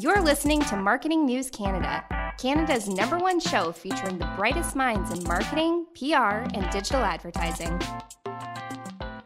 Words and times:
You're 0.00 0.22
listening 0.22 0.62
to 0.62 0.76
Marketing 0.76 1.26
News 1.26 1.50
Canada, 1.50 2.02
Canada's 2.38 2.88
number 2.88 3.18
one 3.18 3.38
show 3.38 3.70
featuring 3.70 4.16
the 4.16 4.32
brightest 4.34 4.74
minds 4.74 5.10
in 5.10 5.22
marketing, 5.24 5.84
PR, 5.94 6.48
and 6.54 6.70
digital 6.70 7.02
advertising. 7.02 7.78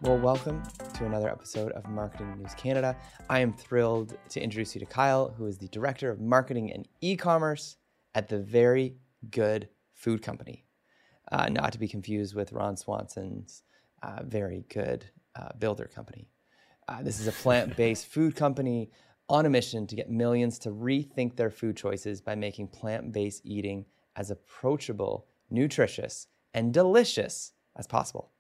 Well, 0.01 0.19
welcome 0.19 0.65
to 0.95 1.07
another 1.07 1.31
episode 1.31 1.71
of 1.73 1.89
Marketing 1.89 2.37
News 2.37 2.55
Canada. 2.55 2.97
I 3.31 3.39
am 3.39 3.53
thrilled 3.53 4.19
to 4.31 4.41
introduce 4.41 4.75
you 4.75 4.81
to 4.81 4.87
Kyle, 4.87 5.33
who 5.39 5.47
is 5.47 5.59
the 5.59 5.69
Director 5.69 6.11
of 6.11 6.21
Marketing 6.21 6.73
and 6.73 6.89
E 7.01 7.15
commerce 7.15 7.77
at 8.17 8.29
the 8.29 8.41
Very 8.41 8.97
Good 9.31 9.69
Food 9.93 10.23
Company. 10.23 10.65
Uh, 11.31 11.51
not 11.51 11.73
to 11.75 11.79
be 11.79 11.87
confused 11.87 12.35
with 12.35 12.51
Ron 12.51 12.77
Swanson's 12.77 13.63
uh, 14.03 14.25
Very 14.25 14.65
Good 14.69 15.05
uh, 15.37 15.51
Builder 15.57 15.89
Company. 15.95 16.31
Uh, 16.89 17.01
this 17.05 17.21
is 17.21 17.29
a 17.29 17.33
plant 17.33 17.77
based 17.77 18.07
food 18.11 18.35
company 18.35 18.91
on 19.29 19.47
a 19.47 19.51
mission 19.51 19.87
to 19.87 19.97
get 19.97 20.11
millions 20.11 20.59
to 20.61 20.71
rethink 20.71 21.37
their 21.37 21.51
food 21.51 21.77
choices 21.77 22.21
by 22.21 22.35
making 22.35 22.69
plant 22.69 23.13
based 23.13 23.43
eating 23.45 23.85
as 24.17 24.31
approachable, 24.31 25.27
nutritious, 25.51 26.29
and 26.53 26.73
delicious 26.73 27.53
as 27.77 27.87
possible. 27.87 28.31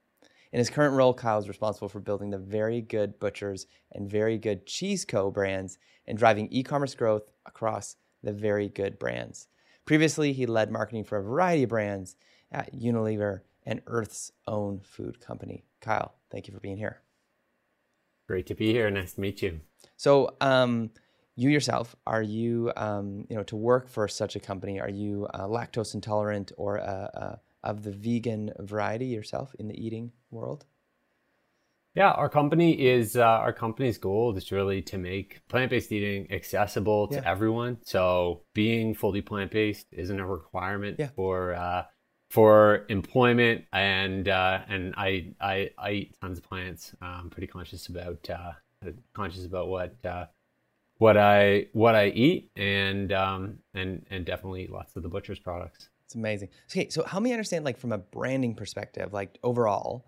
In 0.52 0.58
his 0.58 0.70
current 0.70 0.94
role, 0.94 1.12
Kyle 1.12 1.38
is 1.38 1.48
responsible 1.48 1.88
for 1.88 1.98
building 1.98 2.30
the 2.30 2.38
Very 2.38 2.80
Good 2.80 3.18
Butchers 3.18 3.66
and 3.92 4.08
Very 4.08 4.38
Good 4.38 4.66
Cheese 4.66 5.04
Co. 5.04 5.30
brands 5.30 5.78
and 6.06 6.16
driving 6.16 6.48
e 6.52 6.62
commerce 6.62 6.94
growth 6.94 7.32
across 7.44 7.96
the 8.22 8.32
Very 8.32 8.68
Good 8.68 8.98
brands. 8.98 9.48
Previously, 9.84 10.32
he 10.32 10.46
led 10.46 10.70
marketing 10.70 11.04
for 11.04 11.18
a 11.18 11.22
variety 11.22 11.64
of 11.64 11.70
brands 11.70 12.16
at 12.52 12.72
Unilever 12.72 13.40
and 13.66 13.82
Earth's 13.86 14.30
Own 14.46 14.80
Food 14.80 15.20
Company. 15.20 15.64
Kyle, 15.80 16.14
thank 16.30 16.46
you 16.46 16.54
for 16.54 16.60
being 16.60 16.76
here. 16.76 17.03
Great 18.26 18.46
to 18.46 18.54
be 18.54 18.72
here. 18.72 18.90
Nice 18.90 19.14
to 19.14 19.20
meet 19.20 19.42
you. 19.42 19.60
So, 19.96 20.36
um, 20.40 20.90
you 21.36 21.50
yourself, 21.50 21.96
are 22.06 22.22
you, 22.22 22.72
um, 22.76 23.26
you 23.28 23.36
know, 23.36 23.42
to 23.44 23.56
work 23.56 23.88
for 23.88 24.06
such 24.06 24.36
a 24.36 24.40
company, 24.40 24.80
are 24.80 24.88
you 24.88 25.26
uh, 25.34 25.46
lactose 25.46 25.94
intolerant 25.94 26.52
or 26.56 26.78
uh, 26.78 27.08
uh, 27.14 27.36
of 27.64 27.82
the 27.82 27.90
vegan 27.90 28.52
variety 28.60 29.06
yourself 29.06 29.54
in 29.58 29.68
the 29.68 29.74
eating 29.74 30.12
world? 30.30 30.64
Yeah, 31.94 32.10
our 32.10 32.28
company 32.28 32.72
is 32.72 33.16
uh, 33.16 33.22
our 33.22 33.52
company's 33.52 33.98
goal 33.98 34.36
is 34.36 34.50
really 34.50 34.82
to 34.82 34.98
make 34.98 35.46
plant-based 35.48 35.92
eating 35.92 36.26
accessible 36.32 37.06
to 37.08 37.16
yeah. 37.16 37.22
everyone. 37.24 37.78
So 37.84 38.42
being 38.52 38.94
fully 38.94 39.22
plant-based 39.22 39.86
isn't 39.92 40.18
a 40.18 40.26
requirement 40.26 40.96
yeah. 40.98 41.10
for 41.14 41.54
uh, 41.54 41.84
for 42.34 42.84
employment, 42.88 43.64
and 43.72 44.28
uh, 44.28 44.58
and 44.68 44.92
I, 44.96 45.32
I 45.40 45.70
I 45.78 45.90
eat 45.92 46.16
tons 46.20 46.38
of 46.38 46.44
plants. 46.44 46.92
I'm 47.00 47.30
pretty 47.30 47.46
conscious 47.46 47.86
about 47.86 48.28
uh, 48.28 48.90
conscious 49.12 49.46
about 49.46 49.68
what 49.68 49.94
uh, 50.04 50.26
what 50.98 51.16
I 51.16 51.68
what 51.74 51.94
I 51.94 52.08
eat, 52.08 52.50
and 52.56 53.12
um, 53.12 53.60
and 53.72 54.04
and 54.10 54.26
definitely 54.26 54.66
lots 54.66 54.96
of 54.96 55.04
the 55.04 55.08
butcher's 55.08 55.38
products. 55.38 55.90
It's 56.06 56.16
amazing. 56.16 56.48
Okay, 56.72 56.88
so 56.88 57.04
help 57.04 57.22
me 57.22 57.32
understand, 57.32 57.64
like 57.64 57.78
from 57.78 57.92
a 57.92 57.98
branding 57.98 58.56
perspective, 58.56 59.12
like 59.12 59.38
overall, 59.44 60.04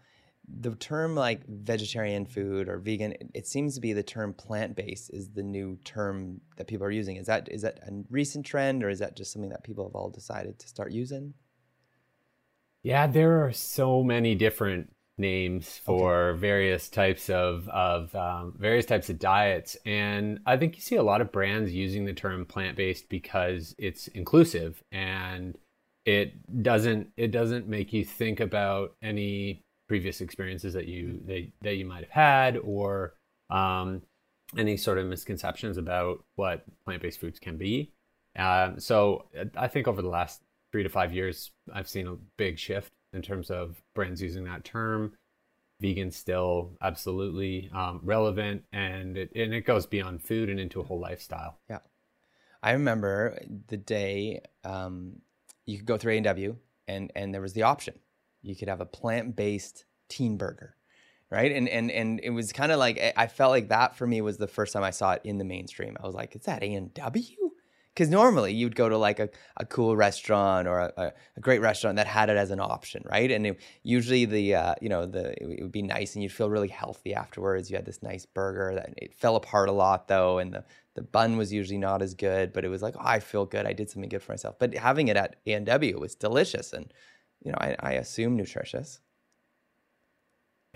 the 0.49 0.75
term 0.75 1.15
like 1.15 1.47
vegetarian 1.47 2.27
food 2.27 2.69
or 2.69 2.79
vegan, 2.79 3.13
it, 3.13 3.31
it 3.35 3.47
seems 3.47 3.77
to 3.77 3.81
be 3.81 3.93
the 3.93 4.03
term 4.03 4.35
plant 4.35 4.75
based 4.75 5.11
is 5.15 5.31
the 5.31 5.45
new 5.45 5.79
term 5.85 6.41
that 6.57 6.67
people 6.67 6.85
are 6.89 6.91
using. 6.91 7.19
Is 7.19 7.27
that 7.27 7.49
is 7.53 7.63
that 7.63 7.79
a 7.87 7.93
recent 8.11 8.45
trend, 8.45 8.83
or 8.83 8.89
is 8.89 8.99
that 8.99 9.17
just 9.17 9.33
something 9.33 9.51
that 9.51 9.63
people 9.63 9.85
have 9.87 9.95
all 9.95 10.11
decided 10.11 10.59
to 10.59 10.67
start 10.67 10.91
using? 10.91 11.33
Yeah, 12.87 13.09
there 13.09 13.45
are 13.45 13.53
so 13.53 14.05
many 14.05 14.37
different 14.37 14.93
names 15.19 15.81
for 15.85 16.29
okay. 16.29 16.39
various 16.39 16.89
types 16.89 17.29
of 17.29 17.69
of 17.71 18.15
um, 18.15 18.55
various 18.57 18.87
types 18.87 19.11
of 19.11 19.19
diets, 19.19 19.77
and 19.85 20.39
I 20.47 20.57
think 20.57 20.77
you 20.77 20.83
see 20.83 20.95
a 20.95 21.03
lot 21.03 21.21
of 21.21 21.33
brands 21.33 21.73
using 21.73 22.05
the 22.05 22.13
term 22.13 22.47
plant 22.47 22.77
based 22.77 23.09
because 23.09 23.75
it's 23.77 24.07
inclusive 24.07 24.85
and 24.93 25.59
it 26.05 26.63
doesn't 26.63 27.09
it 27.17 27.33
doesn't 27.33 27.67
make 27.67 27.93
you 27.93 28.05
think 28.05 28.39
about 28.39 28.95
any 29.03 29.65
previous 29.89 30.21
experiences 30.21 30.75
that 30.75 30.87
you 30.87 31.19
that, 31.27 31.49
that 31.63 31.75
you 31.75 31.87
might 31.87 32.05
have 32.05 32.11
had 32.11 32.57
or 32.59 33.15
um, 33.51 34.01
any 34.57 34.77
sort 34.77 34.99
of 34.99 35.07
misconceptions 35.07 35.77
about 35.77 36.23
what 36.37 36.63
plant-based 36.85 37.19
foods 37.19 37.41
can 37.41 37.57
be. 37.57 37.91
Um, 38.39 38.79
so 38.79 39.25
i 39.57 39.67
think 39.67 39.89
over 39.89 40.03
the 40.03 40.09
last 40.09 40.43
three 40.77 40.83
to 40.83 40.89
five 40.89 41.13
years 41.13 41.53
i've 41.73 41.89
seen 41.89 42.07
a 42.07 42.17
big 42.37 42.59
shift 42.59 42.93
in 43.13 43.23
terms 43.23 43.51
of 43.51 43.83
brands 43.95 44.21
using 44.21 44.45
that 44.45 44.63
term 44.63 45.13
vegan 45.81 46.11
still 46.11 46.77
absolutely 46.83 47.71
um, 47.75 48.01
relevant 48.03 48.63
and 48.73 49.17
it, 49.17 49.31
and 49.35 49.55
it 49.55 49.63
goes 49.63 49.87
beyond 49.87 50.23
food 50.23 50.51
and 50.51 50.61
into 50.61 50.81
a 50.81 50.85
whole 50.85 51.01
lifestyle 51.01 51.59
yeah 51.71 51.79
i 52.63 52.73
remember 52.73 53.39
the 53.69 53.77
day 53.79 54.41
um, 54.65 55.15
you 55.67 55.79
could 55.79 55.87
go 55.87 55.99
through 55.99 56.15
A&W 56.15 56.57
and 56.89 57.13
and 57.15 57.35
there 57.35 57.43
was 57.43 57.53
the 57.53 57.65
option. 57.65 57.99
You 58.43 58.57
could 58.57 58.69
have 58.69 58.81
a 58.81 58.87
plant-based 58.87 59.85
teen 60.09 60.37
burger, 60.37 60.77
right? 61.31 61.53
And 61.53 61.69
and 61.69 61.91
and 61.91 62.21
it 62.23 62.31
was 62.31 62.53
kind 62.53 62.73
of 62.73 62.79
like 62.79 63.01
I 63.17 63.27
felt 63.27 63.51
like 63.51 63.69
that 63.69 63.97
for 63.97 64.07
me 64.07 64.21
was 64.21 64.39
the 64.39 64.47
first 64.47 64.73
time 64.73 64.85
I 64.85 64.91
saw 64.91 65.13
it 65.13 65.23
in 65.25 65.39
the 65.39 65.45
mainstream. 65.45 65.97
I 66.01 66.07
was 66.07 66.15
like, 66.15 66.37
is 66.37 66.43
that 66.43 66.63
A&W? 66.63 67.46
Because 67.97 68.11
normally 68.11 68.53
you'd 68.53 68.77
go 68.77 68.91
to 68.91 68.99
like 68.99 69.21
a, 69.21 69.31
a 69.57 69.65
cool 69.65 69.97
restaurant 69.97 70.69
or 70.69 70.81
a, 70.81 71.13
a, 71.37 71.41
great 71.41 71.63
restaurant 71.63 71.97
that 71.97 72.07
had 72.07 72.29
it 72.29 72.37
as 72.37 72.51
an 72.51 72.61
option, 72.61 73.03
right? 73.11 73.31
And 73.31 73.47
it, 73.47 73.61
usually 73.83 74.27
the 74.27 74.55
uh, 74.55 74.75
you 74.83 74.91
know 74.91 75.07
the 75.07 75.33
it 75.43 75.63
would 75.63 75.73
be 75.73 75.81
nice 75.81 76.15
and 76.15 76.23
you'd 76.23 76.33
feel 76.33 76.51
really 76.51 76.69
healthy 76.69 77.15
afterwards. 77.15 77.71
You 77.71 77.77
had 77.77 77.87
this 77.87 78.03
nice 78.03 78.27
burger 78.27 78.75
that 78.75 78.93
it 78.99 79.15
fell 79.15 79.37
apart 79.37 79.71
a 79.71 79.73
lot 79.73 80.09
though, 80.09 80.37
and 80.39 80.53
the 80.53 80.65
the 80.97 81.03
bun 81.03 81.37
was 81.37 81.53
usually 81.53 81.79
not 81.79 82.03
as 82.03 82.15
good, 82.15 82.53
but 82.53 82.65
it 82.65 82.69
was 82.69 82.83
like, 82.83 82.97
oh, 82.97 83.03
I 83.05 83.21
feel 83.21 83.45
good. 83.45 83.67
I 83.67 83.75
did 83.75 83.91
something 83.91 84.09
good 84.09 84.23
for 84.23 84.33
myself. 84.33 84.59
But 84.59 84.75
having 84.75 85.09
it 85.09 85.17
at 85.17 85.37
A&W 85.47 86.01
was 86.01 86.15
delicious 86.15 86.73
and, 86.73 86.93
you 87.45 87.53
know, 87.53 87.59
I, 87.61 87.77
I 87.81 87.93
assume 87.93 88.35
nutritious. 88.35 89.01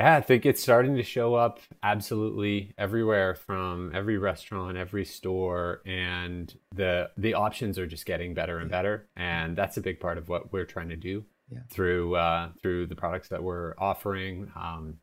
Yeah, 0.01 0.17
I 0.17 0.23
think 0.23 0.47
it's 0.47 0.63
starting 0.63 0.97
to 0.97 1.03
show 1.03 1.35
up 1.35 1.61
absolutely 1.83 2.73
everywhere 2.79 3.35
from 3.35 3.93
every 3.95 4.17
restaurant, 4.17 4.79
every 4.79 5.05
store, 5.05 5.83
and 5.85 6.55
the 6.75 7.11
the 7.19 7.35
options 7.35 7.79
are 7.79 7.87
just 7.87 8.07
getting 8.07 8.33
better 8.33 8.61
and 8.61 8.71
better, 8.71 9.11
and 9.15 9.55
that's 9.55 9.77
a 9.77 9.83
big 9.83 10.01
part 10.01 10.17
of 10.17 10.31
what 10.31 10.55
we're 10.55 10.65
trying 10.65 10.89
to 10.89 10.97
do 10.97 11.27
yeah. 11.51 11.59
through 11.71 12.17
uh, 12.17 12.49
through 12.63 12.87
the 12.87 12.95
products 12.95 13.29
that 13.29 13.43
we're 13.43 13.75
offering 13.77 14.51
um, 14.57 14.95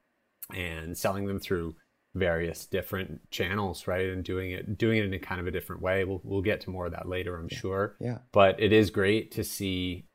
and 0.52 0.98
selling 0.98 1.28
them 1.28 1.40
through 1.40 1.76
various 2.16 2.66
different 2.66 3.22
channels, 3.30 3.86
right? 3.86 4.10
And 4.10 4.24
doing 4.24 4.50
it 4.50 4.80
doing 4.80 4.98
it 4.98 5.06
in 5.06 5.14
a 5.14 5.20
kind 5.20 5.40
of 5.40 5.46
a 5.46 5.52
different 5.52 5.84
way. 5.84 6.06
We'll 6.06 6.22
we'll 6.24 6.42
get 6.42 6.62
to 6.62 6.72
more 6.72 6.88
of 6.88 6.94
that 6.94 7.08
later, 7.08 7.38
I'm 7.38 7.50
yeah. 7.52 7.58
sure. 7.60 7.96
Yeah. 8.00 8.18
But 8.32 8.60
it 8.60 8.74
is 8.74 8.90
great 8.90 9.30
to 9.34 9.44
see 9.44 10.08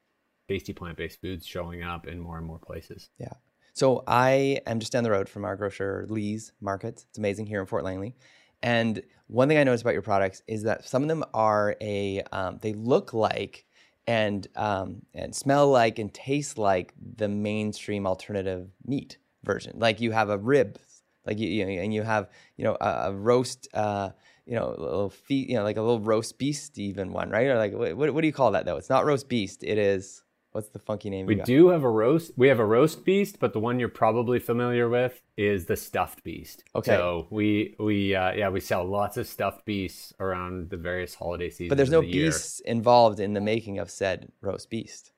tasty 0.48 0.72
plant-based 0.72 1.21
foods 1.21 1.47
showing 1.47 1.84
up 1.84 2.09
in 2.09 2.19
more 2.19 2.37
and 2.37 2.44
more 2.44 2.59
places. 2.59 3.09
Yeah. 3.16 3.34
So 3.72 4.05
I 4.06 4.60
am 4.66 4.81
just 4.81 4.93
down 4.93 5.05
the 5.05 5.10
road 5.10 5.28
from 5.28 5.44
our 5.44 5.56
grocer 5.56 6.06
Lee's 6.09 6.53
Markets. 6.60 7.06
It's 7.09 7.19
amazing 7.19 7.47
here 7.47 7.60
in 7.60 7.66
Fort 7.66 7.84
Langley. 7.84 8.15
And 8.62 9.03
one 9.27 9.49
thing 9.49 9.59
I 9.59 9.65
noticed 9.65 9.83
about 9.83 9.94
your 9.94 10.03
products 10.03 10.43
is 10.47 10.62
that 10.65 10.87
some 10.87 11.03
of 11.03 11.09
them 11.09 11.25
are 11.33 11.77
a 11.81 12.22
um, 12.33 12.59
they 12.60 12.75
look 12.75 13.12
like 13.12 13.65
and 14.06 14.47
um, 14.56 15.03
and 15.15 15.34
smell 15.34 15.69
like 15.69 15.99
and 15.99 16.12
taste 16.12 16.59
like 16.59 16.93
the 17.16 17.28
mainstream 17.28 18.06
alternative 18.06 18.69
meat 18.87 19.19
version. 19.43 19.78
Like 19.78 20.00
you 20.00 20.12
have 20.12 20.28
a 20.28 20.39
rib 20.39 20.78
like 21.27 21.39
you, 21.39 21.49
you 21.49 21.81
and 21.81 21.94
you 21.94 22.03
have 22.03 22.28
you 22.56 22.65
know 22.65 22.77
a, 22.81 23.09
a 23.09 23.12
roast 23.12 23.69
uh, 23.75 24.10
you 24.47 24.54
know 24.54 24.75
little 24.77 25.10
feet 25.10 25.49
you 25.49 25.56
know 25.56 25.62
like 25.62 25.77
a 25.77 25.83
little 25.83 26.00
roast 26.00 26.39
beast 26.39 26.78
even 26.78 27.12
one 27.12 27.31
right 27.31 27.47
or 27.47 27.56
like 27.56 27.72
what, 27.72 28.12
what 28.12 28.21
do 28.21 28.27
you 28.27 28.33
call 28.33 28.50
that 28.53 28.65
though 28.65 28.77
it's 28.77 28.91
not 28.91 29.04
roast 29.04 29.28
beast 29.28 29.62
it 29.62 29.78
is 29.78 30.22
what's 30.52 30.68
the 30.68 30.78
funky 30.78 31.10
name 31.10 31.26
we 31.26 31.34
do 31.34 31.68
have 31.68 31.82
a 31.82 31.90
roast 31.90 32.32
we 32.36 32.48
have 32.48 32.58
a 32.58 32.64
roast 32.64 33.04
beast 33.04 33.38
but 33.40 33.52
the 33.52 33.58
one 33.58 33.78
you're 33.80 33.88
probably 33.88 34.38
familiar 34.38 34.88
with 34.88 35.20
is 35.36 35.66
the 35.66 35.76
stuffed 35.76 36.22
beast. 36.22 36.62
Okay. 36.74 36.92
So 36.92 37.26
we 37.30 37.74
we 37.78 38.14
uh, 38.14 38.32
yeah 38.32 38.48
we 38.48 38.60
sell 38.60 38.84
lots 38.84 39.16
of 39.16 39.26
stuffed 39.26 39.64
beasts 39.64 40.12
around 40.20 40.70
the 40.70 40.76
various 40.76 41.14
holiday 41.14 41.48
seasons 41.48 41.71
but 41.71 41.77
there's 41.77 41.91
no 41.91 42.03
the 42.03 42.12
beasts 42.12 42.60
involved 42.60 43.18
in 43.18 43.32
the 43.32 43.41
making 43.41 43.78
of 43.78 43.91
said 43.91 44.30
roast 44.41 44.71
beast. 44.71 45.12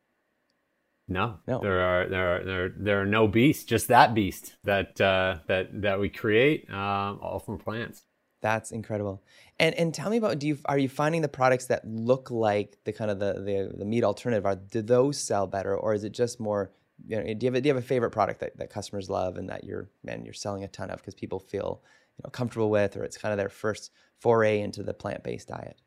No, 1.07 1.39
no. 1.47 1.61
There 1.61 1.81
are 1.81 2.09
there 2.09 2.37
are 2.37 2.45
there 2.45 2.65
are, 2.65 2.75
there 2.77 3.03
are 3.03 3.07
no 3.07 3.29
beasts, 3.29 3.65
just 3.65 3.89
that 3.89 4.15
beast 4.15 4.55
that 4.65 4.99
uh, 5.01 5.39
that 5.49 5.83
that 5.83 6.01
we 6.01 6.09
create, 6.09 6.71
um, 6.71 7.19
all 7.21 7.43
from 7.45 7.59
plants. 7.59 8.05
That's 8.45 8.73
incredible. 8.73 9.23
And 9.59 9.75
and 9.77 9.95
tell 9.95 10.11
me 10.11 10.19
about 10.19 10.39
do 10.39 10.47
you 10.47 10.59
are 10.67 10.77
you 10.77 10.87
finding 10.87 11.23
the 11.23 11.29
products 11.29 11.65
that 11.69 11.83
look 11.89 12.31
like 12.31 12.77
the 12.85 12.93
kind 12.93 13.11
of 13.11 13.19
the 13.19 13.33
the, 13.41 13.75
the 13.75 13.87
meat 13.87 14.05
alternative 14.05 14.45
are 14.45 14.55
do 14.55 14.83
those 14.83 15.17
sell 15.17 15.47
better 15.47 15.75
or 15.75 15.95
is 15.95 16.05
it 16.05 16.13
just 16.13 16.39
more 16.39 16.71
you 17.07 17.17
know 17.17 17.23
do 17.23 17.47
you 17.47 17.51
have 17.51 17.55
a, 17.55 17.61
do 17.63 17.69
you 17.69 17.75
have 17.75 17.83
a 17.83 17.87
favorite 17.87 18.11
product 18.11 18.41
that, 18.41 18.55
that 18.59 18.69
customers 18.69 19.09
love 19.09 19.39
and 19.39 19.49
that 19.49 19.65
you're 19.65 19.89
man 20.03 20.27
you're 20.27 20.35
selling 20.35 20.63
a 20.63 20.69
ton 20.69 20.91
of 20.91 20.99
because 20.99 21.15
people 21.15 21.39
feel 21.39 21.81
you 22.19 22.23
know 22.23 22.29
comfortable 22.29 22.69
with 22.69 22.99
or 22.99 23.05
it's 23.05 23.17
kind 23.17 23.33
of 23.33 23.39
their 23.39 23.49
first 23.49 23.91
foray 24.19 24.61
into 24.61 24.83
the 24.83 24.93
plant-based 24.93 25.49
diet? 25.49 25.79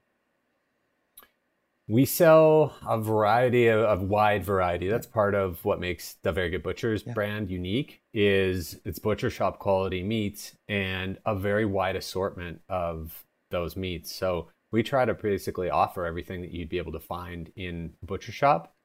We 1.90 2.04
sell 2.06 2.76
a 2.86 3.00
variety 3.00 3.68
of, 3.68 3.80
of, 3.80 4.02
wide 4.02 4.44
variety. 4.44 4.90
That's 4.90 5.08
part 5.08 5.34
of 5.34 5.64
what 5.64 5.80
makes 5.80 6.16
the 6.22 6.34
Very 6.34 6.50
Good 6.50 6.64
Butchers 6.64 7.04
yeah. 7.08 7.14
brand 7.14 7.50
unique 7.50 8.02
is 8.14 8.78
it's 8.84 9.00
butcher 9.00 9.30
shop 9.30 9.60
quality 9.60 10.04
meats 10.04 10.58
and 10.68 11.18
a 11.26 11.34
very 11.34 11.66
wide 11.66 11.96
assortment 11.96 12.60
of 12.68 13.26
those 13.52 13.78
meats. 13.78 14.14
So 14.14 14.50
we 14.72 14.84
try 14.84 15.06
to 15.06 15.14
basically 15.14 15.70
offer 15.70 16.06
everything 16.06 16.42
that 16.42 16.52
you'd 16.52 16.68
be 16.68 16.78
able 16.78 16.92
to 16.92 17.00
find 17.00 17.52
in 17.56 17.94
a 18.04 18.06
butcher 18.06 18.34
shop. 18.34 18.76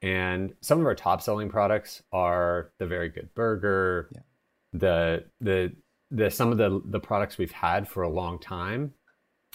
And 0.00 0.54
some 0.60 0.80
of 0.80 0.86
our 0.86 0.94
top 0.94 1.20
selling 1.20 1.48
products 1.48 2.02
are 2.12 2.70
the 2.78 2.86
very 2.86 3.08
good 3.08 3.34
burger, 3.34 4.08
yeah. 4.12 4.20
the 4.72 5.24
the 5.40 5.72
the 6.10 6.30
some 6.30 6.52
of 6.52 6.58
the 6.58 6.80
the 6.84 7.00
products 7.00 7.38
we've 7.38 7.52
had 7.52 7.88
for 7.88 8.02
a 8.02 8.08
long 8.08 8.38
time, 8.38 8.94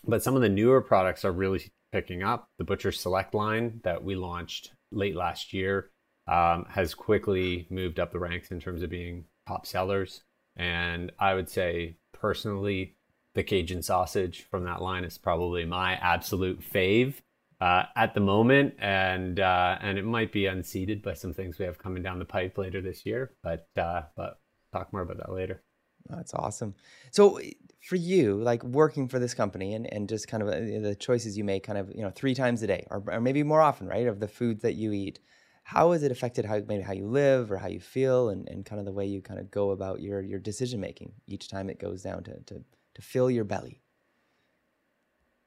but 0.05 0.23
some 0.23 0.35
of 0.35 0.41
the 0.41 0.49
newer 0.49 0.81
products 0.81 1.25
are 1.25 1.31
really 1.31 1.71
picking 1.97 2.21
up. 2.21 2.47
The 2.59 2.63
Butcher 2.63 2.91
Select 2.91 3.33
line 3.33 3.81
that 3.83 4.03
we 4.03 4.15
launched 4.15 4.73
late 4.91 5.15
last 5.15 5.51
year 5.51 5.89
um, 6.27 6.65
has 6.69 6.93
quickly 6.93 7.65
moved 7.71 7.99
up 7.99 8.11
the 8.11 8.19
ranks 8.19 8.51
in 8.51 8.59
terms 8.59 8.83
of 8.83 8.91
being 8.91 9.25
top 9.47 9.65
sellers. 9.65 10.21
And 10.55 11.11
I 11.17 11.33
would 11.33 11.49
say 11.49 11.97
personally, 12.13 12.95
the 13.33 13.41
Cajun 13.41 13.81
sausage 13.81 14.45
from 14.51 14.65
that 14.65 14.81
line 14.81 15.05
is 15.05 15.17
probably 15.17 15.65
my 15.65 15.93
absolute 15.95 16.61
fave 16.61 17.15
uh, 17.59 17.83
at 17.95 18.13
the 18.13 18.19
moment, 18.19 18.75
and 18.77 19.39
uh, 19.39 19.79
and 19.81 19.97
it 19.97 20.05
might 20.05 20.31
be 20.31 20.45
unseated 20.45 21.01
by 21.01 21.13
some 21.13 21.33
things 21.33 21.57
we 21.57 21.65
have 21.65 21.79
coming 21.79 22.03
down 22.03 22.19
the 22.19 22.25
pipe 22.25 22.59
later 22.59 22.81
this 22.81 23.05
year. 23.07 23.31
But 23.41 23.67
uh, 23.75 24.03
but 24.15 24.39
talk 24.71 24.93
more 24.93 25.01
about 25.01 25.17
that 25.17 25.31
later. 25.31 25.63
That's 26.09 26.33
awesome. 26.33 26.75
So 27.11 27.39
for 27.81 27.95
you, 27.95 28.37
like 28.41 28.63
working 28.63 29.07
for 29.07 29.19
this 29.19 29.33
company 29.33 29.73
and, 29.73 29.91
and 29.93 30.09
just 30.09 30.27
kind 30.27 30.43
of 30.43 30.49
uh, 30.49 30.59
the 30.81 30.95
choices 30.99 31.37
you 31.37 31.43
make, 31.43 31.63
kind 31.63 31.77
of 31.77 31.89
you 31.93 32.01
know 32.01 32.11
three 32.11 32.35
times 32.35 32.61
a 32.63 32.67
day 32.67 32.85
or, 32.89 33.03
or 33.07 33.21
maybe 33.21 33.43
more 33.43 33.61
often, 33.61 33.87
right, 33.87 34.07
of 34.07 34.19
the 34.19 34.27
foods 34.27 34.61
that 34.61 34.75
you 34.75 34.91
eat. 34.91 35.19
How 35.63 35.91
has 35.91 36.03
it 36.03 36.11
affected 36.11 36.45
how 36.45 36.61
maybe 36.67 36.83
how 36.83 36.93
you 36.93 37.07
live 37.07 37.51
or 37.51 37.57
how 37.57 37.67
you 37.67 37.81
feel 37.81 38.29
and, 38.29 38.47
and 38.47 38.65
kind 38.65 38.79
of 38.79 38.85
the 38.85 38.93
way 38.93 39.05
you 39.05 39.21
kind 39.21 39.39
of 39.39 39.51
go 39.51 39.71
about 39.71 40.01
your 40.01 40.21
your 40.21 40.39
decision 40.39 40.79
making 40.79 41.11
each 41.27 41.49
time 41.49 41.69
it 41.69 41.79
goes 41.79 42.03
down 42.03 42.23
to 42.23 42.39
to 42.45 42.63
to 42.95 43.01
fill 43.01 43.29
your 43.29 43.43
belly? 43.43 43.81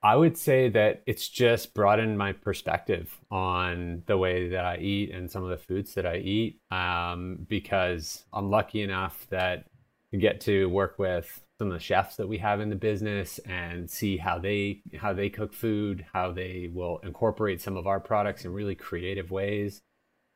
I 0.03 0.17
would 0.17 0.39
say 0.39 0.71
that 0.71 1.03
it's 1.05 1.29
just 1.29 1.75
broadened 1.75 2.17
my 2.17 2.33
perspective 2.33 3.19
on 3.31 4.03
the 4.07 4.17
way 4.17 4.49
that 4.49 4.65
I 4.65 4.79
eat 4.79 5.11
and 5.11 5.31
some 5.31 5.45
of 5.45 5.51
the 5.51 5.59
foods 5.59 5.93
that 5.95 6.07
I 6.07 6.17
eat 6.17 6.59
um, 6.71 7.45
because 7.49 8.25
I'm 8.33 8.51
lucky 8.51 8.81
enough 8.81 9.27
that 9.29 9.67
get 10.19 10.41
to 10.43 10.69
work 10.69 10.99
with 10.99 11.41
some 11.59 11.69
of 11.69 11.75
the 11.75 11.85
chefs 11.85 12.17
that 12.17 12.29
we 12.29 12.39
have 12.39 12.61
in 12.61 12.71
the 12.71 12.77
business 12.77 13.39
and 13.41 13.91
see 13.91 14.17
how 14.17 14.39
they 14.39 14.83
how 14.99 15.13
they 15.13 15.29
cook 15.29 15.53
food, 15.53 16.07
how 16.13 16.33
they 16.33 16.71
will 16.73 16.99
incorporate 17.03 17.61
some 17.61 17.77
of 17.77 17.87
our 17.87 18.01
products 18.01 18.45
in 18.45 18.53
really 18.53 18.75
creative 18.75 19.31
ways. 19.31 19.81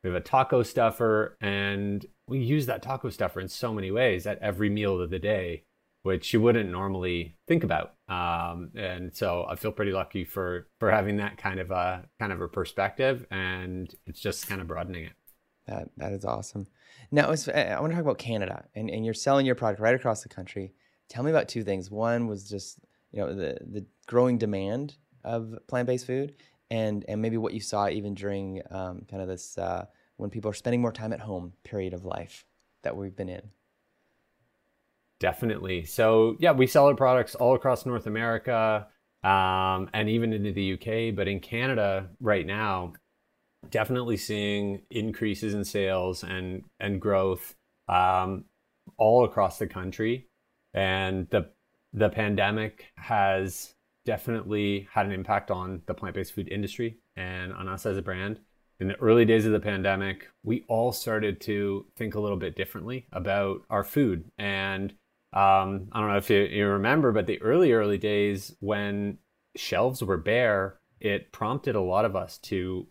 We 0.03 0.09
have 0.11 0.17
a 0.17 0.23
taco 0.23 0.61
stuffer 0.61 1.35
and 1.41 2.05
we 2.27 2.39
use 2.39 2.67
that 2.67 2.83
taco 2.83 3.09
stuffer 3.09 3.39
in 3.39 3.47
so 3.47 3.73
many 3.73 3.91
ways 3.91 4.27
at 4.27 4.39
every 4.39 4.69
meal 4.69 5.01
of 5.01 5.09
the 5.09 5.19
day 5.19 5.63
which 6.05 6.31
you 6.33 6.39
wouldn't 6.39 6.69
normally 6.69 7.35
think 7.47 7.63
about. 7.63 7.95
Um, 8.07 8.69
and 8.75 9.15
so 9.15 9.43
I 9.49 9.55
feel 9.55 9.71
pretty 9.71 9.91
lucky 9.91 10.23
for 10.23 10.67
for 10.79 10.91
having 10.91 11.17
that 11.17 11.39
kind 11.39 11.59
of 11.59 11.71
a 11.71 12.05
kind 12.19 12.31
of 12.31 12.41
a 12.41 12.47
perspective, 12.47 13.25
and 13.31 13.91
it's 14.05 14.19
just 14.19 14.47
kind 14.47 14.61
of 14.61 14.67
broadening 14.67 15.05
it. 15.05 15.13
That 15.67 15.89
that 15.97 16.13
is 16.13 16.25
awesome. 16.25 16.67
Now, 17.11 17.25
I 17.25 17.27
want 17.27 17.91
to 17.91 17.95
talk 17.95 18.01
about 18.01 18.17
Canada, 18.17 18.65
and, 18.75 18.89
and 18.89 19.05
you're 19.05 19.13
selling 19.13 19.45
your 19.45 19.55
product 19.55 19.81
right 19.81 19.95
across 19.95 20.23
the 20.23 20.29
country. 20.29 20.73
Tell 21.09 21.23
me 21.23 21.31
about 21.31 21.47
two 21.47 21.63
things. 21.63 21.89
One 21.91 22.27
was 22.27 22.47
just 22.49 22.79
you 23.11 23.21
know 23.21 23.33
the 23.33 23.57
the 23.61 23.85
growing 24.07 24.37
demand 24.37 24.95
of 25.23 25.55
plant 25.67 25.87
based 25.87 26.07
food, 26.07 26.35
and 26.69 27.05
and 27.07 27.21
maybe 27.21 27.37
what 27.37 27.53
you 27.53 27.59
saw 27.59 27.89
even 27.89 28.13
during 28.13 28.61
um, 28.71 29.05
kind 29.09 29.21
of 29.21 29.27
this 29.27 29.57
uh, 29.57 29.85
when 30.17 30.29
people 30.29 30.49
are 30.49 30.55
spending 30.55 30.81
more 30.81 30.91
time 30.91 31.13
at 31.13 31.19
home 31.19 31.53
period 31.63 31.93
of 31.93 32.05
life 32.05 32.45
that 32.83 32.95
we've 32.95 33.15
been 33.15 33.29
in. 33.29 33.41
Definitely. 35.19 35.85
So 35.85 36.35
yeah, 36.39 36.51
we 36.51 36.67
sell 36.67 36.87
our 36.87 36.95
products 36.95 37.35
all 37.35 37.55
across 37.55 37.85
North 37.85 38.05
America 38.05 38.87
um, 39.23 39.89
and 39.93 40.09
even 40.09 40.33
into 40.33 40.51
the 40.51 40.73
UK. 40.73 41.15
But 41.15 41.27
in 41.27 41.39
Canada 41.39 42.09
right 42.19 42.45
now, 42.45 42.93
definitely 43.71 44.17
seeing 44.17 44.81
increases 44.89 45.53
in 45.53 45.63
sales 45.63 46.23
and 46.23 46.63
and 46.79 47.01
growth 47.01 47.55
um, 47.87 48.45
all 48.97 49.25
across 49.25 49.59
the 49.59 49.67
country. 49.67 50.27
And 50.73 51.29
the 51.29 51.49
the 51.93 52.09
pandemic 52.09 52.85
has 52.97 53.73
definitely 54.05 54.87
had 54.91 55.05
an 55.05 55.11
impact 55.11 55.49
on 55.49 55.81
the 55.87 55.93
plant-based 55.93 56.33
food 56.33 56.49
industry 56.49 56.97
and 57.15 57.53
on 57.53 57.67
us 57.67 57.85
as 57.85 57.97
a 57.97 58.01
brand. 58.01 58.39
In 58.79 58.89
the 58.89 58.99
early 58.99 59.23
days 59.23 59.45
of 59.45 59.53
the 59.53 59.59
pandemic, 59.59 60.27
we 60.43 60.65
all 60.67 60.91
started 60.91 61.39
to 61.41 61.85
think 61.95 62.13
a 62.13 62.19
little 62.19 62.37
bit 62.37 62.55
differently 62.55 63.07
about 63.13 63.61
our 63.69 63.83
food 63.83 64.25
and 64.37 64.93
um, 65.35 65.89
I 65.91 65.99
don't 65.99 66.09
know 66.09 66.17
if 66.17 66.29
you, 66.29 66.39
you 66.43 66.65
remember, 66.65 67.11
but 67.11 67.27
the 67.27 67.41
early, 67.41 67.73
early 67.73 67.97
days 67.97 68.55
when 68.61 69.17
shelves 69.57 70.01
were 70.01 70.17
bare, 70.17 70.79
it 71.01 71.33
prompted 71.33 71.75
a 71.75 71.81
lot 71.81 72.05
of 72.05 72.15
us 72.15 72.37
to 72.37 72.87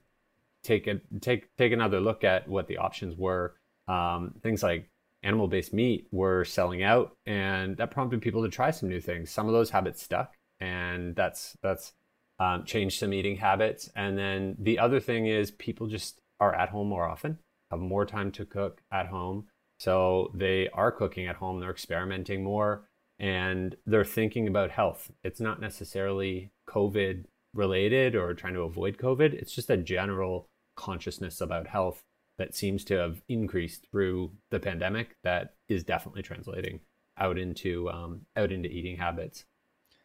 take 0.65 0.87
a 0.87 1.01
take 1.21 1.55
take 1.57 1.73
another 1.73 2.01
look 2.01 2.25
at 2.25 2.49
what 2.49 2.67
the 2.67 2.79
options 2.79 3.17
were. 3.17 3.55
Um, 3.87 4.35
things 4.43 4.63
like 4.63 4.89
animal-based 5.23 5.73
meat 5.73 6.07
were 6.11 6.45
selling 6.45 6.83
out, 6.83 7.17
and 7.27 7.77
that 7.77 7.91
prompted 7.91 8.23
people 8.23 8.43
to 8.43 8.49
try 8.49 8.71
some 8.71 8.89
new 8.89 9.01
things. 9.01 9.31
Some 9.31 9.47
of 9.47 9.53
those 9.53 9.71
habits 9.71 10.03
stuck, 10.03 10.35
and 10.61 11.15
that's 11.15 11.57
that's 11.63 11.93
um, 12.39 12.65
changed 12.65 12.99
some 12.99 13.13
eating 13.13 13.37
habits. 13.37 13.91
And 13.95 14.19
then 14.19 14.57
the 14.59 14.79
other 14.79 15.01
thing 15.01 15.27
is 15.27 15.51
people 15.51 15.87
just 15.87 16.19
are 16.41 16.55
at 16.55 16.71
home 16.71 16.89
more 16.89 17.09
often, 17.09 17.39
have 17.71 17.81
more 17.81 18.05
time 18.07 18.31
to 18.33 18.45
cook 18.45 18.83
at 18.93 19.07
home. 19.07 19.47
So 19.79 20.31
they 20.35 20.69
are 20.73 20.93
cooking 20.93 21.27
at 21.27 21.37
home, 21.37 21.61
they're 21.61 21.71
experimenting 21.71 22.43
more, 22.43 22.89
and 23.19 23.77
they're 23.87 24.05
thinking 24.05 24.49
about 24.49 24.71
health. 24.71 25.11
It's 25.23 25.41
not 25.41 25.61
necessarily 25.61 26.51
COVID 26.69 27.25
related 27.55 28.15
or 28.15 28.35
trying 28.35 28.55
to 28.55 28.63
avoid 28.63 28.99
COVID, 28.99 29.33
it's 29.35 29.55
just 29.55 29.71
a 29.71 29.77
general 29.77 30.49
consciousness 30.77 31.41
about 31.41 31.67
health 31.67 32.05
that 32.39 32.55
seems 32.55 32.85
to 32.85 32.95
have 32.95 33.23
increased 33.29 33.87
through 33.91 34.33
the 34.51 34.59
pandemic 34.59 35.17
that 35.23 35.55
is 35.69 35.85
definitely 35.85 36.23
translating 36.23 36.81
out 37.19 37.39
into 37.39 37.91
um, 37.91 38.23
out 38.37 38.51
into 38.51 38.69
eating 38.69 38.97
habits. 38.97 39.45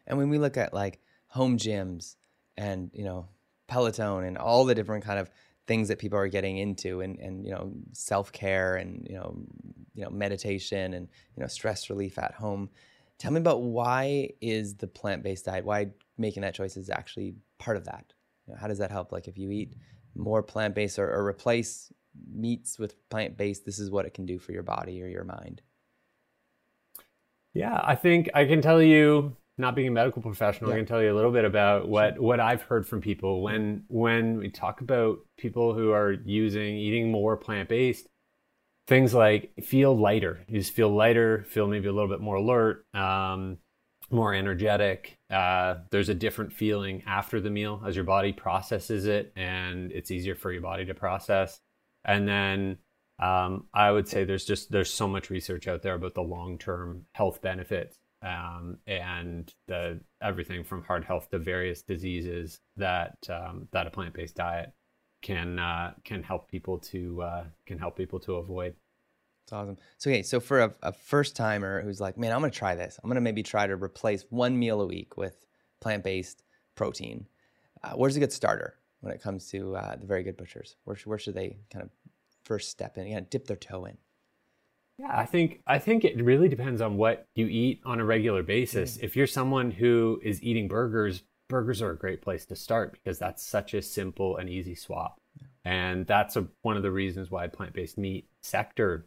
And 0.06 0.18
when 0.18 0.28
we 0.28 0.38
look 0.38 0.56
at 0.56 0.72
like 0.72 1.00
home 1.26 1.58
gyms 1.58 2.16
and 2.56 2.90
you 2.92 3.04
know 3.04 3.28
Peloton 3.66 4.24
and 4.24 4.38
all 4.38 4.64
the 4.64 4.74
different 4.74 5.04
kind 5.04 5.18
of 5.18 5.30
things 5.66 5.88
that 5.88 5.98
people 5.98 6.18
are 6.18 6.28
getting 6.28 6.58
into 6.58 7.00
and, 7.00 7.18
and 7.20 7.44
you 7.44 7.52
know 7.52 7.72
self-care 7.92 8.76
and 8.76 9.06
you 9.08 9.16
know 9.16 9.36
you 9.94 10.02
know 10.02 10.10
meditation 10.10 10.94
and 10.94 11.08
you 11.36 11.40
know 11.40 11.46
stress 11.46 11.88
relief 11.90 12.18
at 12.18 12.34
home 12.34 12.68
tell 13.18 13.30
me 13.30 13.38
about 13.38 13.62
why 13.62 14.28
is 14.40 14.74
the 14.74 14.88
plant-based 14.88 15.44
diet 15.44 15.64
why 15.64 15.88
making 16.18 16.42
that 16.42 16.54
choice 16.54 16.76
is 16.76 16.90
actually 16.90 17.34
part 17.58 17.76
of 17.76 17.84
that 17.84 18.12
you 18.46 18.52
know, 18.52 18.58
how 18.58 18.66
does 18.66 18.78
that 18.78 18.90
help 18.90 19.12
like 19.12 19.28
if 19.28 19.38
you 19.38 19.50
eat 19.50 19.74
more 20.14 20.42
plant-based 20.42 20.98
or, 20.98 21.10
or 21.10 21.26
replace 21.26 21.92
meats 22.32 22.78
with 22.78 22.96
plant-based 23.08 23.64
this 23.64 23.78
is 23.78 23.90
what 23.90 24.04
it 24.04 24.14
can 24.14 24.26
do 24.26 24.38
for 24.38 24.52
your 24.52 24.62
body 24.62 25.02
or 25.02 25.06
your 25.06 25.24
mind 25.24 25.62
yeah 27.54 27.80
i 27.84 27.94
think 27.94 28.28
i 28.34 28.44
can 28.44 28.60
tell 28.60 28.82
you 28.82 29.36
not 29.60 29.76
being 29.76 29.88
a 29.88 29.92
medical 29.92 30.22
professional, 30.22 30.70
yeah. 30.70 30.76
I 30.76 30.78
can 30.78 30.86
tell 30.86 31.02
you 31.02 31.12
a 31.12 31.16
little 31.16 31.30
bit 31.30 31.44
about 31.44 31.88
what 31.88 32.18
what 32.18 32.40
I've 32.40 32.62
heard 32.62 32.86
from 32.86 33.00
people 33.00 33.42
when 33.42 33.84
when 33.88 34.38
we 34.38 34.48
talk 34.48 34.80
about 34.80 35.18
people 35.36 35.74
who 35.74 35.92
are 35.92 36.12
using 36.12 36.76
eating 36.76 37.10
more 37.10 37.36
plant 37.36 37.68
based. 37.68 38.08
Things 38.88 39.14
like 39.14 39.52
feel 39.62 39.96
lighter. 39.96 40.40
You 40.48 40.58
just 40.58 40.72
feel 40.72 40.88
lighter, 40.88 41.44
feel 41.46 41.68
maybe 41.68 41.86
a 41.86 41.92
little 41.92 42.08
bit 42.08 42.20
more 42.20 42.36
alert, 42.36 42.84
um, 42.92 43.58
more 44.10 44.34
energetic. 44.34 45.16
Uh, 45.30 45.76
there's 45.90 46.08
a 46.08 46.14
different 46.14 46.52
feeling 46.52 47.02
after 47.06 47.40
the 47.40 47.50
meal 47.50 47.82
as 47.86 47.94
your 47.94 48.04
body 48.04 48.32
processes 48.32 49.06
it, 49.06 49.32
and 49.36 49.92
it's 49.92 50.10
easier 50.10 50.34
for 50.34 50.52
your 50.52 50.62
body 50.62 50.84
to 50.84 50.94
process. 50.94 51.60
And 52.04 52.26
then 52.26 52.78
um, 53.20 53.66
I 53.74 53.90
would 53.90 54.08
say 54.08 54.24
there's 54.24 54.44
just 54.44 54.70
there's 54.70 54.92
so 54.92 55.06
much 55.06 55.30
research 55.30 55.68
out 55.68 55.82
there 55.82 55.94
about 55.94 56.14
the 56.14 56.22
long 56.22 56.58
term 56.58 57.04
health 57.12 57.42
benefits 57.42 57.98
um, 58.22 58.78
and 58.86 59.52
the 59.68 60.00
everything 60.22 60.64
from 60.64 60.82
heart 60.82 61.04
health 61.04 61.30
to 61.30 61.38
various 61.38 61.82
diseases 61.82 62.60
that 62.76 63.16
um, 63.28 63.68
that 63.72 63.86
a 63.86 63.90
plant 63.90 64.14
based 64.14 64.36
diet 64.36 64.72
can 65.22 65.58
uh, 65.58 65.92
can 66.04 66.22
help 66.22 66.50
people 66.50 66.78
to 66.78 67.22
uh, 67.22 67.44
can 67.66 67.78
help 67.78 67.96
people 67.96 68.18
to 68.20 68.34
avoid. 68.34 68.74
That's 69.50 69.62
awesome. 69.62 69.76
So 69.98 70.10
okay, 70.10 70.22
so 70.22 70.38
for 70.38 70.60
a, 70.60 70.74
a 70.82 70.92
first 70.92 71.34
timer 71.34 71.82
who's 71.82 72.00
like, 72.00 72.16
man, 72.16 72.32
I'm 72.32 72.40
gonna 72.40 72.52
try 72.52 72.74
this. 72.74 73.00
I'm 73.02 73.10
gonna 73.10 73.20
maybe 73.20 73.42
try 73.42 73.66
to 73.66 73.74
replace 73.74 74.24
one 74.30 74.56
meal 74.56 74.80
a 74.80 74.86
week 74.86 75.16
with 75.16 75.44
plant 75.80 76.04
based 76.04 76.44
protein. 76.76 77.26
Uh, 77.82 77.92
where's 77.92 78.16
a 78.16 78.20
good 78.20 78.32
starter 78.32 78.76
when 79.00 79.12
it 79.12 79.20
comes 79.20 79.50
to 79.50 79.74
uh, 79.74 79.96
the 79.96 80.06
very 80.06 80.22
good 80.22 80.36
butchers? 80.36 80.76
Where, 80.84 80.96
where 81.04 81.18
should 81.18 81.34
they 81.34 81.56
kind 81.72 81.82
of 81.82 81.90
first 82.44 82.70
step 82.70 82.96
in? 82.96 83.08
Yeah, 83.08 83.20
dip 83.28 83.46
their 83.46 83.56
toe 83.56 83.86
in. 83.86 83.96
Yeah, 84.98 85.18
I 85.18 85.26
think 85.26 85.62
I 85.66 85.78
think 85.78 86.04
it 86.04 86.22
really 86.22 86.48
depends 86.48 86.80
on 86.80 86.96
what 86.96 87.26
you 87.34 87.46
eat 87.46 87.80
on 87.84 87.98
a 87.98 88.04
regular 88.04 88.44
basis. 88.44 88.98
Mm. 88.98 89.02
If 89.02 89.16
you're 89.16 89.26
someone 89.26 89.72
who 89.72 90.20
is 90.22 90.40
eating 90.42 90.68
burgers, 90.68 91.24
burgers 91.48 91.82
are 91.82 91.90
a 91.90 91.98
great 91.98 92.22
place 92.22 92.46
to 92.46 92.56
start 92.56 92.92
because 92.92 93.18
that's 93.18 93.42
such 93.42 93.74
a 93.74 93.82
simple 93.82 94.36
and 94.36 94.48
easy 94.48 94.76
swap. 94.76 95.20
And 95.64 96.06
that's 96.06 96.36
a, 96.36 96.46
one 96.62 96.76
of 96.76 96.82
the 96.82 96.90
reasons 96.90 97.30
why 97.30 97.46
plant-based 97.48 97.98
meat 97.98 98.28
sector 98.40 99.06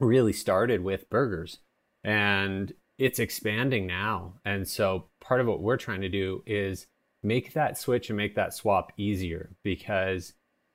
really 0.00 0.32
started 0.32 0.82
with 0.82 1.10
burgers. 1.10 1.58
And 2.04 2.72
it's 2.98 3.18
expanding 3.18 3.86
now. 3.86 4.34
And 4.44 4.66
so 4.66 5.06
part 5.20 5.40
of 5.40 5.46
what 5.46 5.62
we're 5.62 5.76
trying 5.76 6.00
to 6.00 6.08
do 6.08 6.42
is 6.46 6.86
make 7.22 7.52
that 7.52 7.78
switch 7.78 8.10
and 8.10 8.16
make 8.16 8.34
that 8.34 8.54
swap 8.54 8.92
easier 8.96 9.50
because 9.62 10.34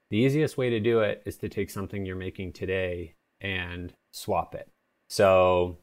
the 0.09 0.17
easiest 0.17 0.57
way 0.57 0.69
to 0.69 0.79
do 0.79 0.99
it 0.99 1.23
is 1.25 1.37
to 1.37 1.49
take 1.49 1.69
something 1.69 2.05
you're 2.05 2.15
making 2.15 2.53
today 2.53 3.15
and 3.41 3.93
swap 4.11 4.55
it. 4.55 4.69
So, 5.09 5.79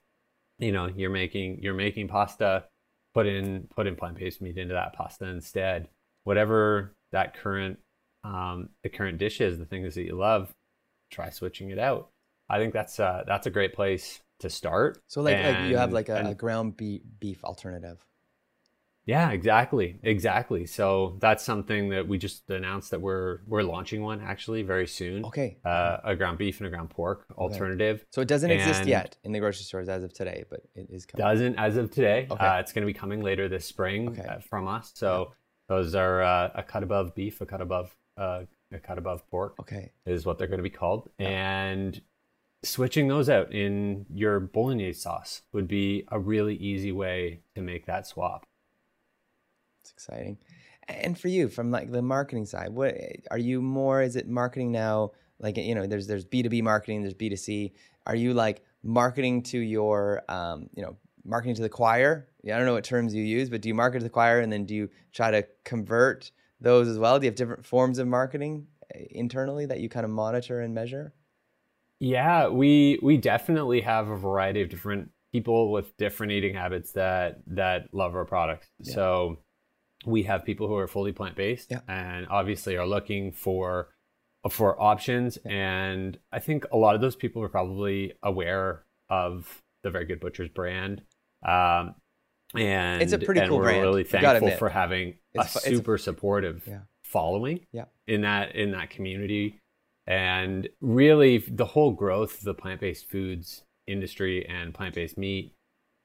you 0.59 0.73
know, 0.73 0.87
you're 0.87 1.11
making 1.11 1.63
you're 1.63 1.75
making 1.75 2.09
pasta, 2.09 2.65
put 3.15 3.27
in 3.27 3.69
put 3.75 3.87
in 3.87 3.97
plant-based 3.97 4.41
meat 4.41 4.57
into 4.57 4.75
that 4.75 4.93
pasta 4.93 5.27
instead. 5.27 5.89
Whatever 6.25 6.95
that 7.13 7.35
current 7.35 7.79
um, 8.25 8.69
the 8.83 8.89
current 8.89 9.19
dish 9.19 9.41
is, 9.41 9.59
the 9.59 9.65
things 9.65 9.95
that 9.95 10.05
you 10.05 10.15
love, 10.15 10.55
try 11.11 11.31
switching 11.31 11.71
it 11.71 11.79
out. 11.79 12.11
I 12.51 12.59
think 12.59 12.73
that's 12.73 12.99
uh, 12.99 13.25
that's 13.27 13.47
a 13.47 13.51
great 13.51 13.73
place 13.75 14.21
to 14.41 14.51
start. 14.51 15.03
So 15.07 15.23
like, 15.23 15.37
and, 15.37 15.59
like 15.59 15.71
you 15.71 15.77
have 15.77 15.93
like 15.93 16.09
a, 16.09 16.17
and, 16.17 16.29
a 16.29 16.35
ground 16.35 16.77
beef, 16.77 17.03
beef 17.21 17.45
alternative. 17.45 18.05
Yeah, 19.07 19.31
exactly, 19.31 19.99
exactly. 20.03 20.67
So 20.67 21.17
that's 21.21 21.43
something 21.43 21.89
that 21.89 22.07
we 22.07 22.19
just 22.19 22.49
announced 22.51 22.91
that 22.91 23.01
we're 23.01 23.39
we're 23.47 23.63
launching 23.63 24.03
one 24.03 24.21
actually 24.21 24.63
very 24.63 24.87
soon. 24.87 25.25
Okay. 25.25 25.57
Uh, 25.65 25.99
a 26.05 26.15
ground 26.17 26.39
beef 26.39 26.61
and 26.61 26.67
a 26.67 26.71
ground 26.71 26.91
pork 26.91 27.25
alternative. 27.37 28.05
So 28.11 28.21
it 28.21 28.29
doesn't 28.29 28.51
exist 28.51 28.87
yet 28.87 29.17
in 29.25 29.33
the 29.33 29.41
grocery 29.41 29.65
stores 29.65 29.89
as 29.89 30.05
of 30.05 30.13
today, 30.13 30.45
but 30.51 30.61
it 30.75 30.89
is 30.91 31.07
coming. 31.07 31.27
Doesn't 31.27 31.57
as 31.57 31.77
of 31.77 31.91
today. 31.91 32.29
Okay. 32.31 32.45
Uh, 32.45 32.61
it's 32.61 32.73
going 32.73 32.83
to 32.83 32.87
be 32.87 32.99
coming 32.99 33.21
later 33.21 33.49
this 33.49 33.65
spring 33.65 34.11
Okay. 34.11 34.29
uh, 34.29 34.39
from 34.41 34.69
us. 34.69 34.93
So 34.95 35.33
those 35.69 35.95
are 35.95 36.23
uh, 36.23 36.51
a 36.55 36.63
cut 36.63 36.83
above 36.83 37.15
beef, 37.15 37.41
a 37.41 37.47
cut 37.47 37.61
above 37.61 37.97
uh, 38.17 38.43
a 38.73 38.79
cut 38.79 38.99
above 38.99 39.29
pork 39.31 39.55
Okay. 39.61 39.93
is 40.07 40.27
what 40.27 40.39
they're 40.39 40.47
going 40.47 40.59
to 40.59 40.63
be 40.63 40.71
called. 40.71 41.09
And 41.19 42.01
switching 42.63 43.09
those 43.09 43.29
out 43.29 43.53
in 43.53 44.07
your 44.13 44.41
bolognese 44.41 45.01
sauce 45.01 45.43
would 45.53 45.67
be 45.67 46.05
a 46.09 46.19
really 46.19 46.55
easy 46.57 46.93
way 46.93 47.41
to 47.55 47.63
make 47.63 47.87
that 47.87 48.07
swap. 48.07 48.45
It's 49.83 49.93
exciting. 49.93 50.39
And 50.89 51.19
for 51.19 51.29
you, 51.29 51.49
from 51.49 51.71
like 51.71 51.91
the 51.91 52.03
marketing 52.03 52.47
side, 52.47 52.71
what 52.71 52.95
are 53.31 53.39
you 53.39 53.63
more? 53.63 54.03
Is 54.03 54.17
it 54.17 54.29
marketing 54.29 54.73
now? 54.73 55.13
Like 55.39 55.57
you 55.57 55.75
know, 55.75 55.87
there's 55.87 56.07
there's 56.07 56.25
B 56.25 56.43
two 56.43 56.49
B 56.49 56.61
marketing, 56.61 57.03
there's 57.03 57.15
B 57.15 57.29
two 57.29 57.37
C. 57.37 57.73
Are 58.07 58.17
you 58.17 58.35
like 58.35 58.63
marketing 58.83 59.43
to 59.45 59.59
your, 59.59 60.23
um, 60.29 60.69
you 60.75 60.83
know, 60.83 60.97
marketing 61.25 61.55
to 61.55 61.63
the 61.63 61.69
choir? 61.69 62.29
Yeah, 62.43 62.55
I 62.55 62.59
don't 62.59 62.67
know 62.67 62.73
what 62.75 62.85
terms 62.85 63.15
you 63.15 63.23
use, 63.23 63.49
but 63.49 63.61
do 63.61 63.69
you 63.69 63.75
market 63.75 63.99
to 63.99 64.05
the 64.05 64.11
choir, 64.11 64.41
and 64.41 64.53
then 64.53 64.65
do 64.65 64.75
you 64.75 64.91
try 65.13 65.31
to 65.31 65.47
convert 65.65 66.31
those 66.61 66.89
as 66.89 66.99
well? 66.99 67.19
Do 67.19 67.25
you 67.25 67.31
have 67.31 67.37
different 67.37 67.65
forms 67.65 67.99
of 67.99 68.09
marketing 68.09 68.67
uh, 68.95 68.99
internally 69.11 69.67
that 69.67 69.81
you 69.81 69.89
kind 69.89 70.05
of 70.05 70.11
monitor 70.11 70.61
and 70.61 70.75
measure? 70.75 71.15
Yeah, 72.01 72.49
we 72.49 72.99
we 73.03 73.17
definitely 73.19 73.83
have 73.83 74.09
a 74.09 74.17
variety 74.17 74.63
of 74.63 74.69
different 74.71 75.11
people 75.33 75.71
with 75.71 75.97
different 75.97 76.33
eating 76.33 76.55
habits 76.55 76.93
that 76.93 77.41
that 77.49 77.93
love 77.93 78.15
our 78.17 78.25
products. 78.25 78.69
Yeah. 78.81 78.95
So 78.95 79.39
we 80.07 80.23
have 80.25 80.45
people 80.45 80.67
who 80.67 80.77
are 80.77 80.89
fully 80.89 81.13
plant 81.13 81.37
based 81.37 81.71
Yeah. 81.71 81.81
and 81.87 82.27
obviously 82.29 82.77
are 82.77 82.87
looking 82.87 83.33
for 83.33 83.91
for 84.51 84.81
options. 84.83 85.37
And 85.45 86.19
I 86.33 86.39
think 86.39 86.65
a 86.73 86.77
lot 86.79 86.95
of 86.95 87.03
those 87.03 87.15
people 87.17 87.43
are 87.43 87.51
probably 87.51 88.15
aware 88.23 88.85
of 89.11 89.63
the 89.83 89.91
Very 89.91 90.07
Good 90.07 90.21
Butchers 90.21 90.49
brand. 90.49 91.03
Um, 91.47 91.95
and 92.57 93.03
It's 93.03 93.13
a 93.13 93.19
pretty 93.19 93.47
cool 93.47 93.59
we're 93.59 93.65
brand, 93.65 93.83
really 93.83 94.05
thankful 94.05 94.51
for 94.53 94.71
having 94.71 95.19
It's 95.35 95.55
a 95.55 95.59
it's 95.59 95.67
a- 95.67 95.71
super 95.77 95.99
supportive 95.99 96.65
Yeah. 96.67 96.81
following 97.05 97.67
Yeah. 97.73 97.85
in 98.07 98.23
that 98.23 98.57
in 98.57 98.71
that 98.73 98.89
community 98.91 99.60
and 100.11 100.69
really 100.81 101.39
the 101.39 101.65
whole 101.65 101.93
growth 101.93 102.39
of 102.39 102.45
the 102.45 102.53
plant-based 102.53 103.09
foods 103.09 103.63
industry 103.87 104.45
and 104.49 104.75
plant-based 104.75 105.17
meat 105.17 105.55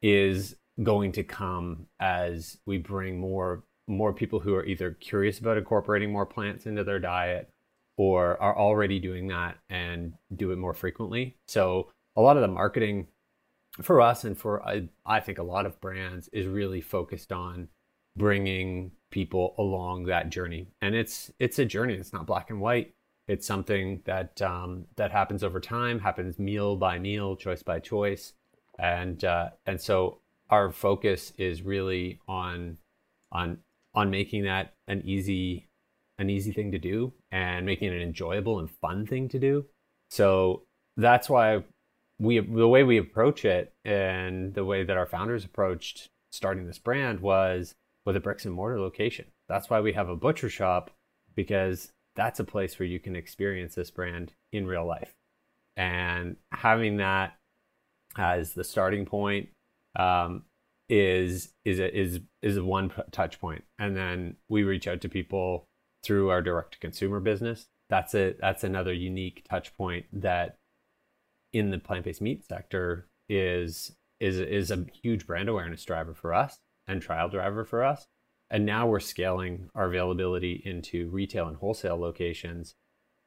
is 0.03 0.55
going 0.83 1.11
to 1.11 1.23
come 1.23 1.87
as 1.99 2.59
we 2.67 2.77
bring 2.77 3.19
more 3.19 3.63
more 3.87 4.13
people 4.13 4.39
who 4.39 4.53
are 4.53 4.65
either 4.65 4.91
curious 4.91 5.39
about 5.39 5.57
incorporating 5.57 6.11
more 6.11 6.25
plants 6.25 6.65
into 6.65 6.83
their 6.83 6.99
diet 6.99 7.49
or 7.97 8.39
are 8.41 8.57
already 8.57 8.99
doing 8.99 9.27
that 9.27 9.57
and 9.69 10.13
do 10.35 10.51
it 10.51 10.57
more 10.57 10.73
frequently. 10.73 11.37
So 11.47 11.91
a 12.15 12.21
lot 12.21 12.35
of 12.35 12.41
the 12.41 12.47
marketing 12.47 13.07
for 13.81 14.01
us 14.01 14.23
and 14.23 14.37
for 14.37 14.63
I, 14.67 14.87
I 15.05 15.19
think 15.19 15.39
a 15.39 15.43
lot 15.43 15.65
of 15.65 15.81
brands 15.81 16.27
is 16.29 16.45
really 16.45 16.81
focused 16.81 17.31
on 17.31 17.69
bringing 18.15 18.91
people 19.11 19.55
along 19.57 20.05
that 20.05 20.29
journey. 20.29 20.67
And 20.81 20.93
it's 20.93 21.31
it's 21.39 21.57
a 21.57 21.65
journey. 21.65 21.95
It's 21.95 22.13
not 22.13 22.27
black 22.27 22.51
and 22.51 22.61
white 22.61 22.93
it's 23.27 23.47
something 23.47 24.01
that 24.05 24.41
um, 24.41 24.85
that 24.95 25.11
happens 25.11 25.43
over 25.43 25.59
time 25.59 25.99
happens 25.99 26.39
meal 26.39 26.75
by 26.75 26.99
meal 26.99 27.35
choice 27.35 27.63
by 27.63 27.79
choice 27.79 28.33
and 28.79 29.23
uh, 29.23 29.49
and 29.65 29.79
so 29.79 30.19
our 30.49 30.71
focus 30.71 31.33
is 31.37 31.61
really 31.61 32.19
on 32.27 32.77
on 33.31 33.57
on 33.93 34.09
making 34.09 34.43
that 34.43 34.73
an 34.87 35.01
easy 35.05 35.67
an 36.17 36.29
easy 36.29 36.51
thing 36.51 36.71
to 36.71 36.79
do 36.79 37.11
and 37.31 37.65
making 37.65 37.91
it 37.91 37.95
an 37.95 38.01
enjoyable 38.01 38.59
and 38.59 38.69
fun 38.69 39.05
thing 39.05 39.27
to 39.27 39.39
do 39.39 39.65
so 40.09 40.63
that's 40.97 41.29
why 41.29 41.63
we 42.19 42.39
the 42.39 42.67
way 42.67 42.83
we 42.83 42.97
approach 42.97 43.43
it 43.45 43.73
and 43.83 44.53
the 44.53 44.63
way 44.63 44.83
that 44.83 44.97
our 44.97 45.05
founders 45.05 45.43
approached 45.43 46.09
starting 46.31 46.65
this 46.65 46.79
brand 46.79 47.19
was 47.19 47.75
with 48.05 48.15
a 48.15 48.19
bricks 48.19 48.45
and 48.45 48.53
mortar 48.53 48.79
location. 48.79 49.25
That's 49.47 49.69
why 49.69 49.81
we 49.81 49.93
have 49.93 50.09
a 50.09 50.15
butcher 50.15 50.49
shop 50.49 50.91
because 51.35 51.91
that's 52.15 52.39
a 52.39 52.45
place 52.45 52.79
where 52.79 52.87
you 52.87 52.99
can 52.99 53.15
experience 53.15 53.75
this 53.75 53.91
brand 53.91 54.33
in 54.51 54.67
real 54.67 54.85
life. 54.85 55.13
And 55.77 56.37
having 56.51 56.97
that 56.97 57.35
as 58.17 58.53
the 58.53 58.63
starting 58.63 59.05
point 59.05 59.49
um, 59.97 60.43
is 60.89 61.49
is 61.65 61.79
a, 61.79 61.97
is 61.97 62.19
is 62.41 62.57
a 62.57 62.63
one 62.63 62.91
touch 63.11 63.39
point, 63.39 63.63
and 63.79 63.95
then 63.95 64.37
we 64.49 64.63
reach 64.63 64.87
out 64.87 65.01
to 65.01 65.09
people 65.09 65.65
through 66.03 66.29
our 66.29 66.41
direct 66.41 66.73
to 66.73 66.79
consumer 66.79 67.19
business. 67.19 67.65
That's 67.89 68.15
a 68.15 68.35
that's 68.39 68.63
another 68.63 68.93
unique 68.93 69.45
touch 69.49 69.75
point 69.75 70.05
that 70.13 70.55
in 71.53 71.71
the 71.71 71.79
plant-based 71.79 72.21
meat 72.21 72.45
sector 72.47 73.07
is 73.29 73.91
is 74.19 74.39
is 74.39 74.71
a 74.71 74.85
huge 75.03 75.27
brand 75.27 75.49
awareness 75.49 75.83
driver 75.83 76.13
for 76.13 76.33
us 76.33 76.57
and 76.87 77.01
trial 77.01 77.29
driver 77.29 77.65
for 77.65 77.83
us. 77.83 78.05
And 78.49 78.65
now 78.65 78.87
we're 78.87 78.99
scaling 78.99 79.69
our 79.73 79.87
availability 79.87 80.61
into 80.65 81.09
retail 81.09 81.47
and 81.47 81.57
wholesale 81.57 81.97
locations, 81.97 82.75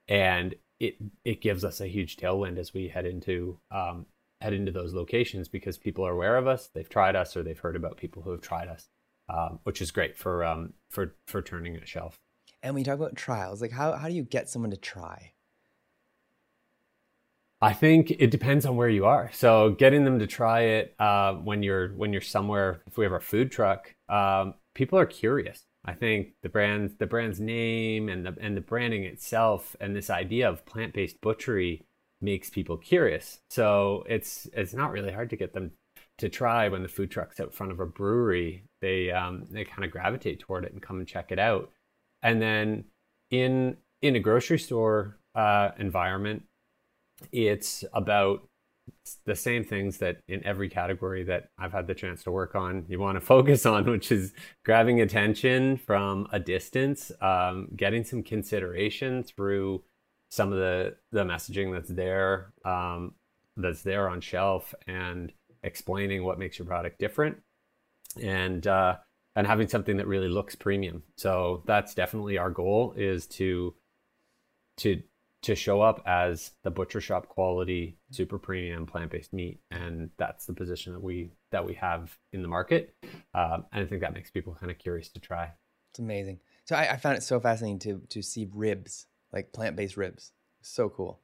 and 0.06 0.54
it 0.78 0.96
it 1.24 1.40
gives 1.40 1.64
us 1.64 1.80
a 1.80 1.88
huge 1.88 2.16
tailwind 2.16 2.56
as 2.56 2.72
we 2.72 2.88
head 2.88 3.04
into 3.04 3.58
um, 3.70 4.06
head 4.40 4.52
into 4.52 4.70
those 4.70 4.94
locations 4.94 5.48
because 5.48 5.76
people 5.76 6.06
are 6.06 6.12
aware 6.12 6.36
of 6.36 6.46
us, 6.46 6.68
they've 6.72 6.88
tried 6.88 7.16
us, 7.16 7.36
or 7.36 7.42
they've 7.42 7.58
heard 7.58 7.76
about 7.76 7.96
people 7.96 8.22
who 8.22 8.30
have 8.30 8.40
tried 8.40 8.68
us, 8.68 8.88
um, 9.28 9.58
which 9.64 9.82
is 9.82 9.90
great 9.90 10.16
for 10.16 10.44
um, 10.44 10.74
for 10.90 11.16
for 11.26 11.42
turning 11.42 11.76
a 11.76 11.86
shelf. 11.86 12.20
And 12.62 12.74
when 12.74 12.80
you 12.80 12.84
talk 12.84 12.96
about 12.96 13.16
trials, 13.16 13.60
like 13.60 13.72
how, 13.72 13.92
how 13.92 14.08
do 14.08 14.14
you 14.14 14.24
get 14.24 14.48
someone 14.48 14.70
to 14.70 14.76
try? 14.76 15.32
I 17.60 17.72
think 17.72 18.12
it 18.12 18.30
depends 18.30 18.66
on 18.66 18.76
where 18.76 18.88
you 18.88 19.06
are. 19.06 19.30
So 19.32 19.70
getting 19.70 20.04
them 20.04 20.20
to 20.20 20.26
try 20.28 20.60
it 20.60 20.94
uh, 20.98 21.34
when 21.34 21.62
you're 21.62 21.88
when 21.94 22.12
you're 22.12 22.22
somewhere. 22.22 22.82
If 22.86 22.96
we 22.96 23.04
have 23.04 23.12
our 23.12 23.20
food 23.20 23.50
truck, 23.50 23.94
um, 24.08 24.54
people 24.78 24.96
are 24.96 25.06
curious. 25.06 25.64
I 25.84 25.92
think 25.92 26.34
the 26.42 26.48
brand 26.48 26.94
the 26.98 27.06
brand's 27.06 27.40
name 27.40 28.08
and 28.08 28.24
the 28.24 28.36
and 28.40 28.56
the 28.56 28.60
branding 28.60 29.02
itself 29.02 29.74
and 29.80 29.94
this 29.94 30.08
idea 30.08 30.48
of 30.48 30.64
plant 30.64 30.94
based 30.94 31.20
butchery 31.20 31.84
makes 32.20 32.48
people 32.48 32.76
curious. 32.76 33.40
So 33.50 34.04
it's 34.08 34.46
it's 34.52 34.74
not 34.74 34.92
really 34.92 35.12
hard 35.12 35.30
to 35.30 35.36
get 35.36 35.52
them 35.52 35.72
to 36.18 36.28
try 36.28 36.68
when 36.68 36.82
the 36.82 36.88
food 36.88 37.10
truck's 37.10 37.40
out 37.40 37.52
front 37.52 37.72
of 37.72 37.80
a 37.80 37.86
brewery. 37.86 38.64
They 38.80 39.10
um, 39.10 39.46
they 39.50 39.64
kind 39.64 39.84
of 39.84 39.90
gravitate 39.90 40.38
toward 40.38 40.64
it 40.64 40.72
and 40.72 40.80
come 40.80 40.98
and 40.98 41.08
check 41.08 41.32
it 41.32 41.40
out. 41.40 41.72
And 42.22 42.40
then 42.40 42.84
in 43.30 43.78
in 44.00 44.14
a 44.14 44.20
grocery 44.20 44.60
store 44.60 45.18
uh, 45.34 45.70
environment, 45.78 46.44
it's 47.32 47.84
about 47.92 48.48
the 49.24 49.34
same 49.34 49.64
things 49.64 49.98
that 49.98 50.22
in 50.28 50.44
every 50.44 50.68
category 50.68 51.24
that 51.24 51.50
I've 51.58 51.72
had 51.72 51.86
the 51.86 51.94
chance 51.94 52.22
to 52.24 52.30
work 52.30 52.54
on, 52.54 52.84
you 52.88 52.98
want 52.98 53.16
to 53.16 53.20
focus 53.20 53.66
on, 53.66 53.84
which 53.90 54.10
is 54.12 54.32
grabbing 54.64 55.00
attention 55.00 55.76
from 55.76 56.26
a 56.32 56.38
distance, 56.38 57.12
um, 57.20 57.68
getting 57.76 58.04
some 58.04 58.22
consideration 58.22 59.22
through 59.22 59.82
some 60.30 60.52
of 60.52 60.58
the 60.58 60.96
the 61.10 61.24
messaging 61.24 61.72
that's 61.72 61.88
there, 61.88 62.52
um, 62.64 63.14
that's 63.56 63.82
there 63.82 64.08
on 64.08 64.20
shelf, 64.20 64.74
and 64.86 65.32
explaining 65.62 66.24
what 66.24 66.38
makes 66.38 66.58
your 66.58 66.66
product 66.66 66.98
different, 66.98 67.36
and 68.20 68.66
uh, 68.66 68.96
and 69.36 69.46
having 69.46 69.68
something 69.68 69.96
that 69.96 70.06
really 70.06 70.28
looks 70.28 70.54
premium. 70.54 71.02
So 71.16 71.62
that's 71.66 71.94
definitely 71.94 72.38
our 72.38 72.50
goal 72.50 72.94
is 72.96 73.26
to 73.28 73.74
to 74.78 75.02
to 75.42 75.54
show 75.54 75.80
up 75.80 76.02
as 76.06 76.52
the 76.64 76.70
butcher 76.70 77.00
shop 77.00 77.28
quality 77.28 77.96
super 78.10 78.38
premium 78.38 78.86
plant-based 78.86 79.32
meat 79.32 79.60
and 79.70 80.10
that's 80.16 80.46
the 80.46 80.52
position 80.52 80.92
that 80.92 81.02
we 81.02 81.30
that 81.52 81.64
we 81.64 81.74
have 81.74 82.16
in 82.32 82.42
the 82.42 82.48
market 82.48 82.94
um, 83.34 83.64
and 83.72 83.84
i 83.84 83.86
think 83.86 84.00
that 84.00 84.14
makes 84.14 84.30
people 84.30 84.56
kind 84.58 84.70
of 84.70 84.78
curious 84.78 85.08
to 85.08 85.20
try 85.20 85.50
It's 85.92 85.98
amazing. 85.98 86.40
So 86.64 86.76
I, 86.76 86.92
I 86.92 86.96
found 86.96 87.16
it 87.16 87.22
so 87.22 87.40
fascinating 87.40 87.78
to 87.80 88.02
to 88.08 88.22
see 88.22 88.48
ribs, 88.52 89.06
like 89.32 89.52
plant 89.52 89.74
based 89.76 89.96
ribs. 89.96 90.32
So 90.60 90.88
cool. 90.90 91.20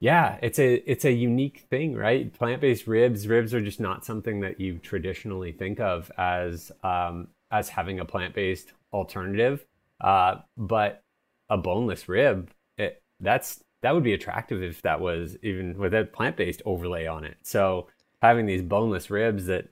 yeah 0.00 0.38
it's 0.42 0.58
a 0.58 0.74
it's 0.90 1.04
a 1.04 1.12
unique 1.12 1.66
thing 1.70 1.94
right 1.94 2.32
plant-based 2.32 2.86
ribs 2.86 3.26
ribs 3.26 3.52
are 3.52 3.60
just 3.60 3.80
not 3.80 4.04
something 4.04 4.40
that 4.40 4.60
you 4.60 4.78
traditionally 4.78 5.52
think 5.52 5.80
of 5.80 6.10
as 6.16 6.72
um, 6.84 7.28
as 7.50 7.68
having 7.68 8.00
a 8.00 8.04
plant 8.04 8.34
based 8.34 8.72
alternative. 8.92 9.64
Uh, 10.00 10.36
but 10.56 11.02
a 11.50 11.58
boneless 11.58 12.08
rib, 12.08 12.50
it, 12.78 13.02
that's 13.18 13.62
that 13.82 13.94
would 13.94 14.04
be 14.04 14.14
attractive 14.14 14.62
if 14.62 14.82
that 14.82 15.00
was 15.00 15.36
even 15.42 15.76
with 15.76 15.92
a 15.92 16.04
plant 16.04 16.36
based 16.36 16.62
overlay 16.64 17.06
on 17.06 17.24
it. 17.24 17.36
So 17.42 17.88
having 18.22 18.46
these 18.46 18.62
boneless 18.62 19.10
ribs 19.10 19.46
that 19.46 19.68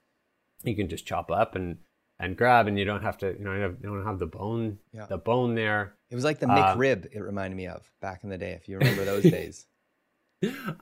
you 0.64 0.74
can 0.74 0.88
just 0.88 1.06
chop 1.06 1.30
up 1.30 1.54
and 1.54 1.78
and 2.20 2.36
grab, 2.36 2.66
and 2.66 2.76
you 2.76 2.84
don't 2.84 3.02
have 3.02 3.16
to, 3.18 3.28
you 3.38 3.44
know, 3.44 3.54
you 3.54 3.76
don't 3.80 4.04
have 4.04 4.18
the 4.18 4.26
bone, 4.26 4.78
yeah. 4.92 5.06
the 5.06 5.18
bone 5.18 5.54
there. 5.54 5.94
It 6.10 6.16
was 6.16 6.24
like 6.24 6.40
the 6.40 6.46
McRib. 6.46 7.04
Um, 7.04 7.10
it 7.12 7.20
reminded 7.20 7.56
me 7.56 7.68
of 7.68 7.88
back 8.00 8.24
in 8.24 8.30
the 8.30 8.38
day, 8.38 8.52
if 8.52 8.68
you 8.68 8.76
remember 8.78 9.04
those 9.04 9.22
days. 9.30 9.66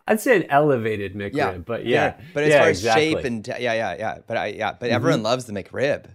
I'd 0.07 0.21
say 0.21 0.37
an 0.37 0.45
elevated 0.51 1.15
McRib, 1.15 1.35
yeah, 1.35 1.59
but 1.59 1.85
yeah, 1.85 2.17
yeah. 2.19 2.25
but 2.33 2.45
as 2.45 2.51
yeah, 2.51 2.59
far 2.59 2.69
as 2.69 2.79
exactly. 2.79 3.13
shape 3.13 3.25
and 3.25 3.47
yeah, 3.47 3.59
yeah, 3.59 3.97
yeah. 3.99 4.19
But 4.27 4.37
I 4.37 4.47
yeah, 4.47 4.73
but 4.73 4.87
mm-hmm. 4.87 4.95
everyone 4.95 5.23
loves 5.23 5.45
the 5.45 5.53
McRib. 5.53 6.07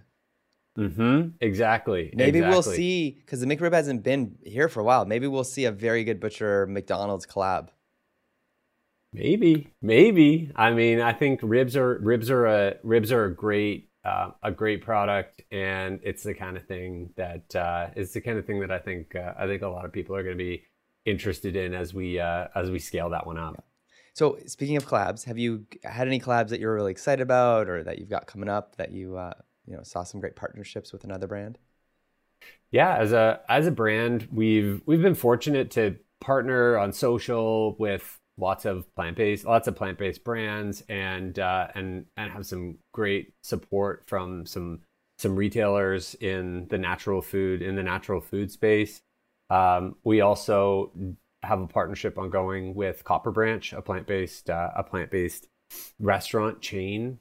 Mm-hmm. 0.78 1.28
Exactly. 1.40 2.12
Maybe 2.14 2.38
exactly. 2.38 2.54
we'll 2.54 2.62
see 2.62 3.10
because 3.20 3.40
the 3.40 3.46
McRib 3.46 3.72
hasn't 3.72 4.02
been 4.02 4.36
here 4.42 4.68
for 4.68 4.80
a 4.80 4.84
while. 4.84 5.04
Maybe 5.04 5.26
we'll 5.26 5.44
see 5.44 5.66
a 5.66 5.72
very 5.72 6.04
good 6.04 6.18
butcher 6.18 6.66
McDonald's 6.66 7.26
collab. 7.26 7.68
Maybe, 9.12 9.70
maybe. 9.82 10.50
I 10.56 10.72
mean, 10.72 11.00
I 11.00 11.12
think 11.12 11.40
ribs 11.42 11.76
are 11.76 11.98
ribs 11.98 12.30
are 12.30 12.46
a 12.46 12.74
ribs 12.82 13.12
are 13.12 13.26
a 13.26 13.34
great 13.34 13.90
uh, 14.04 14.30
a 14.42 14.50
great 14.50 14.82
product, 14.82 15.42
and 15.52 16.00
it's 16.02 16.22
the 16.22 16.32
kind 16.32 16.56
of 16.56 16.66
thing 16.66 17.10
that 17.16 17.54
uh, 17.54 17.88
it's 17.94 18.14
the 18.14 18.22
kind 18.22 18.38
of 18.38 18.46
thing 18.46 18.60
that 18.60 18.70
I 18.70 18.78
think 18.78 19.14
uh, 19.14 19.34
I 19.38 19.46
think 19.46 19.60
a 19.60 19.68
lot 19.68 19.84
of 19.84 19.92
people 19.92 20.16
are 20.16 20.22
going 20.22 20.38
to 20.38 20.42
be 20.42 20.62
interested 21.04 21.56
in 21.56 21.74
as 21.74 21.92
we 21.92 22.18
uh, 22.18 22.48
as 22.54 22.70
we 22.70 22.78
scale 22.78 23.10
that 23.10 23.26
one 23.26 23.36
up. 23.36 23.54
Yeah. 23.56 23.64
So, 24.14 24.38
speaking 24.46 24.76
of 24.76 24.86
collabs, 24.86 25.24
have 25.24 25.38
you 25.38 25.66
had 25.84 26.06
any 26.06 26.18
collabs 26.18 26.48
that 26.48 26.60
you're 26.60 26.74
really 26.74 26.90
excited 26.90 27.22
about, 27.22 27.68
or 27.68 27.84
that 27.84 27.98
you've 27.98 28.10
got 28.10 28.26
coming 28.26 28.48
up 28.48 28.76
that 28.76 28.92
you 28.92 29.18
uh, 29.18 29.34
you 29.72 29.78
know 29.78 29.82
saw 29.82 30.04
some 30.04 30.20
great 30.20 30.36
partnerships 30.36 30.92
with 30.92 31.02
another 31.02 31.26
brand? 31.26 31.58
Yeah, 32.70 32.96
as 32.96 33.12
a 33.12 33.40
as 33.48 33.66
a 33.66 33.70
brand, 33.70 34.28
we've 34.30 34.82
we've 34.84 35.02
been 35.02 35.14
fortunate 35.14 35.70
to 35.72 35.96
partner 36.20 36.76
on 36.76 36.92
social 36.92 37.74
with 37.78 38.20
lots 38.38 38.64
of 38.64 38.92
plant 38.94 39.16
based 39.16 39.44
lots 39.44 39.68
of 39.68 39.74
plant 39.76 39.98
based 39.98 40.24
brands 40.24 40.82
and 40.88 41.38
uh, 41.38 41.68
and 41.74 42.04
and 42.16 42.30
have 42.30 42.46
some 42.46 42.76
great 42.92 43.32
support 43.42 44.04
from 44.06 44.44
some 44.44 44.80
some 45.18 45.36
retailers 45.36 46.14
in 46.16 46.66
the 46.68 46.78
natural 46.78 47.22
food 47.22 47.62
in 47.62 47.74
the 47.74 47.82
natural 47.82 48.20
food 48.20 48.50
space. 48.50 49.00
Um, 49.48 49.96
we 50.04 50.20
also 50.20 50.92
have 51.42 51.60
a 51.60 51.66
partnership 51.66 52.18
ongoing 52.18 52.74
with 52.74 53.04
Copper 53.04 53.30
Branch, 53.30 53.72
a 53.72 53.80
plant 53.80 54.06
based 54.06 54.50
uh, 54.50 54.70
a 54.76 54.82
plant 54.82 55.10
based 55.10 55.48
restaurant 55.98 56.60
chain, 56.60 57.18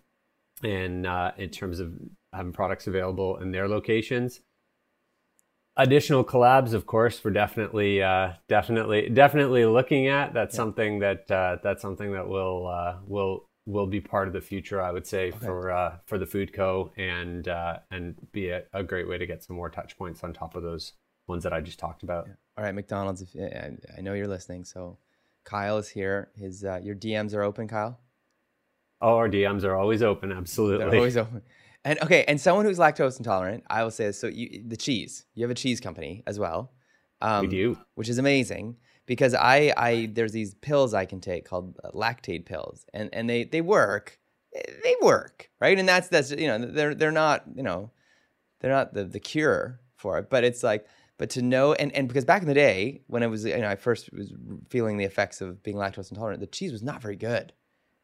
and 0.64 1.06
uh, 1.06 1.32
in 1.38 1.50
terms 1.50 1.80
of 1.80 1.94
having 2.34 2.54
products 2.54 2.88
available 2.88 3.38
in 3.38 3.52
their 3.52 3.68
locations. 3.68 4.42
Additional 5.78 6.24
collabs, 6.24 6.74
of 6.74 6.86
course, 6.86 7.24
we're 7.24 7.32
definitely, 7.32 8.04
uh, 8.04 8.34
definitely, 8.50 9.10
definitely 9.10 9.66
looking 9.66 10.08
at. 10.08 10.34
That's 10.34 10.54
yeah. 10.54 10.58
something 10.58 11.00
that 11.00 11.32
uh, 11.32 11.58
that's 11.64 11.82
something 11.82 12.12
that 12.12 12.28
will 12.28 12.68
uh, 12.68 12.98
will 13.08 13.48
will 13.66 13.88
be 13.88 14.02
part 14.02 14.28
of 14.28 14.34
the 14.34 14.42
future. 14.42 14.82
I 14.82 14.92
would 14.92 15.08
say 15.08 15.30
okay. 15.30 15.46
for 15.46 15.72
uh, 15.72 15.98
for 16.06 16.18
the 16.18 16.26
food 16.26 16.54
co 16.54 16.92
and 16.98 17.48
uh, 17.48 17.80
and 17.90 18.16
be 18.32 18.50
a, 18.50 18.64
a, 18.74 18.84
great 18.84 19.08
way 19.08 19.18
to 19.18 19.26
get 19.26 19.44
some 19.44 19.56
more 19.56 19.70
touch 19.70 19.98
points 19.98 20.24
on 20.24 20.34
top 20.34 20.56
of 20.56 20.64
those 20.64 20.94
ones 21.28 21.44
that 21.44 21.54
I 21.54 21.62
just 21.62 21.80
talked 21.80 22.04
about. 22.04 22.26
Yeah. 22.28 22.34
All 22.58 22.64
right, 22.66 22.76
McDonald's. 22.76 23.22
If, 23.22 23.30
I 23.98 24.02
know 24.02 24.14
you're 24.14 24.28
listening, 24.28 24.66
so 24.66 24.98
Kyle 25.44 25.78
is 25.78 25.90
here. 25.90 26.30
His 26.36 26.64
uh, 26.64 26.80
your 26.84 26.96
DMs 26.96 27.34
are 27.34 27.44
open, 27.44 27.68
Kyle. 27.68 28.00
Oh, 29.02 29.16
our 29.16 29.30
DMs 29.30 29.64
are 29.64 29.76
always 29.76 30.04
open. 30.04 30.32
Absolutely, 30.32 30.86
they're 30.86 30.96
always 30.96 31.18
open. 31.18 31.42
And 31.84 32.00
okay, 32.02 32.24
and 32.28 32.40
someone 32.40 32.66
who's 32.66 32.78
lactose 32.78 33.18
intolerant, 33.18 33.64
I 33.70 33.84
will 33.84 33.92
say 33.92 34.06
this. 34.06 34.20
So 34.20 34.28
you, 34.28 34.64
the 34.68 34.78
cheese, 34.78 35.26
you 35.34 35.44
have 35.44 35.52
a 35.52 35.56
cheese 35.56 35.80
company 35.80 36.24
as 36.28 36.38
well. 36.38 36.72
Um, 37.22 37.42
we 37.42 37.48
do, 37.48 37.78
which 37.96 38.10
is 38.10 38.18
amazing 38.18 38.78
because 39.06 39.34
I, 39.34 39.74
I 39.76 40.10
there's 40.14 40.32
these 40.32 40.54
pills 40.56 40.94
I 40.94 41.06
can 41.06 41.20
take 41.22 41.46
called 41.46 41.78
uh, 41.84 41.92
Lactaid 41.92 42.46
pills, 42.46 42.86
and 42.94 43.10
and 43.14 43.30
they 43.30 43.46
they 43.46 43.62
work, 43.62 44.20
they 44.54 44.96
work, 45.02 45.50
right? 45.60 45.78
And 45.78 45.88
that's 45.88 46.08
that's 46.08 46.32
you 46.32 46.48
know 46.48 46.60
they're 46.60 46.94
they're 46.94 47.12
not 47.12 47.44
you 47.56 47.64
know 47.64 47.92
they're 48.60 48.72
not 48.72 48.94
the 48.94 49.04
the 49.04 49.20
cure 49.20 49.80
for 49.96 50.20
it, 50.20 50.30
but 50.30 50.44
it's 50.44 50.64
like 50.64 50.86
but 51.18 51.32
to 51.32 51.42
know 51.42 51.74
and, 51.74 51.92
and 51.94 52.08
because 52.08 52.26
back 52.26 52.42
in 52.42 52.48
the 52.48 52.54
day 52.54 53.02
when 53.08 53.24
I 53.24 53.28
was 53.28 53.44
you 53.44 53.58
know 53.58 53.70
I 53.70 53.76
first 53.76 54.12
was 54.14 54.34
feeling 54.70 54.98
the 54.98 55.06
effects 55.06 55.42
of 55.42 55.64
being 55.64 55.78
lactose 55.78 56.12
intolerant, 56.12 56.42
the 56.42 56.48
cheese 56.48 56.72
was 56.72 56.84
not 56.84 57.02
very 57.02 57.16
good. 57.16 57.54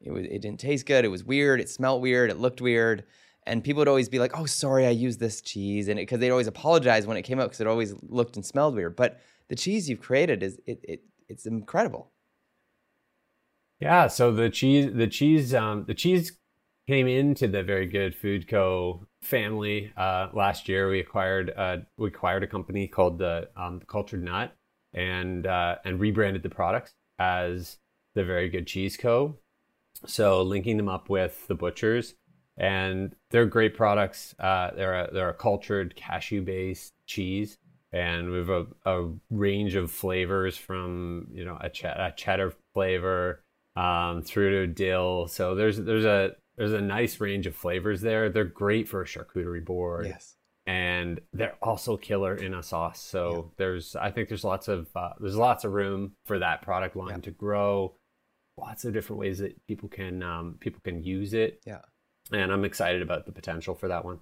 It 0.02 0.12
was 0.12 0.26
it 0.26 0.42
didn't 0.42 0.60
taste 0.60 0.88
good. 0.88 1.06
It 1.06 1.10
was 1.10 1.24
weird. 1.24 1.60
It 1.60 1.70
smelled 1.70 2.02
weird. 2.02 2.32
It 2.32 2.38
looked 2.38 2.62
weird 2.62 3.04
and 3.48 3.64
people 3.64 3.80
would 3.80 3.88
always 3.88 4.10
be 4.10 4.20
like, 4.20 4.38
"Oh, 4.38 4.46
sorry, 4.46 4.86
I 4.86 4.92
used 4.92 5.20
this 5.20 5.42
cheese," 5.42 5.88
and 5.88 5.98
because 5.98 6.20
they'd 6.20 6.32
always 6.32 6.48
apologize 6.48 7.08
when 7.08 7.18
it 7.18 7.24
came 7.24 7.40
out 7.40 7.46
because 7.46 7.62
it 7.62 7.68
always 7.68 7.96
looked 8.04 8.36
and 8.36 8.46
smelled 8.46 8.76
weird. 8.76 8.96
But 8.96 9.20
the 9.48 9.56
cheese 9.56 9.90
you've 9.90 10.02
created 10.02 10.44
is 10.44 10.60
it, 10.66 10.80
it 10.84 11.04
it's 11.28 11.46
incredible. 11.46 12.12
Yeah. 13.80 14.08
So 14.08 14.32
the 14.32 14.50
cheese, 14.50 14.92
the 14.94 15.08
cheese, 15.08 15.54
um, 15.54 15.86
the 15.88 15.94
cheese 15.94 16.38
came 16.88 17.08
into 17.08 17.48
the 17.48 17.64
Very 17.64 17.86
Good 17.86 18.16
Food 18.16 18.48
Co. 18.48 19.06
family 19.22 19.92
uh, 19.98 20.30
last 20.34 20.68
year. 20.68 20.90
We 20.90 21.00
acquired 21.00 21.54
uh, 21.56 21.78
we 21.98 22.08
acquired 22.10 22.44
a 22.44 22.48
company 22.48 22.88
called 22.88 23.20
the, 23.20 23.50
um, 23.56 23.82
Cultured 23.88 24.24
Nut 24.24 24.56
and 24.94 25.46
uh, 25.46 25.76
and 25.86 26.00
rebranded 26.00 26.44
the 26.44 26.50
products 26.50 26.94
as 27.20 27.78
the 28.16 28.24
Very 28.24 28.50
Good 28.50 28.68
Cheese 28.68 28.98
Co. 28.98 29.38
So 30.06 30.42
linking 30.42 30.78
them 30.78 30.90
up 30.90 31.10
with 31.10 31.48
the 31.48 31.56
butchers 31.56 32.16
and 32.58 33.16
they're 33.30 33.46
great 33.46 33.76
products. 33.76 34.34
Uh, 34.40 34.72
they're 34.76 35.06
a, 35.06 35.14
they're 35.14 35.30
a 35.30 35.34
cultured 35.34 35.96
cashew 35.96 36.42
based 36.42 36.94
cheese, 37.06 37.58
and 37.92 38.32
we 38.32 38.38
have 38.40 38.50
a, 38.50 38.66
a 38.86 39.10
range 39.30 39.76
of 39.76 39.92
flavors 39.92 40.58
from 40.58 41.28
you 41.32 41.46
know 41.46 41.58
a, 41.62 41.70
ch- 41.70 41.86
a 41.86 42.14
cheddar 42.16 42.54
flavor 42.74 43.44
um, 43.76 44.22
through 44.24 44.66
to 44.66 44.68
dill. 44.74 45.28
So 45.28 45.56
there's 45.56 45.78
there's 45.78 46.06
a 46.06 46.36
there's 46.58 46.74
a 46.74 46.82
nice 46.82 47.20
range 47.20 47.46
of 47.46 47.56
flavors 47.56 48.02
there. 48.02 48.30
They're 48.30 48.44
great 48.44 48.90
for 48.90 49.02
a 49.02 49.06
charcuterie 49.06 49.64
board. 49.64 50.08
Yes. 50.08 50.36
And 50.66 51.22
they're 51.32 51.56
also 51.62 51.96
killer 51.96 52.36
in 52.36 52.54
a 52.54 52.62
sauce. 52.62 53.00
So 53.00 53.32
yeah. 53.32 53.42
there's, 53.58 53.96
I 53.96 54.12
think 54.12 54.28
there's 54.28 54.44
lots 54.44 54.68
of, 54.68 54.90
uh, 54.98 55.12
there's 55.18 55.38
lots 55.38 55.64
of 55.64 55.72
room 55.72 56.14
for 56.26 56.40
that 56.40 56.62
product 56.62 56.98
line 56.98 57.10
yeah. 57.10 57.18
to 57.18 57.32
grow. 57.32 57.96
Lots 58.58 58.84
of 58.84 58.92
different 58.92 59.22
ways 59.22 59.38
that 59.38 59.56
people 59.68 59.88
can, 59.88 60.22
um, 60.24 60.58
people 60.60 60.82
can 60.84 61.04
use 61.04 61.34
it. 61.34 61.62
Yeah 61.66 61.82
and 62.32 62.52
I'm 62.52 62.66
excited 62.66 63.02
about 63.02 63.26
the 63.26 63.32
potential 63.32 63.76
for 63.76 63.88
that 63.88 64.06
one. 64.06 64.20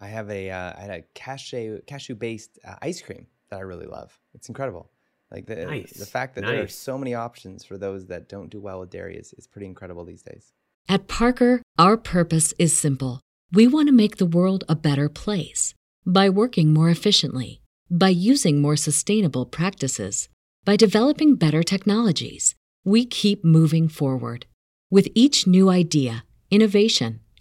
I 0.00 0.08
have 0.08 0.30
a 0.30 0.50
uh, 0.50 0.74
I 0.76 0.80
had 0.80 0.90
a 0.90 1.02
cashew 1.14 1.80
cashew 1.86 2.14
based 2.14 2.58
uh, 2.66 2.74
ice 2.82 3.00
cream 3.00 3.26
that 3.50 3.58
I 3.58 3.62
really 3.62 3.86
love. 3.86 4.18
It's 4.34 4.48
incredible. 4.48 4.90
Like 5.30 5.46
the 5.46 5.56
nice. 5.56 5.92
the 5.92 6.06
fact 6.06 6.34
that 6.34 6.42
nice. 6.42 6.50
there 6.50 6.62
are 6.62 6.68
so 6.68 6.98
many 6.98 7.14
options 7.14 7.64
for 7.64 7.78
those 7.78 8.06
that 8.06 8.28
don't 8.28 8.50
do 8.50 8.60
well 8.60 8.80
with 8.80 8.90
dairy 8.90 9.16
is, 9.16 9.32
is 9.34 9.46
pretty 9.46 9.66
incredible 9.66 10.04
these 10.04 10.22
days. 10.22 10.52
At 10.88 11.08
Parker, 11.08 11.62
our 11.78 11.96
purpose 11.96 12.54
is 12.58 12.76
simple. 12.76 13.20
We 13.52 13.66
want 13.66 13.88
to 13.88 13.92
make 13.92 14.18
the 14.18 14.26
world 14.26 14.64
a 14.68 14.76
better 14.76 15.08
place 15.08 15.74
by 16.04 16.28
working 16.28 16.72
more 16.72 16.90
efficiently, 16.90 17.60
by 17.90 18.10
using 18.10 18.60
more 18.60 18.76
sustainable 18.76 19.46
practices, 19.46 20.28
by 20.64 20.76
developing 20.76 21.34
better 21.36 21.62
technologies. 21.62 22.54
We 22.84 23.04
keep 23.04 23.44
moving 23.44 23.88
forward 23.88 24.46
with 24.90 25.08
each 25.16 25.46
new 25.46 25.68
idea, 25.68 26.24
innovation 26.50 27.20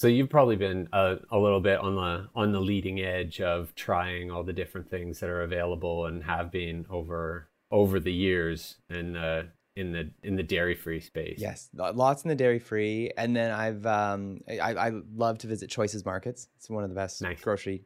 So 0.00 0.08
you've 0.08 0.30
probably 0.30 0.56
been 0.56 0.88
a, 0.94 1.18
a 1.30 1.38
little 1.38 1.60
bit 1.60 1.78
on 1.78 1.94
the 1.94 2.26
on 2.34 2.52
the 2.52 2.60
leading 2.60 3.02
edge 3.02 3.42
of 3.42 3.74
trying 3.74 4.30
all 4.30 4.42
the 4.42 4.52
different 4.54 4.88
things 4.88 5.20
that 5.20 5.28
are 5.28 5.42
available 5.42 6.06
and 6.06 6.24
have 6.24 6.50
been 6.50 6.86
over 6.88 7.50
over 7.70 8.00
the 8.00 8.10
years 8.10 8.76
and 8.88 9.14
uh, 9.14 9.42
in 9.76 9.92
the 9.92 10.10
in 10.22 10.36
the 10.36 10.42
dairy 10.42 10.74
free 10.74 11.00
space. 11.00 11.38
Yes, 11.38 11.68
lots 11.74 12.24
in 12.24 12.30
the 12.30 12.34
dairy 12.34 12.58
free, 12.58 13.10
and 13.18 13.36
then 13.36 13.50
I've 13.50 13.84
um, 13.84 14.40
I, 14.48 14.72
I 14.72 14.92
love 15.14 15.36
to 15.40 15.46
visit 15.46 15.68
Choices 15.68 16.02
Markets. 16.02 16.48
It's 16.56 16.70
one 16.70 16.82
of 16.82 16.88
the 16.88 16.96
best 16.96 17.20
Nice. 17.20 17.42
grocery 17.42 17.84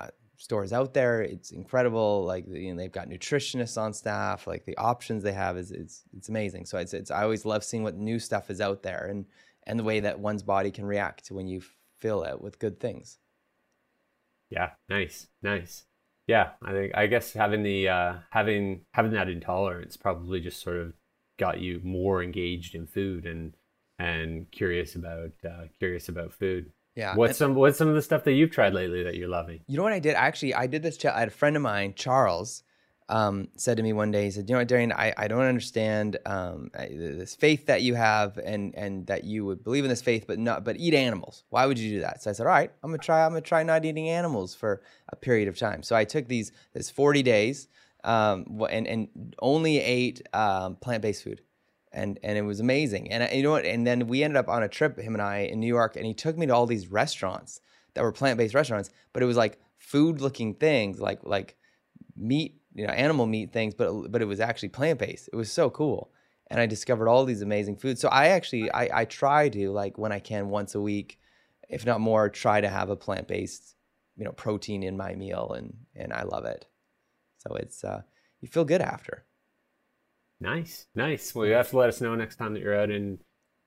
uh, 0.00 0.08
stores 0.36 0.72
out 0.72 0.94
there. 0.94 1.22
It's 1.22 1.52
incredible. 1.52 2.24
Like 2.24 2.44
you 2.48 2.72
know, 2.72 2.76
they've 2.76 2.90
got 2.90 3.08
nutritionists 3.08 3.80
on 3.80 3.92
staff. 3.92 4.48
Like 4.48 4.64
the 4.64 4.76
options 4.78 5.22
they 5.22 5.34
have 5.34 5.56
is 5.56 5.70
it's 5.70 6.02
it's 6.12 6.28
amazing. 6.28 6.66
So 6.66 6.78
it's 6.78 6.92
it's 6.92 7.12
I 7.12 7.22
always 7.22 7.44
love 7.44 7.62
seeing 7.62 7.84
what 7.84 7.94
new 7.94 8.18
stuff 8.18 8.50
is 8.50 8.60
out 8.60 8.82
there 8.82 9.06
and 9.08 9.26
and 9.70 9.78
the 9.78 9.84
way 9.84 10.00
that 10.00 10.18
one's 10.18 10.42
body 10.42 10.72
can 10.72 10.84
react 10.84 11.26
to 11.26 11.34
when 11.34 11.46
you 11.46 11.62
fill 12.00 12.24
it 12.24 12.42
with 12.42 12.58
good 12.58 12.80
things. 12.80 13.18
Yeah, 14.50 14.70
nice, 14.88 15.28
nice. 15.42 15.84
Yeah, 16.26 16.50
I 16.60 16.72
think 16.72 16.96
I 16.96 17.06
guess 17.06 17.32
having 17.32 17.62
the 17.62 17.88
uh, 17.88 18.14
having 18.30 18.80
having 18.92 19.12
that 19.12 19.28
intolerance 19.28 19.96
probably 19.96 20.40
just 20.40 20.60
sort 20.60 20.76
of 20.76 20.92
got 21.38 21.60
you 21.60 21.80
more 21.84 22.20
engaged 22.20 22.74
in 22.74 22.86
food 22.86 23.26
and 23.26 23.54
and 24.00 24.50
curious 24.50 24.96
about 24.96 25.30
uh, 25.48 25.66
curious 25.78 26.08
about 26.08 26.32
food. 26.32 26.72
Yeah. 26.96 27.14
What's 27.14 27.38
some 27.38 27.54
what's 27.54 27.78
some 27.78 27.88
of 27.88 27.94
the 27.94 28.02
stuff 28.02 28.24
that 28.24 28.32
you've 28.32 28.50
tried 28.50 28.74
lately 28.74 29.04
that 29.04 29.14
you're 29.14 29.28
loving? 29.28 29.60
You 29.68 29.76
know 29.76 29.84
what 29.84 29.92
I 29.92 30.00
did? 30.00 30.16
Actually, 30.16 30.54
I 30.54 30.66
did 30.66 30.82
this. 30.82 30.96
Ch- 30.96 31.06
I 31.06 31.20
had 31.20 31.28
a 31.28 31.32
friend 31.32 31.54
of 31.54 31.62
mine, 31.62 31.94
Charles, 31.94 32.64
um, 33.10 33.48
said 33.56 33.76
to 33.76 33.82
me 33.82 33.92
one 33.92 34.10
day. 34.10 34.24
He 34.24 34.30
said, 34.30 34.48
"You 34.48 34.54
know 34.54 34.60
what, 34.60 34.68
Darian? 34.68 34.92
I, 34.92 35.12
I 35.16 35.28
don't 35.28 35.42
understand 35.42 36.16
um, 36.26 36.70
this 36.74 37.34
faith 37.34 37.66
that 37.66 37.82
you 37.82 37.94
have, 37.94 38.38
and 38.38 38.74
and 38.74 39.06
that 39.08 39.24
you 39.24 39.44
would 39.44 39.62
believe 39.64 39.84
in 39.84 39.90
this 39.90 40.02
faith, 40.02 40.24
but 40.26 40.38
not 40.38 40.64
but 40.64 40.76
eat 40.78 40.94
animals. 40.94 41.44
Why 41.50 41.66
would 41.66 41.78
you 41.78 41.90
do 41.90 42.00
that?" 42.00 42.22
So 42.22 42.30
I 42.30 42.32
said, 42.32 42.46
"All 42.46 42.52
right, 42.52 42.70
I'm 42.82 42.90
gonna 42.90 42.98
try. 42.98 43.24
I'm 43.24 43.32
gonna 43.32 43.42
try 43.42 43.62
not 43.62 43.84
eating 43.84 44.08
animals 44.08 44.54
for 44.54 44.82
a 45.10 45.16
period 45.16 45.48
of 45.48 45.58
time." 45.58 45.82
So 45.82 45.96
I 45.96 46.04
took 46.04 46.28
these 46.28 46.52
this 46.72 46.90
40 46.90 47.22
days, 47.22 47.68
um, 48.04 48.62
and 48.70 48.86
and 48.86 49.34
only 49.40 49.78
ate 49.78 50.22
um, 50.32 50.76
plant 50.76 51.02
based 51.02 51.24
food 51.24 51.42
and 51.92 52.18
and 52.22 52.38
it 52.38 52.42
was 52.42 52.60
amazing. 52.60 53.10
And 53.10 53.24
I, 53.24 53.30
you 53.32 53.42
know 53.42 53.50
what? 53.50 53.64
And 53.64 53.86
then 53.86 54.06
we 54.06 54.22
ended 54.22 54.36
up 54.36 54.48
on 54.48 54.62
a 54.62 54.68
trip, 54.68 54.98
him 54.98 55.14
and 55.14 55.22
I, 55.22 55.38
in 55.38 55.60
New 55.60 55.66
York, 55.66 55.96
and 55.96 56.06
he 56.06 56.14
took 56.14 56.38
me 56.38 56.46
to 56.46 56.54
all 56.54 56.66
these 56.66 56.88
restaurants 56.88 57.60
that 57.94 58.02
were 58.02 58.12
plant 58.12 58.38
based 58.38 58.54
restaurants, 58.54 58.90
but 59.12 59.22
it 59.22 59.26
was 59.26 59.36
like 59.36 59.58
food 59.76 60.20
looking 60.20 60.54
things, 60.54 61.00
like 61.00 61.20
like 61.24 61.56
meat, 62.16 62.59
you 62.74 62.86
know, 62.86 62.92
animal 62.92 63.26
meat 63.26 63.52
things, 63.52 63.74
but 63.74 64.10
but 64.10 64.22
it 64.22 64.26
was 64.26 64.40
actually 64.40 64.68
plant 64.68 64.98
based. 64.98 65.28
It 65.32 65.36
was 65.36 65.50
so 65.50 65.70
cool, 65.70 66.12
and 66.48 66.60
I 66.60 66.66
discovered 66.66 67.08
all 67.08 67.24
these 67.24 67.42
amazing 67.42 67.76
foods. 67.76 68.00
So 68.00 68.08
I 68.08 68.28
actually 68.28 68.70
I 68.72 69.00
I 69.00 69.04
try 69.04 69.48
to 69.48 69.70
like 69.70 69.98
when 69.98 70.12
I 70.12 70.20
can 70.20 70.48
once 70.48 70.74
a 70.74 70.80
week, 70.80 71.18
if 71.68 71.84
not 71.84 72.00
more, 72.00 72.28
try 72.28 72.60
to 72.60 72.68
have 72.68 72.90
a 72.90 72.96
plant 72.96 73.28
based, 73.28 73.76
you 74.16 74.24
know, 74.24 74.32
protein 74.32 74.82
in 74.82 74.96
my 74.96 75.14
meal, 75.14 75.52
and 75.56 75.74
and 75.94 76.12
I 76.12 76.22
love 76.22 76.44
it. 76.44 76.66
So 77.38 77.54
it's 77.54 77.84
uh, 77.84 78.02
you 78.40 78.48
feel 78.48 78.64
good 78.64 78.82
after. 78.82 79.24
Nice, 80.40 80.86
nice. 80.94 81.34
Well, 81.34 81.46
you 81.46 81.52
have 81.52 81.68
to 81.70 81.76
let 81.76 81.90
us 81.90 82.00
know 82.00 82.14
next 82.14 82.36
time 82.36 82.54
that 82.54 82.62
you're 82.62 82.78
out 82.78 82.90
in 82.90 83.18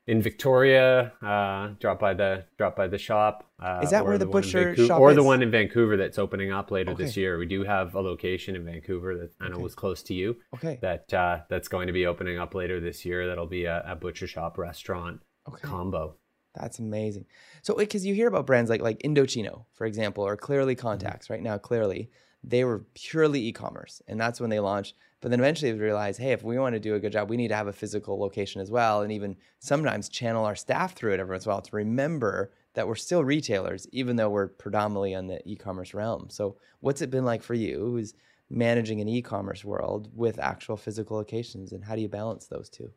in 0.07 0.21
Victoria. 0.21 1.13
Uh, 1.21 1.69
drop 1.79 1.99
by 1.99 2.13
the 2.13 2.45
drop 2.57 2.75
by 2.75 2.87
the 2.87 2.97
shop. 2.97 3.49
Uh, 3.59 3.79
Is 3.83 3.91
that 3.91 4.05
where 4.05 4.17
the 4.17 4.25
in 4.25 4.31
butcher 4.31 4.65
Vancouver- 4.65 4.87
shop 4.87 4.99
or 4.99 5.13
the 5.13 5.23
one 5.23 5.41
in 5.41 5.49
Vancouver 5.51 5.95
that's 5.97 6.19
opening 6.19 6.51
up 6.51 6.71
later 6.71 6.93
this 6.93 7.15
year? 7.15 7.37
We 7.37 7.45
do 7.45 7.63
have 7.63 7.95
a 7.95 8.01
location 8.01 8.55
in 8.55 8.65
Vancouver 8.65 9.15
that 9.17 9.31
I 9.39 9.47
know 9.47 9.55
Okay. 9.55 9.63
was 9.63 9.75
close 9.75 10.03
to 10.03 10.13
you. 10.13 10.37
Okay. 10.55 10.79
That 10.81 11.13
uh, 11.13 11.39
that's 11.49 11.67
going 11.67 11.87
to 11.87 11.93
be 11.93 12.05
opening 12.05 12.37
up 12.37 12.53
later 12.53 12.79
this 12.79 13.05
year. 13.05 13.27
That'll 13.27 13.47
be 13.47 13.65
a, 13.65 13.83
a 13.87 13.95
butcher 13.95 14.27
shop 14.27 14.57
restaurant 14.57 15.21
Okay. 15.47 15.61
combo. 15.61 16.15
That's 16.55 16.77
amazing. 16.79 17.25
So, 17.63 17.73
because 17.75 18.05
you 18.05 18.13
hear 18.13 18.27
about 18.27 18.45
brands 18.45 18.69
like 18.69 18.81
like 18.81 18.99
Indochino, 18.99 19.65
for 19.73 19.85
example, 19.87 20.23
or 20.25 20.35
Clearly 20.37 20.75
Contacts. 20.75 21.29
Right 21.29 21.41
now, 21.41 21.57
Clearly, 21.57 22.11
they 22.43 22.63
were 22.63 22.85
purely 22.93 23.39
e-commerce, 23.47 24.01
and 24.07 24.19
that's 24.19 24.39
when 24.41 24.49
they 24.49 24.59
launched. 24.59 24.95
But 25.23 25.29
then 25.29 25.39
eventually, 25.39 25.71
we 25.71 25.79
realized, 25.79 26.19
hey, 26.19 26.33
if 26.33 26.43
we 26.43 26.59
want 26.59 26.73
to 26.73 26.81
do 26.81 26.95
a 26.95 26.99
good 26.99 27.13
job, 27.13 27.29
we 27.29 27.37
need 27.37 27.47
to 27.47 27.55
have 27.55 27.67
a 27.67 27.71
physical 27.71 28.19
location 28.19 28.59
as 28.59 28.69
well, 28.69 29.03
and 29.03 29.11
even 29.13 29.37
sometimes 29.59 30.09
channel 30.09 30.43
our 30.43 30.53
staff 30.53 30.95
through 30.95 31.13
it 31.13 31.21
every 31.21 31.33
once 31.33 31.45
in 31.45 31.49
a 31.49 31.53
while 31.53 31.61
to 31.61 31.75
remember 31.77 32.51
that 32.73 32.89
we're 32.89 32.95
still 32.95 33.23
retailers, 33.23 33.87
even 33.93 34.17
though 34.17 34.29
we're 34.29 34.49
predominantly 34.49 35.13
in 35.13 35.27
the 35.27 35.39
e-commerce 35.49 35.93
realm. 35.93 36.29
So, 36.29 36.57
what's 36.81 37.01
it 37.01 37.09
been 37.09 37.23
like 37.23 37.41
for 37.41 37.53
you, 37.53 37.79
who's 37.79 38.15
managing 38.49 38.99
an 38.99 39.07
e-commerce 39.07 39.63
world 39.63 40.09
with 40.13 40.39
actual 40.39 40.75
physical 40.75 41.15
locations, 41.15 41.71
and 41.71 41.85
how 41.85 41.95
do 41.95 42.01
you 42.01 42.09
balance 42.09 42.47
those 42.47 42.69
two? 42.69 42.91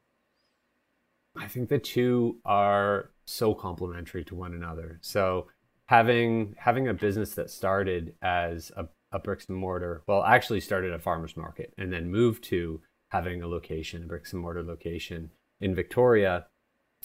I 1.36 1.46
think 1.46 1.68
the 1.68 1.78
two 1.78 2.38
are 2.44 3.12
so 3.26 3.54
complementary 3.54 4.24
to 4.24 4.34
one 4.34 4.52
another. 4.52 4.98
So 5.00 5.46
having 5.84 6.56
having 6.58 6.88
a 6.88 6.94
business 6.94 7.36
that 7.36 7.50
started 7.50 8.14
as 8.20 8.72
a, 8.76 8.86
a 9.16 9.18
bricks 9.18 9.46
and 9.48 9.56
mortar, 9.56 10.02
well, 10.06 10.22
actually 10.22 10.60
started 10.60 10.92
a 10.92 10.98
farmer's 10.98 11.36
market 11.36 11.72
and 11.78 11.92
then 11.92 12.10
moved 12.10 12.44
to 12.44 12.80
having 13.08 13.42
a 13.42 13.48
location, 13.48 14.04
a 14.04 14.06
bricks 14.06 14.32
and 14.32 14.42
mortar 14.42 14.62
location 14.62 15.30
in 15.60 15.74
Victoria. 15.74 16.46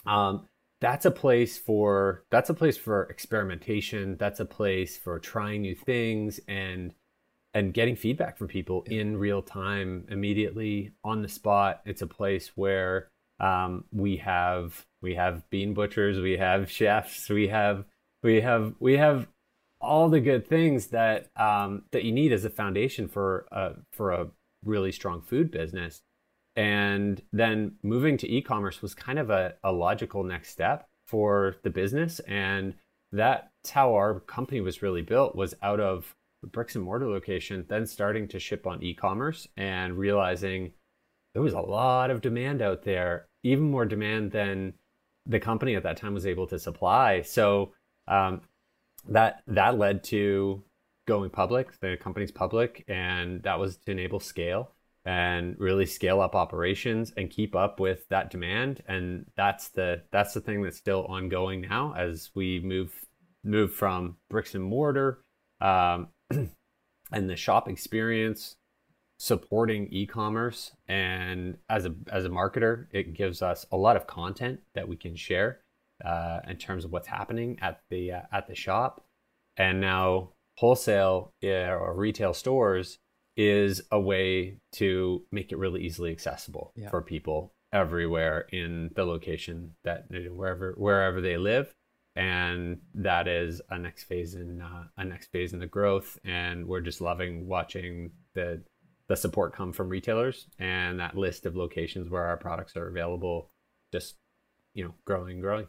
Um, 0.06 0.48
that's 0.82 1.06
a 1.06 1.12
place 1.12 1.58
for 1.58 2.24
that's 2.32 2.50
a 2.50 2.54
place 2.54 2.78
for 2.78 3.04
experimentation. 3.04 4.18
That's 4.18 4.40
a 4.40 4.46
place 4.46 4.98
for 4.98 5.20
trying 5.20 5.62
new 5.62 5.76
things 5.76 6.40
and 6.48 6.94
and 7.54 7.74
getting 7.74 7.96
feedback 7.96 8.38
from 8.38 8.48
people 8.48 8.84
in 8.84 9.18
real 9.18 9.42
time, 9.42 10.06
immediately 10.10 10.94
on 11.04 11.22
the 11.22 11.28
spot. 11.28 11.82
It's 11.86 12.02
a 12.02 12.08
place 12.08 12.52
where 12.56 13.10
um, 13.40 13.86
we 13.92 14.18
have 14.18 14.86
we 15.02 15.16
have 15.16 15.50
bean 15.50 15.74
butchers, 15.74 16.20
we 16.20 16.38
have 16.38 16.70
chefs, 16.78 17.30
we 17.30 17.48
have 17.48 17.86
we 18.24 18.42
have 18.42 18.74
we 18.80 18.98
have 18.98 19.28
all 19.82 20.10
the 20.10 20.20
good 20.20 20.48
things 20.48 20.88
that 20.88 21.30
um, 21.36 21.84
that 21.92 22.04
you 22.04 22.12
need 22.12 22.32
as 22.32 22.46
a 22.46 22.50
foundation 22.50 23.08
for 23.08 23.46
a 23.52 23.74
for 23.92 24.12
a 24.12 24.28
really 24.64 24.92
strong 24.92 25.22
food 25.22 25.52
business. 25.52 26.02
And 26.56 27.22
then 27.32 27.76
moving 27.82 28.18
to 28.18 28.30
e-commerce 28.30 28.82
was 28.82 28.94
kind 28.94 29.18
of 29.18 29.30
a, 29.30 29.54
a 29.64 29.72
logical 29.72 30.24
next 30.24 30.50
step 30.50 30.88
for 31.08 31.56
the 31.64 31.70
business. 31.70 32.20
And 32.22 32.76
that's 33.12 33.70
how 33.70 33.96
our 33.96 34.20
company 34.20 34.62
was 34.62 34.82
really 34.82 35.02
built 35.02 35.36
was 35.36 35.54
out 35.62 35.80
of 35.80 36.16
the 36.42 36.48
bricks 36.48 36.76
and 36.76 36.84
mortar 36.84 37.08
location, 37.08 37.66
then 37.70 37.86
starting 37.86 38.28
to 38.30 38.40
ship 38.40 38.68
on 38.68 38.84
e-commerce 38.84 39.48
and 39.56 39.98
realizing 39.98 40.74
there 41.34 41.44
was 41.44 41.54
a 41.54 41.60
lot 41.60 42.10
of 42.10 42.22
demand 42.22 42.62
out 42.62 42.84
there, 42.84 43.28
even 43.44 43.72
more 43.72 43.86
demand 43.86 44.32
than 44.32 44.74
the 45.26 45.40
company 45.40 45.76
at 45.76 45.84
that 45.84 45.98
time 45.98 46.14
was 46.14 46.26
able 46.26 46.48
to 46.48 46.60
supply. 46.60 47.22
So 47.22 47.74
um, 48.08 48.42
that 49.10 49.44
that 49.48 49.78
led 49.78 50.04
to 50.06 50.64
going 51.08 51.30
public. 51.30 51.80
The 51.80 51.98
company's 51.98 52.32
public, 52.32 52.84
and 52.88 53.44
that 53.44 53.60
was 53.60 53.78
to 53.78 53.92
enable 53.92 54.20
scale 54.20 54.72
and 55.04 55.56
really 55.60 55.86
scale 55.86 56.22
up 56.22 56.36
operations 56.36 57.12
and 57.18 57.30
keep 57.30 57.56
up 57.56 57.80
with 57.80 58.08
that 58.10 58.30
demand. 58.30 58.84
And 58.88 59.26
that's 59.36 59.70
the 59.70 60.04
that's 60.12 60.34
the 60.34 60.42
thing 60.42 60.62
that's 60.62 60.78
still 60.78 61.06
ongoing 61.06 61.62
now 61.62 61.94
as 61.98 62.30
we 62.36 62.60
move 62.60 62.94
move 63.44 63.74
from 63.74 64.18
bricks 64.30 64.56
and 64.56 64.64
mortar 64.64 65.24
um, 65.60 66.10
and 66.30 67.30
the 67.30 67.36
shop 67.36 67.68
experience 67.68 68.56
supporting 69.18 69.88
e-commerce 69.92 70.72
and 70.88 71.58
as 71.70 71.86
a 71.86 71.94
as 72.12 72.26
a 72.26 72.30
marketer 72.30 72.88
it 72.92 73.14
gives 73.14 73.44
us 73.44 73.68
a 73.72 73.78
lot 73.78 73.96
of 73.96 74.08
content 74.08 74.60
that 74.74 74.88
we 74.88 74.96
can 74.96 75.16
share 75.16 75.61
uh, 76.06 76.40
in 76.48 76.58
terms 76.58 76.86
of 76.86 76.92
what's 76.92 77.08
happening 77.08 77.58
at 77.62 77.82
the 77.90 78.12
uh, 78.12 78.22
at 78.32 78.48
the 78.48 78.56
shop 78.56 79.06
and 79.58 79.82
now 79.82 80.30
wholesale 80.58 81.34
or 81.44 81.94
retail 81.96 82.34
stores 82.34 83.00
is 83.38 83.82
a 83.92 84.00
way 84.00 84.58
to 84.74 85.24
make 85.32 85.52
it 85.52 85.58
really 85.58 85.82
easily 85.82 86.12
accessible 86.12 86.74
for 86.90 87.02
people 87.02 87.54
everywhere 87.74 88.46
in 88.52 88.92
the 88.96 89.06
location 89.06 89.74
that 89.84 90.06
wherever 90.10 90.74
wherever 90.78 91.22
they 91.22 91.38
live 91.38 91.74
and 92.16 92.80
that 92.94 93.28
is 93.28 93.62
a 93.70 93.78
next 93.78 94.04
phase 94.04 94.36
in 94.36 94.62
uh, 94.62 94.84
a 94.98 95.06
next 95.06 95.32
phase 95.32 95.54
in 95.54 95.60
the 95.60 95.68
growth. 95.68 96.18
And 96.26 96.68
we're 96.68 96.82
just 96.82 97.02
loving 97.02 97.48
watching 97.48 98.12
the 98.34 98.62
the 99.08 99.16
support 99.16 99.54
come 99.54 99.74
from 99.74 99.90
retailers 99.90 100.48
and 100.58 101.00
that 101.00 101.18
list 101.18 101.46
of 101.46 101.56
locations 101.56 102.10
where 102.10 102.24
our 102.24 102.38
products 102.38 102.76
are 102.78 102.88
available, 102.88 103.50
just 103.92 104.16
you 104.74 104.84
know, 104.84 104.94
growing, 105.06 105.42
growing. 105.42 105.68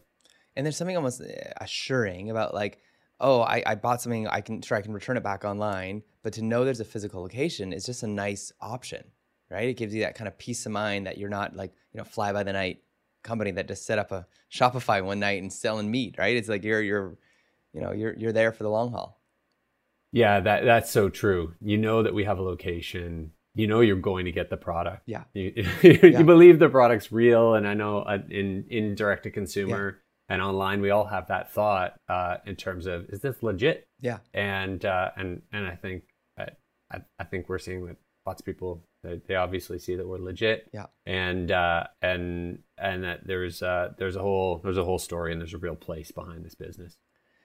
And 0.56 0.66
there's 0.66 0.76
something 0.76 0.96
almost 0.96 1.20
eh, 1.20 1.52
assuring 1.60 2.30
about 2.30 2.54
like, 2.54 2.78
oh, 3.20 3.40
I, 3.40 3.62
I 3.64 3.74
bought 3.76 4.02
something, 4.02 4.26
I 4.26 4.40
can 4.40 4.60
sure 4.62 4.76
I 4.76 4.82
can 4.82 4.92
return 4.92 5.16
it 5.16 5.22
back 5.22 5.44
online, 5.44 6.02
but 6.22 6.32
to 6.34 6.42
know 6.42 6.64
there's 6.64 6.80
a 6.80 6.84
physical 6.84 7.22
location 7.22 7.72
is 7.72 7.86
just 7.86 8.02
a 8.02 8.06
nice 8.06 8.52
option, 8.60 9.04
right? 9.50 9.68
It 9.68 9.76
gives 9.76 9.94
you 9.94 10.02
that 10.02 10.14
kind 10.14 10.28
of 10.28 10.36
peace 10.38 10.66
of 10.66 10.72
mind 10.72 11.06
that 11.06 11.18
you're 11.18 11.30
not 11.30 11.56
like 11.56 11.72
you 11.92 11.98
know 11.98 12.04
fly 12.04 12.32
by 12.32 12.42
the 12.42 12.52
night 12.52 12.82
company 13.22 13.52
that 13.52 13.68
just 13.68 13.86
set 13.86 13.98
up 13.98 14.12
a 14.12 14.26
Shopify 14.50 15.02
one 15.02 15.20
night 15.20 15.40
and 15.40 15.52
selling 15.52 15.90
meat, 15.90 16.16
right? 16.18 16.36
It's 16.36 16.48
like 16.48 16.64
you're 16.64 16.82
you're 16.82 17.16
you 17.72 17.80
know 17.80 17.92
you're 17.92 18.14
you're 18.14 18.32
there 18.32 18.52
for 18.52 18.64
the 18.64 18.70
long 18.70 18.92
haul. 18.92 19.20
Yeah, 20.12 20.40
that 20.40 20.64
that's 20.64 20.90
so 20.90 21.08
true. 21.08 21.54
You 21.60 21.78
know 21.78 22.02
that 22.02 22.14
we 22.14 22.24
have 22.24 22.38
a 22.38 22.42
location. 22.42 23.32
You 23.54 23.66
know 23.66 23.80
you're 23.80 23.96
going 23.96 24.26
to 24.26 24.32
get 24.32 24.50
the 24.50 24.56
product. 24.56 25.02
Yeah. 25.06 25.24
You, 25.32 25.52
you 25.82 25.98
yeah. 26.02 26.22
believe 26.22 26.58
the 26.58 26.68
product's 26.68 27.12
real, 27.12 27.54
and 27.54 27.66
I 27.66 27.74
know 27.74 28.00
uh, 28.00 28.18
in 28.28 28.66
in 28.68 28.94
direct 28.94 29.24
to 29.24 29.30
consumer. 29.30 30.01
And 30.32 30.40
online, 30.40 30.80
we 30.80 30.88
all 30.88 31.04
have 31.04 31.28
that 31.28 31.52
thought 31.52 32.00
uh, 32.08 32.38
in 32.46 32.56
terms 32.56 32.86
of 32.86 33.04
is 33.10 33.20
this 33.20 33.42
legit? 33.42 33.86
Yeah. 34.00 34.18
And 34.32 34.82
uh, 34.82 35.10
and 35.14 35.42
and 35.52 35.66
I 35.66 35.76
think 35.76 36.04
I, 36.38 37.02
I 37.18 37.24
think 37.24 37.50
we're 37.50 37.58
seeing 37.58 37.84
that 37.84 37.96
lots 38.26 38.40
of 38.40 38.46
people 38.46 38.82
they, 39.02 39.20
they 39.26 39.34
obviously 39.34 39.78
see 39.78 39.94
that 39.94 40.08
we're 40.08 40.16
legit. 40.16 40.70
Yeah. 40.72 40.86
And 41.04 41.50
uh, 41.50 41.84
and 42.00 42.60
and 42.78 43.04
that 43.04 43.26
there's 43.26 43.62
uh, 43.62 43.90
there's 43.98 44.16
a 44.16 44.22
whole 44.22 44.58
there's 44.64 44.78
a 44.78 44.84
whole 44.84 44.98
story 44.98 45.32
and 45.32 45.40
there's 45.40 45.52
a 45.52 45.58
real 45.58 45.76
place 45.76 46.10
behind 46.10 46.46
this 46.46 46.54
business. 46.54 46.96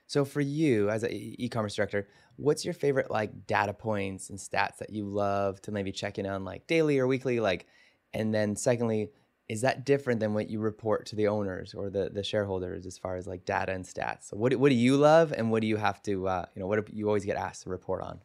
So 0.05 0.23
for 0.23 0.39
you 0.39 0.89
as 0.89 1.03
an 1.03 1.11
e-commerce 1.11 1.75
director, 1.75 2.07
what's 2.37 2.63
your 2.63 2.73
favorite 2.73 3.11
like 3.11 3.45
data 3.47 3.73
points 3.73 4.29
and 4.29 4.39
stats 4.39 4.77
that 4.77 4.91
you 4.91 5.03
love 5.03 5.61
to 5.63 5.73
maybe 5.73 5.91
check 5.91 6.17
in 6.17 6.25
on 6.25 6.45
like 6.45 6.67
daily 6.67 6.99
or 6.99 7.07
weekly 7.07 7.41
like 7.41 7.67
and 8.13 8.33
then 8.33 8.55
secondly, 8.55 9.09
is 9.49 9.61
that 9.61 9.85
different 9.85 10.19
than 10.19 10.33
what 10.33 10.49
you 10.49 10.59
report 10.59 11.05
to 11.07 11.15
the 11.15 11.27
owners 11.27 11.73
or 11.73 11.89
the, 11.89 12.09
the 12.09 12.23
shareholders 12.23 12.85
as 12.85 12.97
far 12.97 13.15
as 13.15 13.27
like 13.27 13.45
data 13.45 13.71
and 13.71 13.85
stats? 13.85 14.29
So 14.29 14.37
what, 14.37 14.53
what 14.55 14.69
do 14.69 14.75
you 14.75 14.97
love 14.97 15.31
and 15.31 15.51
what 15.51 15.61
do 15.61 15.67
you 15.67 15.77
have 15.77 16.01
to, 16.03 16.27
uh, 16.27 16.45
you 16.55 16.59
know, 16.59 16.67
what 16.67 16.85
do 16.85 16.91
you 16.93 17.07
always 17.07 17.25
get 17.25 17.37
asked 17.37 17.63
to 17.63 17.69
report 17.69 18.01
on? 18.01 18.19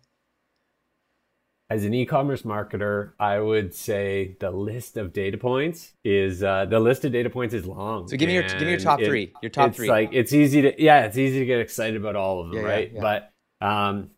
as 1.72 1.85
an 1.87 1.94
e-commerce 1.94 2.42
marketer, 2.42 3.12
I 3.18 3.40
would 3.40 3.74
say 3.74 4.37
the 4.40 4.50
list 4.50 4.98
of 4.98 5.14
data 5.14 5.38
points 5.38 5.94
is 6.04 6.42
uh, 6.42 6.66
the 6.66 6.78
list 6.78 7.06
of 7.06 7.12
data 7.12 7.30
points 7.30 7.54
is 7.54 7.64
long. 7.64 8.08
So 8.08 8.16
give 8.18 8.26
me 8.26 8.35
your 8.35 8.42
give 8.42 8.61
me 8.61 8.70
your 8.70 8.78
top 8.78 9.00
it, 9.00 9.06
three. 9.06 9.32
Your 9.40 9.48
top 9.48 9.68
it's 9.68 9.78
three. 9.78 9.88
Like 9.88 10.11
it's 10.12 10.35
easy 10.35 10.61
to 10.62 10.82
yeah, 10.82 11.06
it's 11.06 11.16
easy 11.16 11.38
to 11.38 11.46
get 11.46 11.61
excited 11.61 11.96
about 11.96 12.14
all 12.14 12.42
of 12.42 12.50
them, 12.50 12.58
yeah, 12.58 12.68
right? 12.68 12.92
Yeah, 12.92 13.00
yeah. 13.02 13.20
But 13.61 13.66
um, 13.66 14.11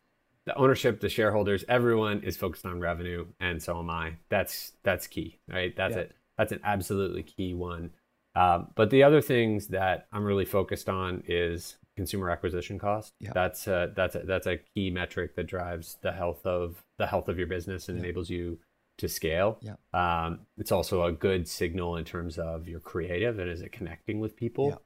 the 0.47 0.57
ownership, 0.57 1.01
the 1.01 1.09
shareholders, 1.09 1.65
everyone 1.69 2.25
is 2.25 2.37
focused 2.37 2.67
on 2.67 2.81
revenue, 2.81 3.27
and 3.39 3.63
so 3.63 3.79
am 3.79 3.89
I. 3.89 4.15
That's 4.31 4.73
that's 4.83 5.07
key, 5.07 5.39
right? 5.49 5.77
That's 5.77 5.95
it. 5.95 6.13
That's 6.39 6.53
an 6.53 6.61
absolutely 6.65 7.23
key 7.23 7.55
one. 7.55 7.91
Um, 8.37 8.69
but 8.75 8.91
the 8.91 9.03
other 9.03 9.21
things 9.21 9.69
that 9.69 10.07
I'm 10.13 10.25
really 10.25 10.45
focused 10.45 10.89
on 10.89 11.23
is 11.27 11.77
consumer 11.97 12.31
acquisition 12.31 12.79
cost. 12.79 13.13
Yeah. 13.21 13.31
That's 13.33 13.67
a, 13.69 13.93
that's 13.95 14.17
a, 14.17 14.21
that's 14.21 14.47
a 14.47 14.59
key 14.75 14.91
metric 14.91 15.37
that 15.37 15.47
drives 15.47 15.99
the 16.03 16.13
health 16.13 16.45
of 16.45 16.83
the 16.99 17.07
health 17.07 17.29
of 17.29 17.39
your 17.39 17.47
business 17.47 17.89
and 17.89 17.99
yeah. 17.99 18.05
enables 18.05 18.31
you 18.31 18.59
to 18.99 19.09
scale. 19.09 19.59
Yeah. 19.61 19.75
Um, 19.93 20.41
it's 20.59 20.73
also 20.73 21.05
a 21.05 21.13
good 21.13 21.49
signal 21.49 21.97
in 21.97 22.05
terms 22.05 22.39
of 22.39 22.69
your 22.69 22.81
creative 22.81 23.39
and 23.39 23.51
is 23.51 23.61
it 23.61 23.73
connecting 23.73 24.21
with 24.21 24.37
people. 24.37 24.81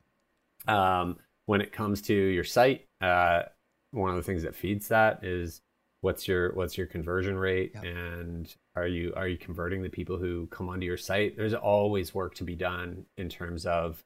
Yeah. 0.67 1.01
Um, 1.01 1.17
when 1.47 1.63
it 1.63 1.73
comes 1.73 2.03
to 2.03 2.15
your 2.15 2.45
site, 2.45 2.87
uh, 3.01 3.45
one 3.93 4.11
of 4.11 4.17
the 4.17 4.23
things 4.23 4.43
that 4.43 4.55
feeds 4.55 4.89
that 4.89 5.25
is 5.25 5.63
what's 6.01 6.29
your 6.29 6.53
what's 6.53 6.77
your 6.77 6.87
conversion 6.87 7.37
rate 7.37 7.73
yeah. 7.75 7.89
and 7.89 8.55
are 8.79 8.87
you 8.87 9.13
are 9.17 9.29
you 9.29 9.37
converting 9.37 9.83
the 9.83 9.89
people 9.89 10.17
who 10.17 10.47
come 10.47 10.69
onto 10.69 10.87
your 10.87 10.97
site 10.97 11.37
there's 11.37 11.55
always 11.55 12.15
work 12.15 12.35
to 12.35 12.45
be 12.45 12.55
done 12.55 13.05
in 13.17 13.29
terms 13.29 13.67
of 13.67 14.03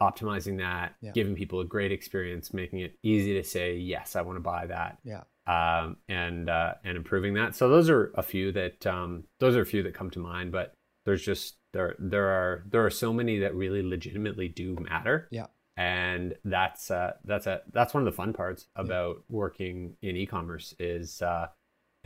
optimizing 0.00 0.58
that, 0.58 0.94
yeah. 1.00 1.10
giving 1.12 1.34
people 1.34 1.60
a 1.60 1.64
great 1.64 1.92
experience, 1.92 2.54
making 2.54 2.80
it 2.80 2.96
easy 3.02 3.34
to 3.34 3.44
say 3.44 3.76
yes, 3.76 4.16
I 4.16 4.22
want 4.22 4.36
to 4.36 4.40
buy 4.40 4.66
that. 4.66 4.98
Yeah. 5.04 5.22
Um, 5.46 5.96
and 6.08 6.50
uh, 6.50 6.74
and 6.84 6.96
improving 6.96 7.34
that. 7.34 7.56
So 7.56 7.68
those 7.68 7.88
are 7.88 8.12
a 8.14 8.22
few 8.22 8.52
that 8.52 8.86
um, 8.86 9.24
those 9.40 9.56
are 9.56 9.62
a 9.62 9.66
few 9.66 9.82
that 9.84 9.94
come 9.94 10.10
to 10.10 10.18
mind. 10.18 10.52
But 10.52 10.74
there's 11.06 11.24
just 11.24 11.56
there 11.72 11.96
there 11.98 12.28
are 12.28 12.64
there 12.68 12.84
are 12.84 12.90
so 12.90 13.12
many 13.12 13.38
that 13.38 13.54
really 13.54 13.82
legitimately 13.82 14.48
do 14.48 14.76
matter. 14.76 15.26
Yeah. 15.30 15.46
And 15.76 16.34
that's 16.44 16.90
uh, 16.90 17.12
that's 17.24 17.46
a 17.46 17.62
that's 17.72 17.94
one 17.94 18.02
of 18.02 18.04
the 18.04 18.16
fun 18.16 18.34
parts 18.34 18.66
about 18.76 19.16
yeah. 19.16 19.36
working 19.36 19.96
in 20.02 20.16
e-commerce 20.16 20.74
is 20.78 21.22
uh, 21.22 21.46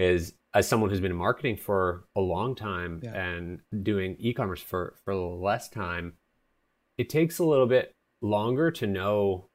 is 0.02 0.34
as 0.54 0.68
someone 0.68 0.90
who's 0.90 1.00
been 1.00 1.12
in 1.12 1.16
marketing 1.16 1.56
for 1.56 2.04
a 2.14 2.20
long 2.20 2.54
time 2.54 3.00
yeah. 3.02 3.14
and 3.14 3.60
doing 3.82 4.16
e-commerce 4.18 4.60
for 4.60 4.94
for 5.04 5.12
a 5.12 5.16
little 5.16 5.42
less 5.42 5.68
time 5.68 6.14
it 6.98 7.08
takes 7.08 7.38
a 7.38 7.44
little 7.44 7.66
bit 7.66 7.94
longer 8.20 8.70
to 8.70 8.86
know 8.86 9.48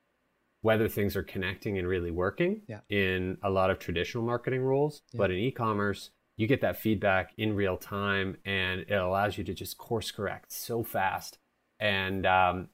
whether 0.62 0.88
things 0.90 1.16
are 1.16 1.24
connecting 1.24 1.78
and 1.78 1.88
really 1.88 2.12
working 2.12 2.62
yeah. 2.68 2.80
in 2.90 3.38
a 3.44 3.50
lot 3.50 3.70
of 3.70 3.80
traditional 3.80 4.24
marketing 4.24 4.62
roles. 4.62 5.02
Yeah. 5.14 5.20
But 5.20 5.32
in 5.32 5.38
e 5.38 5.52
commerce, 5.52 6.10
you 6.36 6.48
get 6.48 6.62
that 6.62 6.78
feedback 6.78 7.32
in 7.38 7.56
real 7.56 7.78
time 7.78 8.38
and 8.46 8.82
it 8.82 8.94
allows 8.94 9.38
you 9.38 9.44
to 9.46 9.54
just 9.54 9.78
course 9.78 10.12
correct 10.12 10.52
so 10.52 10.84
fast 10.84 11.38
and 11.80 12.26
um, 12.26 12.70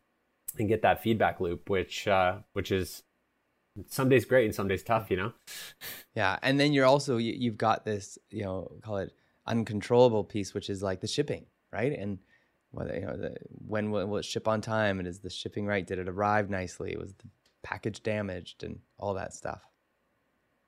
and 0.57 0.67
get 0.67 0.81
that 0.81 1.03
feedback 1.03 1.39
loop, 1.39 1.69
which 1.69 2.07
uh, 2.07 2.37
which 2.53 2.71
is 2.71 3.03
some 3.87 4.09
days 4.09 4.25
great 4.25 4.45
and 4.45 4.55
some 4.55 4.67
days 4.67 4.83
tough, 4.83 5.09
you 5.09 5.17
know? 5.17 5.33
Yeah. 6.15 6.37
And 6.43 6.59
then 6.59 6.73
you're 6.73 6.85
also, 6.85 7.17
you, 7.17 7.51
have 7.51 7.57
got 7.57 7.85
this, 7.85 8.17
you 8.29 8.43
know, 8.43 8.71
call 8.83 8.97
it 8.97 9.11
uncontrollable 9.47 10.23
piece, 10.23 10.53
which 10.53 10.69
is 10.69 10.83
like 10.83 11.01
the 11.01 11.07
shipping, 11.07 11.45
right? 11.71 11.91
And 11.91 12.19
whether 12.73 12.95
you 12.95 13.05
know 13.05 13.15
the, 13.15 13.35
when 13.67 13.91
will, 13.91 14.05
will, 14.07 14.17
it 14.17 14.25
ship 14.25 14.47
on 14.47 14.59
time 14.59 14.99
and 14.99 15.07
is 15.07 15.19
the 15.19 15.29
shipping 15.29 15.65
right 15.65 15.87
did 15.87 15.99
it 15.99 16.09
arrive 16.09 16.49
nicely 16.49 16.95
was 16.97 17.13
the 17.13 17.27
package 17.63 18.03
damaged 18.03 18.63
and 18.63 18.79
all 18.97 19.13
that 19.13 19.33
stuff 19.33 19.61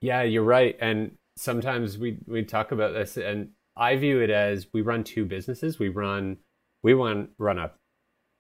yeah 0.02 0.22
you're 0.22 0.44
right 0.44 0.78
and 0.80 1.12
sometimes 1.36 1.98
we 1.98 2.18
we 2.28 2.44
talk 2.44 2.72
about 2.72 2.94
this 2.94 3.18
and 3.18 3.50
i 3.76 3.96
view 3.96 4.22
it 4.22 4.30
as 4.30 4.68
we 4.72 4.82
run 4.82 5.04
two 5.04 5.26
businesses 5.26 5.78
we 5.78 5.90
run 5.90 6.38
we 6.84 6.94
run 6.94 7.28
run 7.38 7.58
a 7.58 7.72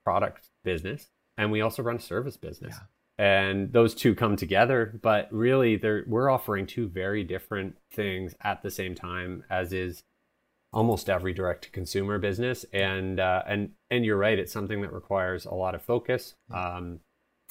product 0.04 0.49
business 0.63 1.08
and 1.38 1.51
we 1.51 1.60
also 1.60 1.84
run 1.84 1.97
a 1.97 1.99
service 1.99 2.38
business 2.38 2.75
yeah. 2.78 2.86
And 3.17 3.71
those 3.71 3.95
two 3.95 4.13
come 4.13 4.36
together 4.36 4.99
but 5.01 5.28
really 5.32 5.78
they're 5.78 6.04
we're 6.08 6.30
offering 6.30 6.65
two 6.65 6.88
very 6.88 7.23
different 7.23 7.78
things 7.91 8.36
at 8.41 8.62
the 8.62 8.71
same 8.71 8.93
time 8.93 9.43
as 9.49 9.71
is 9.71 10.04
almost 10.75 11.10
every 11.10 11.34
direct 11.34 11.63
to 11.63 11.69
consumer 11.71 12.19
business. 12.19 12.65
And 12.73 13.19
uh, 13.19 13.43
and 13.47 13.71
and 13.89 14.06
you're 14.06 14.17
right 14.17 14.38
it's 14.38 14.51
something 14.51 14.82
that 14.82 14.93
requires 14.93 15.45
a 15.45 15.54
lot 15.56 15.73
of 15.73 15.82
focus. 15.82 16.36
Um, 16.54 16.99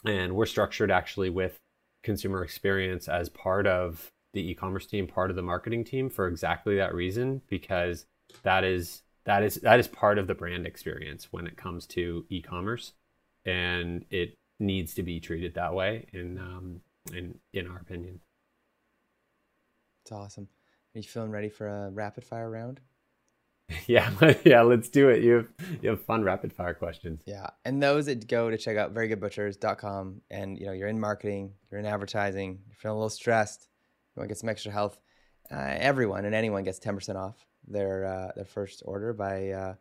and 0.05 0.37
we're 0.37 0.47
structured 0.47 0.91
actually 0.91 1.31
with 1.31 1.59
consumer 2.05 2.45
experience 2.45 3.09
as 3.09 3.31
part 3.31 3.67
of 3.67 4.11
the 4.35 4.51
e-commerce 4.51 4.87
team 4.87 5.07
part 5.07 5.31
of 5.31 5.37
the 5.37 5.43
marketing 5.43 5.85
team 5.85 6.11
for 6.11 6.27
exactly 6.27 6.77
that 6.77 6.95
reason 6.95 7.41
because 7.49 8.05
that 8.43 8.63
is 8.63 9.03
that 9.25 9.43
is 9.43 9.55
that 9.57 9.81
is 9.81 9.89
part 9.89 10.19
of 10.19 10.27
the 10.27 10.35
brand 10.35 10.67
experience 10.67 11.29
when 11.31 11.47
it 11.47 11.57
comes 11.57 11.87
to 11.87 12.27
e-commerce. 12.29 12.93
And 13.47 14.05
it 14.11 14.35
needs 14.59 14.95
to 14.95 15.03
be 15.03 15.21
treated 15.21 15.55
that 15.55 15.75
way 15.75 16.07
in 16.13 16.39
um, 16.39 16.81
in 17.13 17.39
in 17.53 17.67
our 17.67 17.79
opinion 17.79 18.21
it's 20.03 20.13
awesome 20.13 20.49
are 20.95 20.99
you 20.99 21.03
feeling 21.03 21.31
ready 21.31 21.49
for 21.49 21.67
a 21.69 21.91
rapid 21.91 22.25
fire 22.25 22.51
round 22.51 22.81
Yeah, 23.87 24.11
yeah, 24.45 24.63
let's 24.63 24.89
do 24.89 25.09
it. 25.09 25.23
You 25.23 25.33
have 25.35 25.49
you 25.83 25.91
have 25.91 26.03
fun 26.03 26.23
rapid 26.23 26.53
fire 26.53 26.75
questions. 26.75 27.23
Yeah, 27.27 27.47
and 27.65 27.83
those 27.83 28.07
that 28.07 28.27
go 28.29 28.51
to 28.51 28.59
check 28.59 28.77
out 28.77 28.95
verygoodbutchers.com 28.95 30.21
and 30.31 30.59
you 30.59 30.67
know 30.67 30.73
you're 30.73 30.89
in 30.89 31.01
marketing, 31.01 31.53
you're 31.71 31.81
in 31.81 31.87
advertising, 31.87 32.61
you're 32.67 32.77
feeling 32.77 32.97
a 32.97 32.99
little 32.99 33.11
stressed, 33.11 33.69
you 34.15 34.21
want 34.21 34.29
to 34.29 34.35
get 34.35 34.39
some 34.39 34.49
extra 34.49 34.73
health. 34.73 34.99
Uh, 35.51 35.75
everyone 35.77 36.25
and 36.25 36.35
anyone 36.35 36.65
gets 36.65 36.79
10% 36.79 37.17
off 37.17 37.47
their 37.67 38.07
uh, 38.07 38.33
their 38.35 38.45
first 38.45 38.83
order 38.85 39.13
by 39.13 39.51
uh, 39.51 39.75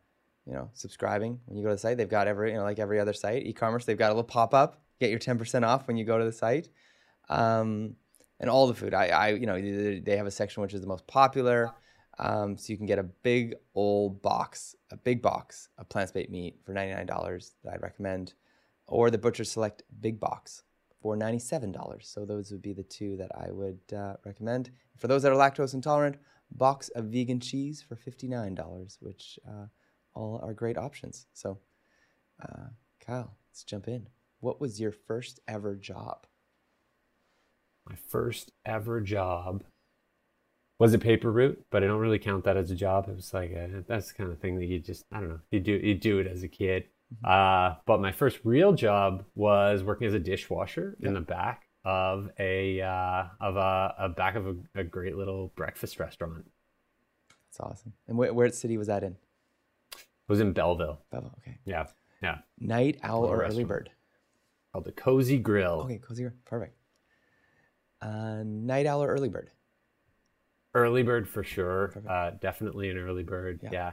you 0.46 0.54
know 0.54 0.70
subscribing. 0.74 1.40
When 1.46 1.58
you 1.58 1.64
go 1.64 1.70
to 1.70 1.76
the 1.76 1.80
site, 1.80 1.98
they've 1.98 2.10
got 2.10 2.28
every 2.28 2.52
you 2.52 2.58
know 2.58 2.64
like 2.64 2.80
every 2.80 3.00
other 3.00 3.14
site, 3.14 3.46
e-commerce, 3.46 3.86
they've 3.86 3.98
got 3.98 4.08
a 4.08 4.14
little 4.14 4.24
pop 4.24 4.54
up, 4.54 4.82
get 5.00 5.10
your 5.10 5.20
10% 5.20 5.66
off 5.66 5.88
when 5.88 5.98
you 5.98 6.06
go 6.06 6.18
to 6.18 6.26
the 6.26 6.32
site. 6.32 6.70
Um, 7.30 7.96
and 8.40 8.50
all 8.50 8.68
the 8.68 8.74
food, 8.74 8.94
I, 8.94 9.08
I 9.08 9.30
you 9.30 9.46
know 9.46 9.60
they 9.60 10.18
have 10.18 10.28
a 10.28 10.32
section 10.32 10.62
which 10.62 10.74
is 10.74 10.82
the 10.82 10.88
most 10.88 11.08
popular 11.08 11.74
um, 12.20 12.58
so 12.58 12.72
you 12.72 12.78
can 12.78 12.86
get 12.86 13.00
a 13.00 13.04
big 13.04 13.56
old 13.74 14.22
box, 14.22 14.76
a 14.92 14.98
big 14.98 15.22
box 15.22 15.70
of 15.78 15.90
plant-based 15.90 16.30
meat 16.30 16.60
for 16.64 16.74
$99 16.74 17.52
that 17.64 17.74
I'd 17.74 17.82
recommend, 17.82 18.34
or 18.88 19.10
the 19.10 19.18
Butcher 19.18 19.44
Select 19.44 19.84
Big 20.00 20.20
Box 20.20 20.64
for 21.02 21.16
$97. 21.16 22.04
So 22.04 22.26
those 22.26 22.52
would 22.52 22.62
be 22.62 22.74
the 22.74 22.84
two 22.84 23.18
that 23.18 23.32
I 23.36 23.52
would 23.52 23.80
uh, 23.96 24.16
recommend. 24.26 24.72
For 24.98 25.08
those 25.08 25.24
that 25.24 25.32
are 25.32 25.36
lactose 25.36 25.74
intolerant, 25.74 26.18
box 26.52 26.90
of 26.90 27.06
vegan 27.06 27.40
cheese 27.40 27.82
for 27.82 27.96
$59, 27.96 28.98
which 29.00 29.40
uh, 29.48 29.66
all 30.16 30.40
are 30.44 30.54
great 30.54 30.78
options. 30.78 31.28
So, 31.34 31.60
uh, 32.42 32.68
Kyle, 33.06 33.36
let's 33.50 33.64
jump 33.64 33.88
in. 33.88 34.08
what 34.40 34.60
was 34.60 34.80
your 34.80 34.92
first 34.92 35.40
ever 35.48 35.76
job? 35.76 36.26
My 37.88 37.96
first 37.96 38.52
ever 38.66 39.02
job 39.02 39.64
was 40.80 40.94
a 40.94 41.00
paper 41.00 41.32
route, 41.32 41.64
but 41.70 41.84
I 41.84 41.88
don't 41.88 42.00
really 42.00 42.20
count 42.20 42.44
that 42.46 42.58
as 42.58 42.72
a 42.72 42.76
job. 42.76 43.08
It 43.10 43.16
was 43.16 43.34
like 43.34 43.52
a, 43.52 43.84
that's 43.88 44.10
the 44.10 44.14
kind 44.16 44.32
of 44.32 44.40
thing 44.40 44.58
that 44.58 44.66
you 44.66 44.80
just 44.80 45.04
I 45.12 45.20
don't 45.20 45.30
know 45.30 45.40
you 45.52 45.60
do 45.60 45.74
you 45.74 45.96
do 45.96 46.20
it 46.20 46.28
as 46.28 46.44
a 46.44 46.48
kid. 46.48 46.86
Uh, 47.24 47.76
but 47.86 48.02
my 48.02 48.12
first 48.12 48.40
real 48.44 48.74
job 48.74 49.24
was 49.36 49.84
working 49.84 50.08
as 50.08 50.14
a 50.14 50.20
dishwasher 50.20 50.98
in 51.02 51.14
the 51.14 51.22
back 51.22 51.68
of 51.86 52.30
a 52.40 52.82
uh, 52.82 53.26
of 53.40 53.56
a, 53.56 53.96
a 54.00 54.10
back 54.10 54.36
of 54.36 54.48
a, 54.48 54.56
a 54.76 54.84
great 54.84 55.16
little 55.16 55.52
breakfast 55.56 56.00
restaurant. 56.00 56.46
That's 57.50 57.60
awesome. 57.60 57.94
And 58.08 58.18
wh- 58.18 58.36
where 58.36 58.50
city 58.50 58.78
was 58.78 58.88
that 58.88 59.04
in? 59.04 59.16
It 60.28 60.32
was 60.32 60.40
in 60.40 60.54
Belleville. 60.54 61.00
Belleville. 61.12 61.36
Okay. 61.40 61.60
Yeah, 61.66 61.86
yeah. 62.22 62.38
Night 62.60 63.00
owl 63.04 63.26
or 63.26 63.44
early 63.44 63.64
bird? 63.64 63.90
Called 64.72 64.86
the 64.86 64.92
Cozy 64.92 65.38
Grill. 65.38 65.82
Okay, 65.82 65.98
cozy. 66.00 66.24
Grill, 66.24 66.36
perfect. 66.46 66.78
Uh, 68.02 68.44
night 68.46 68.86
owl 68.86 69.04
or 69.04 69.08
early 69.08 69.30
bird? 69.30 69.50
Early 70.74 71.04
bird 71.04 71.30
for 71.30 71.44
sure. 71.44 71.94
Uh, 72.10 72.32
definitely 72.42 72.90
an 72.90 72.98
early 72.98 73.24
bird. 73.24 73.60
Yeah. 73.62 73.70
Yeah. 73.72 73.92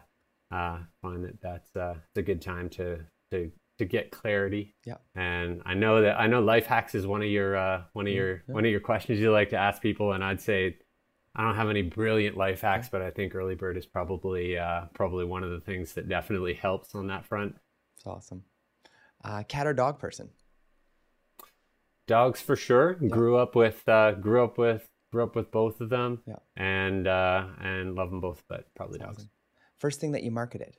Uh, 0.51 0.79
find 1.03 1.25
that 1.25 1.41
that's 1.41 1.77
uh, 1.77 1.95
it's 2.09 2.19
a 2.19 2.23
good 2.23 2.41
time 2.41 2.69
to 2.71 3.01
to 3.31 3.53
to 3.79 3.85
get 3.85 4.11
clarity. 4.11 4.75
Yeah. 4.85 4.97
And 5.15 5.63
I 5.65 5.75
know 5.75 6.03
that 6.03 6.19
I 6.19 6.27
know 6.27 6.41
life 6.41 6.67
hacks 6.67 6.95
is 6.95 7.07
one 7.07 7.23
of 7.23 7.29
your 7.29 7.57
uh, 7.57 7.83
one 7.93 8.07
of 8.07 8.13
your 8.13 8.43
one 8.47 8.65
of 8.65 8.71
your 8.71 8.81
questions 8.81 9.21
you 9.21 9.31
like 9.31 9.51
to 9.51 9.57
ask 9.57 9.81
people, 9.81 10.13
and 10.13 10.25
I'd 10.25 10.41
say 10.41 10.79
I 11.35 11.45
don't 11.45 11.55
have 11.55 11.71
any 11.71 11.83
brilliant 11.83 12.37
life 12.37 12.63
hacks, 12.63 12.89
but 12.89 13.03
I 13.03 13.11
think 13.11 13.35
early 13.35 13.55
bird 13.55 13.77
is 13.77 13.87
probably 13.87 14.59
uh, 14.59 14.87
probably 14.95 15.25
one 15.25 15.45
of 15.45 15.51
the 15.51 15.61
things 15.61 15.93
that 15.93 16.09
definitely 16.09 16.55
helps 16.55 16.95
on 16.95 17.07
that 17.07 17.25
front. 17.25 17.57
It's 17.97 18.07
awesome. 18.07 18.45
Uh, 19.23 19.43
cat 19.45 19.67
or 19.67 19.75
dog 19.75 19.99
person? 19.99 20.31
Dogs 22.07 22.41
for 22.41 22.57
sure. 22.57 22.95
Grew 22.95 23.37
up 23.37 23.55
with 23.55 23.89
uh, 23.89 24.13
grew 24.13 24.43
up 24.43 24.59
with 24.59 24.89
grew 25.13 25.23
up 25.23 25.37
with 25.37 25.51
both 25.53 25.81
of 25.81 25.89
them. 25.89 26.21
Yeah. 26.27 26.37
And 26.57 27.07
uh, 27.07 27.47
and 27.61 27.95
love 27.95 28.11
them 28.11 28.21
both, 28.21 28.43
but 28.49 28.67
probably 28.75 28.99
That's 28.99 29.09
dogs. 29.09 29.19
awesome. 29.19 29.31
First 29.79 30.01
thing 30.01 30.13
that 30.13 30.25
you 30.25 30.31
marketed? 30.31 30.77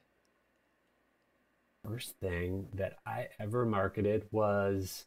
First 1.87 2.15
thing 2.19 2.67
that 2.73 2.97
I 3.05 3.29
ever 3.39 3.65
marketed 3.65 4.25
was 4.31 5.05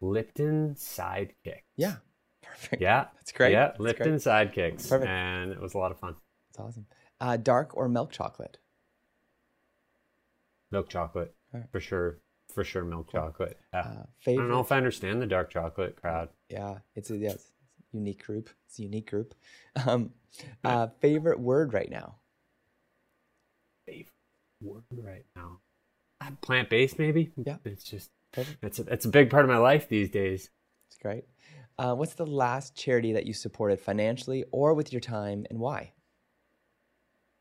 Lipton 0.00 0.74
Sidekick. 0.74 1.62
Yeah. 1.76 1.96
Perfect. 2.42 2.82
Yeah. 2.82 3.06
That's 3.16 3.32
great. 3.32 3.52
Yeah, 3.52 3.68
That's 3.68 3.80
Lipton 3.80 4.08
great. 4.10 4.20
Sidekicks. 4.20 4.88
Perfect. 4.88 5.10
And 5.10 5.52
it 5.52 5.60
was 5.60 5.74
a 5.74 5.78
lot 5.78 5.90
of 5.92 5.98
fun. 5.98 6.16
That's 6.48 6.68
awesome. 6.68 6.86
Uh, 7.20 7.36
dark 7.36 7.76
or 7.76 7.88
milk 7.88 8.10
chocolate? 8.12 8.58
Milk 10.70 10.88
chocolate. 10.88 11.34
Alright. 11.52 11.70
For 11.70 11.80
sure. 11.80 12.18
For 12.54 12.64
sure, 12.64 12.84
milk 12.84 13.10
chocolate. 13.12 13.58
Yeah. 13.72 13.80
Uh, 13.80 14.02
I 14.26 14.34
don't 14.34 14.48
know 14.48 14.60
if 14.60 14.72
I 14.72 14.76
understand 14.76 15.22
the 15.22 15.26
dark 15.26 15.50
chocolate 15.50 15.94
crowd. 15.96 16.30
Yeah, 16.48 16.78
it's 16.96 17.10
a, 17.10 17.16
yeah, 17.16 17.30
it's 17.30 17.44
a 17.92 17.96
unique 17.96 18.24
group. 18.24 18.50
It's 18.66 18.78
a 18.78 18.82
unique 18.82 19.08
group. 19.10 19.34
Um, 19.86 20.10
uh, 20.64 20.88
favorite 21.00 21.38
word 21.38 21.72
right 21.72 21.90
now? 21.90 22.16
Favorite 23.86 24.10
word 24.60 24.82
right 24.90 25.24
now. 25.36 25.58
Plant 26.40 26.70
based, 26.70 26.98
maybe? 26.98 27.30
Yeah. 27.36 27.56
It's 27.64 27.84
just, 27.84 28.10
Perfect. 28.32 28.58
it's 28.62 28.78
a, 28.78 28.82
it's 28.92 29.04
a 29.04 29.08
big 29.08 29.30
part 29.30 29.44
of 29.44 29.48
my 29.50 29.56
life 29.58 29.88
these 29.88 30.10
days. 30.10 30.50
It's 30.90 30.98
great. 30.98 31.24
Uh, 31.78 31.94
what's 31.94 32.14
the 32.14 32.26
last 32.26 32.76
charity 32.76 33.12
that 33.12 33.24
you 33.24 33.32
supported 33.32 33.80
financially 33.80 34.44
or 34.50 34.74
with 34.74 34.92
your 34.92 35.00
time 35.00 35.46
and 35.50 35.58
why? 35.58 35.92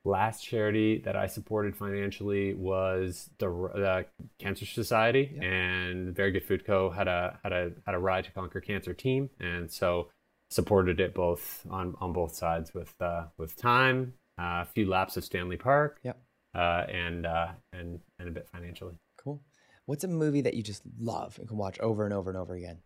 last 0.05 0.41
charity 0.43 0.97
that 0.99 1.15
I 1.17 1.27
supported 1.27 1.75
financially 1.75 2.53
was 2.53 3.29
the, 3.37 3.47
the 3.47 4.05
Cancer 4.39 4.65
Society, 4.65 5.33
Yeah. 5.35 5.43
and 5.43 6.15
Very 6.15 6.31
Good 6.31 6.45
Food 6.45 6.65
Co. 6.65 6.89
had 6.89 7.07
a 7.07 7.37
had 7.43 7.51
a 7.51 7.71
had 7.85 7.95
a 7.95 7.99
Ride 7.99 8.23
to 8.23 8.31
Conquer 8.31 8.61
Cancer 8.61 8.93
team, 8.93 9.29
and 9.39 9.69
so 9.69 10.07
supported 10.49 10.99
it 10.99 11.13
both 11.13 11.65
on 11.69 11.95
on 11.99 12.13
both 12.13 12.33
sides 12.33 12.73
with 12.73 12.93
uh, 13.01 13.25
with 13.37 13.55
time, 13.57 14.13
uh, 14.39 14.63
a 14.63 14.67
few 14.73 14.87
laps 14.87 15.17
of 15.17 15.25
Stanley 15.25 15.57
Park, 15.57 15.99
Yep. 16.03 16.17
uh, 16.55 16.85
and 16.89 17.25
uh, 17.25 17.49
and 17.73 17.99
and 18.19 18.29
a 18.29 18.31
bit 18.31 18.47
financially. 18.47 18.95
Cool. 19.17 19.41
What's 19.85 20.05
a 20.05 20.07
movie 20.07 20.41
that 20.41 20.53
you 20.53 20.63
just 20.63 20.81
love 20.99 21.37
and 21.39 21.47
can 21.47 21.57
watch 21.57 21.77
over 21.81 22.05
and 22.05 22.13
over 22.13 22.29
and 22.31 22.37
over 22.39 22.55
again? 22.55 22.79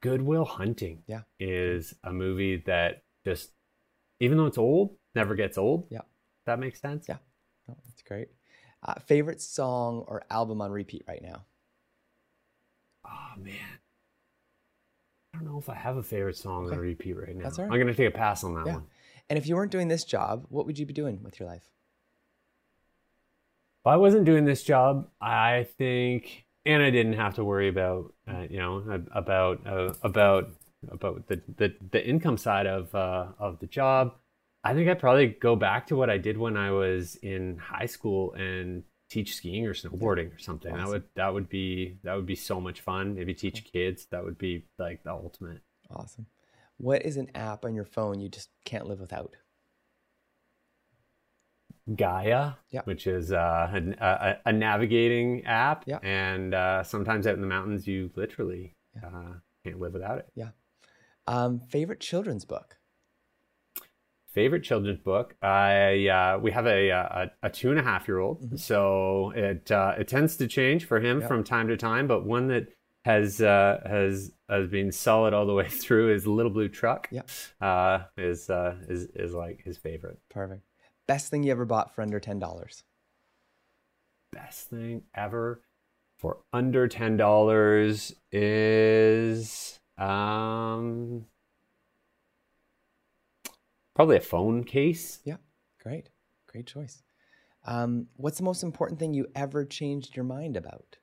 Good 0.00 0.22
Will 0.22 0.44
Hunting 0.44 1.02
Yeah. 1.06 1.22
is 1.38 1.94
a 2.04 2.12
movie 2.12 2.56
that 2.66 3.02
just 3.24 3.50
even 4.20 4.36
though 4.38 4.46
it's 4.46 4.58
old, 4.58 4.96
never 5.14 5.34
gets 5.34 5.58
old. 5.58 5.86
Yeah. 5.90 6.02
That 6.46 6.58
makes 6.58 6.80
sense. 6.80 7.06
Yeah. 7.08 7.18
Oh, 7.70 7.76
that's 7.86 8.02
great. 8.02 8.28
Uh, 8.82 8.94
favorite 9.00 9.40
song 9.42 10.04
or 10.08 10.22
album 10.30 10.60
on 10.62 10.70
repeat 10.70 11.04
right 11.06 11.22
now? 11.22 11.44
Oh 13.04 13.32
man. 13.38 13.78
I 15.34 15.38
don't 15.38 15.46
know 15.46 15.58
if 15.58 15.68
I 15.68 15.74
have 15.74 15.96
a 15.96 16.02
favorite 16.02 16.36
song 16.36 16.66
on 16.66 16.72
Okay. 16.72 16.78
repeat 16.78 17.14
right 17.14 17.36
now. 17.36 17.44
That's 17.44 17.58
all 17.58 17.64
right. 17.66 17.72
I'm 17.72 17.78
gonna 17.80 17.94
take 17.94 18.08
a 18.08 18.16
pass 18.16 18.42
on 18.44 18.54
that 18.54 18.66
Yeah. 18.66 18.74
one. 18.74 18.86
And 19.28 19.38
if 19.38 19.46
you 19.46 19.54
weren't 19.54 19.70
doing 19.70 19.88
this 19.88 20.04
job, 20.04 20.46
what 20.48 20.66
would 20.66 20.78
you 20.78 20.86
be 20.86 20.92
doing 20.92 21.22
with 21.22 21.38
your 21.38 21.48
life? 21.48 21.70
If 23.82 23.86
I 23.86 23.96
wasn't 23.96 24.24
doing 24.24 24.44
this 24.44 24.62
job, 24.62 25.08
I 25.20 25.68
think, 25.78 26.44
and 26.66 26.82
I 26.82 26.90
didn't 26.90 27.14
have 27.14 27.34
to 27.34 27.44
worry 27.44 27.68
about, 27.68 28.12
uh, 28.28 28.46
you 28.48 28.58
know, 28.58 29.02
about 29.12 29.66
uh, 29.66 29.94
about 30.02 30.50
about 30.90 31.26
the, 31.28 31.40
the 31.56 31.74
the 31.90 32.06
income 32.06 32.36
side 32.36 32.66
of 32.66 32.94
uh, 32.94 33.28
of 33.38 33.58
the 33.60 33.66
job. 33.66 34.14
I 34.62 34.74
think 34.74 34.88
I'd 34.88 34.98
probably 34.98 35.28
go 35.28 35.56
back 35.56 35.86
to 35.86 35.96
what 35.96 36.10
I 36.10 36.18
did 36.18 36.36
when 36.36 36.56
I 36.56 36.70
was 36.70 37.16
in 37.16 37.56
high 37.56 37.86
school 37.86 38.34
and 38.34 38.84
teach 39.08 39.34
skiing 39.34 39.66
or 39.66 39.72
snowboarding 39.72 40.34
or 40.34 40.38
something. 40.38 40.74
That 40.74 40.88
would 40.88 41.04
that 41.16 41.32
would 41.32 41.48
be 41.48 41.98
that 42.04 42.14
would 42.14 42.26
be 42.26 42.36
so 42.36 42.60
much 42.60 42.80
fun. 42.80 43.14
Maybe 43.14 43.34
teach 43.34 43.64
kids. 43.64 44.06
That 44.10 44.24
would 44.24 44.38
be 44.38 44.66
like 44.78 45.02
the 45.02 45.12
ultimate. 45.12 45.62
Awesome. 45.90 46.26
What 46.76 47.04
is 47.04 47.16
an 47.16 47.30
app 47.34 47.64
on 47.64 47.74
your 47.74 47.84
phone 47.84 48.20
you 48.20 48.28
just 48.28 48.48
can't 48.64 48.86
live 48.86 49.00
without? 49.00 49.34
Gaia, 51.94 52.52
Yeah. 52.70 52.82
which 52.84 53.06
is 53.06 53.32
uh, 53.32 53.70
a, 53.72 54.04
a, 54.04 54.36
a 54.46 54.52
navigating 54.52 55.44
app. 55.46 55.84
Yeah. 55.86 55.98
And 56.02 56.54
uh, 56.54 56.82
sometimes 56.82 57.26
out 57.26 57.34
in 57.34 57.40
the 57.40 57.46
mountains, 57.46 57.86
you 57.86 58.10
literally 58.16 58.76
Yeah. 58.94 59.08
uh, 59.08 59.32
can't 59.64 59.80
live 59.80 59.92
without 59.92 60.18
it. 60.18 60.28
Yeah. 60.34 60.50
Um, 61.26 61.60
favorite 61.60 62.00
children's 62.00 62.44
book? 62.44 62.76
Favorite 64.32 64.62
children's 64.62 65.00
book? 65.00 65.34
I 65.42 66.06
uh, 66.06 66.38
we 66.38 66.52
have 66.52 66.66
a, 66.66 66.90
a 66.90 67.30
a 67.42 67.50
two 67.50 67.70
and 67.70 67.80
a 67.80 67.82
half 67.82 68.06
year 68.06 68.18
old, 68.20 68.60
so 68.60 69.32
it 69.34 69.72
uh, 69.72 69.94
it 69.98 70.06
tends 70.06 70.36
to 70.36 70.46
change 70.46 70.84
for 70.86 71.00
him 71.00 71.20
from 71.20 71.42
time 71.42 71.66
to 71.66 71.76
time. 71.76 72.06
But 72.06 72.24
one 72.24 72.46
that 72.46 72.68
has 73.04 73.40
uh, 73.42 73.80
has 73.84 74.30
has 74.48 74.68
been 74.68 74.92
solid 74.92 75.34
all 75.34 75.46
the 75.46 75.52
way 75.54 75.68
through 75.82 76.14
is 76.14 76.28
Little 76.28 76.52
Blue 76.52 76.68
Truck. 76.68 77.08
Yeah. 77.10 77.22
uh, 77.60 78.04
is 78.16 78.48
uh, 78.48 78.76
is 78.88 79.06
is 79.16 79.34
like 79.34 79.62
his 79.64 79.78
favorite. 79.78 80.20
Perfect. 80.30 80.62
Best 81.10 81.28
thing 81.28 81.42
you 81.42 81.50
ever 81.50 81.64
bought 81.64 81.92
for 81.92 82.02
under 82.02 82.20
ten 82.20 82.38
dollars? 82.38 82.84
best 84.32 84.70
thing 84.70 85.02
ever 85.12 85.60
for 86.20 86.38
under 86.52 86.86
ten 86.86 87.16
dollars 87.16 88.14
is 88.30 89.80
um 89.98 91.24
probably 93.96 94.18
a 94.18 94.20
phone 94.20 94.62
case. 94.62 95.18
Yeah. 95.24 95.38
Great. 95.82 96.10
Great 96.46 96.68
choice. 96.68 97.02
Um, 97.64 98.06
what's 98.14 98.38
the 98.38 98.44
most 98.44 98.62
important 98.62 99.00
thing 99.00 99.12
you 99.12 99.26
ever 99.34 99.64
changed 99.64 100.14
your 100.14 100.24
mind 100.24 100.56
about? 100.56 100.98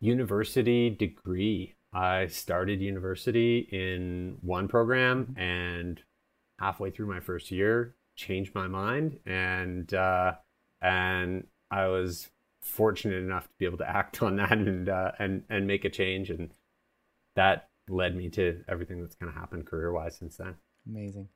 University 0.00 0.88
degree. 0.88 1.74
I 1.92 2.28
started 2.28 2.80
university 2.80 3.68
in 3.70 4.38
one 4.40 4.68
program 4.68 5.34
and 5.36 6.00
halfway 6.58 6.90
through 6.90 7.06
my 7.06 7.20
first 7.20 7.50
year 7.50 7.94
changed 8.16 8.54
my 8.54 8.68
mind 8.68 9.18
and 9.26 9.92
uh, 9.94 10.32
and 10.80 11.46
I 11.70 11.86
was 11.86 12.30
fortunate 12.62 13.22
enough 13.22 13.44
to 13.44 13.54
be 13.58 13.64
able 13.64 13.78
to 13.78 13.88
act 13.88 14.22
on 14.22 14.36
that 14.36 14.52
and 14.52 14.88
uh, 14.88 15.12
and 15.18 15.42
and 15.48 15.66
make 15.66 15.84
a 15.84 15.90
change 15.90 16.30
and 16.30 16.52
that 17.36 17.68
led 17.88 18.16
me 18.16 18.30
to 18.30 18.62
everything 18.68 19.00
that's 19.00 19.16
kind 19.16 19.28
of 19.28 19.36
happened 19.36 19.66
career 19.66 19.92
wise 19.92 20.16
since 20.16 20.36
then. 20.36 20.54
Amazing. 20.88 21.28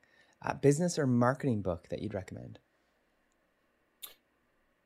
Uh, 0.45 0.55
business 0.55 0.99
or 0.99 1.07
marketing 1.07 1.63
book 1.63 1.89
that 1.91 2.01
you'd 2.01 2.15
recommend? 2.15 2.59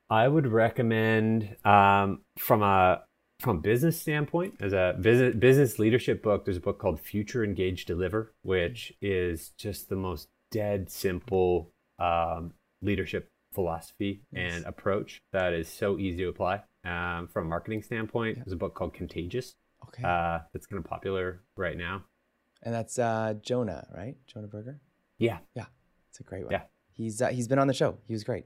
I 0.08 0.26
would 0.26 0.46
recommend 0.46 1.56
um, 1.64 2.22
from 2.38 2.62
a 2.62 3.02
from 3.42 3.56
a 3.58 3.60
business 3.60 4.00
standpoint 4.00 4.54
as 4.60 4.72
a 4.72 4.96
business 5.00 5.34
business 5.36 5.78
leadership 5.78 6.22
book. 6.22 6.44
There's 6.44 6.56
a 6.56 6.60
book 6.60 6.78
called 6.78 7.00
Future 7.00 7.44
Engage 7.44 7.84
Deliver, 7.84 8.32
which 8.42 8.92
is 9.02 9.50
just 9.58 9.88
the 9.88 9.96
most 9.96 10.28
dead 10.50 10.90
simple 10.90 11.70
um, 11.98 12.52
leadership 12.80 13.28
philosophy 13.52 14.22
Nice. 14.32 14.54
and 14.54 14.64
approach 14.66 15.20
that 15.32 15.52
is 15.52 15.68
so 15.68 15.98
easy 15.98 16.18
to 16.18 16.28
apply. 16.28 16.62
Um, 16.84 17.28
from 17.28 17.46
a 17.46 17.48
marketing 17.48 17.82
standpoint, 17.82 18.36
there's 18.36 18.52
a 18.52 18.56
book 18.56 18.74
called 18.74 18.94
Contagious 18.94 19.54
Okay. 19.88 20.02
uh, 20.04 20.38
that's 20.52 20.66
kind 20.66 20.78
of 20.78 20.88
popular 20.88 21.42
right 21.56 21.76
now. 21.76 22.04
and 22.62 22.72
that's 22.72 22.98
uh, 22.98 23.34
Jonah, 23.42 23.86
right? 23.94 24.16
Jonah 24.26 24.46
Berger. 24.46 24.80
Yeah, 25.18 25.38
Yeah, 25.54 25.66
it's 26.10 26.20
a 26.20 26.22
great 26.22 26.44
one. 26.44 26.52
Yeah. 26.52 26.62
He's 26.94 27.20
uh, 27.22 27.28
he's 27.28 27.48
been 27.48 27.58
on 27.58 27.66
the 27.68 27.74
show. 27.74 27.98
He 28.06 28.12
was 28.12 28.22
great. 28.24 28.44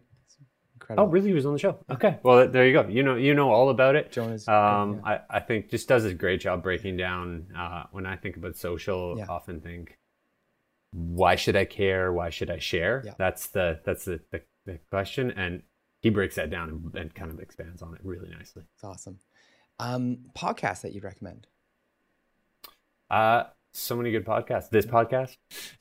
Incredible. 0.77 1.09
Oh, 1.09 1.11
really? 1.11 1.29
He 1.29 1.35
was 1.35 1.47
on 1.47 1.53
the 1.55 1.59
show. 1.59 1.79
Okay. 1.91 2.19
Well, 2.23 2.49
there 2.49 2.67
you 2.67 2.73
go. 2.73 2.87
You 2.87 3.03
know, 3.03 3.17
you 3.17 3.35
know 3.35 3.51
all 3.51 3.71
about 3.71 3.97
it. 3.97 4.13
Jonah's- 4.13 4.47
Um, 4.47 5.01
yeah. 5.05 5.21
I, 5.31 5.37
I 5.39 5.41
think 5.41 5.71
just 5.71 5.89
does 5.89 6.05
a 6.05 6.15
great 6.15 6.41
job 6.41 6.63
breaking 6.63 6.97
down. 6.97 7.47
Uh, 7.57 7.85
when 7.93 8.07
I 8.07 8.17
think 8.17 8.37
about 8.37 8.57
social, 8.57 9.17
Yeah. 9.19 9.25
I 9.29 9.33
often 9.33 9.61
think, 9.61 9.99
why 10.93 11.35
should 11.35 11.57
I 11.57 11.65
care? 11.65 12.13
Why 12.13 12.31
should 12.31 12.51
I 12.51 12.59
share? 12.59 13.03
Yeah. 13.05 13.15
That's 13.19 13.49
the 13.49 13.81
that's 13.85 14.05
the, 14.05 14.21
the, 14.31 14.43
the 14.65 14.79
question, 14.91 15.31
and 15.33 15.63
he 16.01 16.11
breaks 16.11 16.37
that 16.37 16.51
down 16.51 16.69
and, 16.69 16.95
and 16.95 17.15
kind 17.15 17.31
of 17.31 17.41
expands 17.41 17.83
on 17.83 17.95
it 17.95 18.01
really 18.05 18.29
nicely. 18.31 18.63
It's 18.75 18.85
awesome. 18.85 19.19
Um, 19.79 20.19
podcast 20.37 20.83
that 20.83 20.93
you'd 20.93 21.05
recommend? 21.05 21.47
Uh, 23.11 23.45
so 23.79 23.97
many 23.97 24.11
good 24.11 24.25
podcasts. 24.25 24.71
This 24.71 24.87
podcast, 24.87 25.37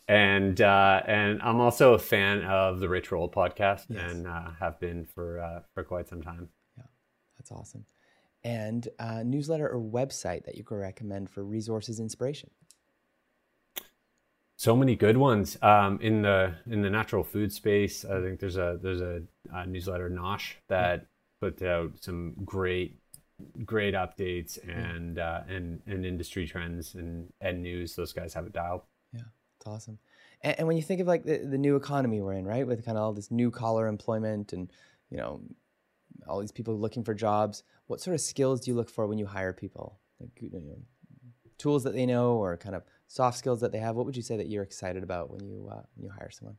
and 0.07 0.59
uh, 0.61 1.01
and 1.07 1.41
I'm 1.41 1.59
also 1.59 1.93
a 1.93 1.99
fan 1.99 2.43
of 2.43 2.79
the 2.79 2.89
Rich 2.89 3.11
Roll 3.11 3.29
podcast, 3.29 3.85
Yes. 3.89 4.11
and 4.11 4.27
uh, 4.27 4.51
have 4.59 4.79
been 4.79 5.05
for 5.05 5.39
uh, 5.39 5.61
for 5.73 5.83
quite 5.83 6.07
some 6.07 6.21
time. 6.21 6.49
Yeah, 6.77 6.83
that's 7.37 7.51
awesome. 7.51 7.85
And 8.43 8.87
uh, 8.99 9.23
newsletter 9.23 9.67
or 9.67 9.79
website 9.81 10.45
that 10.45 10.55
you 10.55 10.63
could 10.63 10.75
recommend 10.75 11.29
for 11.29 11.43
resources 11.43 11.99
inspiration? 11.99 12.51
so 14.57 14.73
many 14.75 14.95
good 14.95 15.17
ones 15.17 15.57
um, 15.61 15.99
in 16.01 16.21
the 16.21 16.53
in 16.69 16.81
the 16.81 16.89
natural 16.89 17.23
food 17.23 17.51
space. 17.51 18.05
I 18.05 18.21
think 18.21 18.39
there's 18.39 18.57
a 18.57 18.79
there's 18.81 19.01
a, 19.01 19.21
a 19.53 19.65
newsletter 19.65 20.09
Nosh 20.09 20.53
that 20.69 21.07
put 21.41 21.61
out 21.61 21.91
some 22.01 22.33
great 22.45 22.99
great 23.65 23.93
updates 23.93 24.57
and 24.67 25.19
uh, 25.19 25.41
and 25.47 25.81
and 25.85 26.05
industry 26.05 26.47
trends 26.47 26.95
and 26.95 27.31
and 27.41 27.61
news. 27.61 27.95
Those 27.95 28.13
guys 28.13 28.33
have 28.33 28.45
it 28.45 28.53
dialed. 28.53 28.81
Yeah, 29.13 29.21
it's 29.57 29.67
awesome. 29.67 29.99
And, 30.41 30.59
and 30.59 30.67
when 30.67 30.77
you 30.77 30.83
think 30.83 31.01
of 31.01 31.07
like 31.07 31.23
the, 31.23 31.37
the 31.37 31.57
new 31.57 31.75
economy 31.75 32.21
we're 32.21 32.33
in, 32.33 32.45
right, 32.45 32.65
with 32.65 32.85
kind 32.85 32.97
of 32.97 33.03
all 33.03 33.13
this 33.13 33.31
new 33.31 33.51
collar 33.51 33.87
employment 33.87 34.53
and 34.53 34.71
you 35.09 35.17
know 35.17 35.41
all 36.27 36.39
these 36.39 36.51
people 36.51 36.77
looking 36.77 37.03
for 37.03 37.13
jobs, 37.13 37.63
what 37.87 38.01
sort 38.01 38.13
of 38.13 38.21
skills 38.21 38.61
do 38.61 38.71
you 38.71 38.75
look 38.75 38.89
for 38.89 39.07
when 39.07 39.17
you 39.17 39.25
hire 39.25 39.53
people? 39.53 39.99
Like 40.19 40.29
you 40.39 40.49
know, 40.51 40.77
tools 41.57 41.83
that 41.83 41.93
they 41.93 42.05
know 42.05 42.35
or 42.37 42.57
kind 42.57 42.75
of 42.75 42.83
soft 43.07 43.37
skills 43.37 43.61
that 43.61 43.71
they 43.71 43.79
have. 43.79 43.95
What 43.95 44.05
would 44.05 44.15
you 44.15 44.23
say 44.23 44.37
that 44.37 44.47
you're 44.47 44.63
excited 44.63 45.03
about 45.03 45.29
when 45.29 45.45
you 45.45 45.67
uh, 45.71 45.81
when 45.95 46.05
you 46.05 46.09
hire 46.09 46.31
someone? 46.31 46.57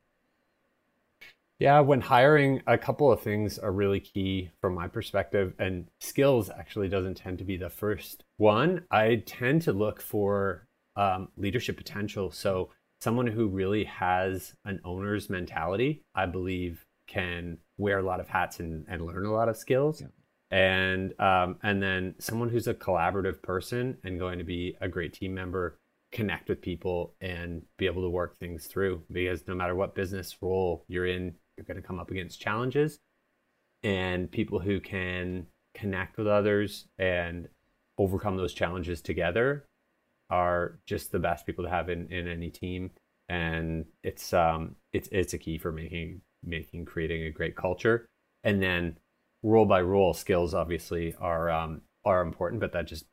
Yeah, 1.59 1.81
when 1.81 2.03
hiring, 2.03 2.63
a 2.67 2.77
couple 2.77 3.11
of 3.11 3.23
things 3.23 3.59
are 3.59 3.73
really 3.73 4.01
key 4.01 4.51
from 4.61 4.75
my 4.75 4.89
perspective, 4.89 5.55
and 5.59 5.89
skills 6.01 6.51
actually 6.51 6.89
doesn't 6.89 7.17
tend 7.17 7.39
to 7.39 7.45
be 7.45 7.57
the 7.57 7.71
first 7.71 8.25
one. 8.37 8.85
I 8.91 9.23
tend 9.25 9.63
to 9.63 9.73
look 9.73 10.03
for 10.03 10.69
um, 10.97 11.29
leadership 11.39 11.79
potential. 11.79 12.31
So, 12.31 12.71
someone 13.01 13.27
who 13.27 13.49
really 13.49 13.85
has 13.85 14.55
an 14.67 14.81
owner's 14.85 15.31
mentality, 15.31 16.03
I 16.15 16.27
believe, 16.27 16.85
can 17.07 17.59
wear 17.79 18.01
a 18.01 18.03
lot 18.03 18.21
of 18.21 18.29
hats 18.29 18.61
and, 18.61 18.85
and 18.89 19.07
learn 19.07 19.25
a 19.25 19.33
lot 19.33 19.49
of 19.49 19.57
skills. 19.57 20.03
Yeah. 20.03 20.09
And 20.51 21.19
um, 21.21 21.57
and 21.63 21.83
then 21.83 22.15
someone 22.19 22.51
who's 22.51 22.69
a 22.69 22.75
collaborative 22.75 23.43
person 23.43 23.97
and 24.05 24.19
going 24.19 24.39
to 24.39 24.45
be 24.45 24.77
a 24.81 24.89
great 24.89 25.15
team 25.15 25.35
member, 25.35 25.79
connect 26.13 26.49
with 26.49 26.61
people 26.61 27.15
and 27.21 27.63
be 27.79 27.87
able 27.87 28.03
to 28.03 28.11
work 28.11 28.39
things 28.39 28.67
through. 28.67 29.03
Because 29.11 29.47
no 29.49 29.55
matter 29.55 29.75
what 29.75 29.95
business 29.95 30.37
role 30.41 30.85
you're 30.87 31.07
in, 31.07 31.35
you're 31.57 31.65
going 31.65 31.81
to 31.81 31.87
come 31.87 31.99
up 31.99 32.11
against 32.11 32.41
challenges 32.41 32.99
and 33.83 34.31
people 34.31 34.59
who 34.59 34.81
can 34.81 35.47
connect 35.75 36.17
with 36.17 36.27
others 36.27 36.87
and 36.99 37.49
overcome 37.99 38.37
those 38.37 38.53
challenges 38.53 39.01
together 39.01 39.67
are 40.31 40.79
just 40.87 41.13
the 41.13 41.19
best 41.19 41.47
people 41.47 41.65
to 41.65 41.71
have 41.71 41.89
in, 41.89 42.11
in 42.11 42.27
any 42.27 42.51
team. 42.51 42.91
And 43.29 43.87
it's 44.03 44.33
um 44.33 44.77
it's 44.93 45.09
it's 45.13 45.35
a 45.35 45.39
key 45.39 45.59
for 45.59 45.73
making 45.73 46.23
making 46.45 46.85
creating 46.85 47.25
a 47.25 47.31
great 47.31 47.57
culture. 47.57 48.07
And 48.45 48.63
then 48.63 48.99
role 49.43 49.67
by 49.67 49.83
role 49.83 50.15
skills 50.15 50.55
obviously 50.55 51.15
are 51.21 51.51
um 51.51 51.83
are 52.05 52.23
important 52.23 52.61
but 52.61 52.73
that 52.73 52.87
just 52.87 53.05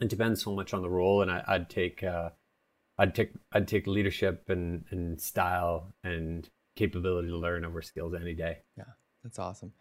it 0.00 0.08
depends 0.08 0.42
so 0.42 0.54
much 0.54 0.74
on 0.74 0.82
the 0.82 0.90
role. 0.90 1.22
And 1.22 1.30
I, 1.30 1.42
i'd 1.48 1.70
take 1.70 2.02
uh 2.02 2.30
i'd 2.98 3.14
take 3.14 3.32
i'd 3.52 3.68
take 3.68 3.86
leadership 3.86 4.44
and 4.48 4.84
and 4.90 5.20
style 5.20 5.94
and 6.04 6.48
capability 6.76 7.28
to 7.28 7.36
learn 7.36 7.64
over 7.64 7.82
skills 7.82 8.14
any 8.14 8.34
day 8.34 8.58
Yeah, 8.78 8.84
that's 9.24 9.38
awesome. 9.38 9.72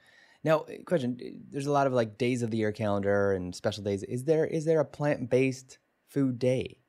Now, 0.43 0.59
uh, 0.61 0.83
question: 0.85 1.19
uh, 1.21 1.25
There's 1.51 1.65
a 1.65 1.71
lot 1.71 1.87
of 1.87 1.93
like 1.93 2.17
days 2.17 2.41
of 2.43 2.51
the 2.51 2.57
year 2.57 2.71
calendar 2.71 3.33
and 3.33 3.53
special 3.55 3.83
days. 3.83 4.03
Is 4.03 4.23
there 4.23 4.45
is 4.45 4.63
there 4.65 4.79
a 4.79 4.85
plant 4.85 5.29
based 5.29 5.79
food 6.09 6.37
day, 6.39 6.79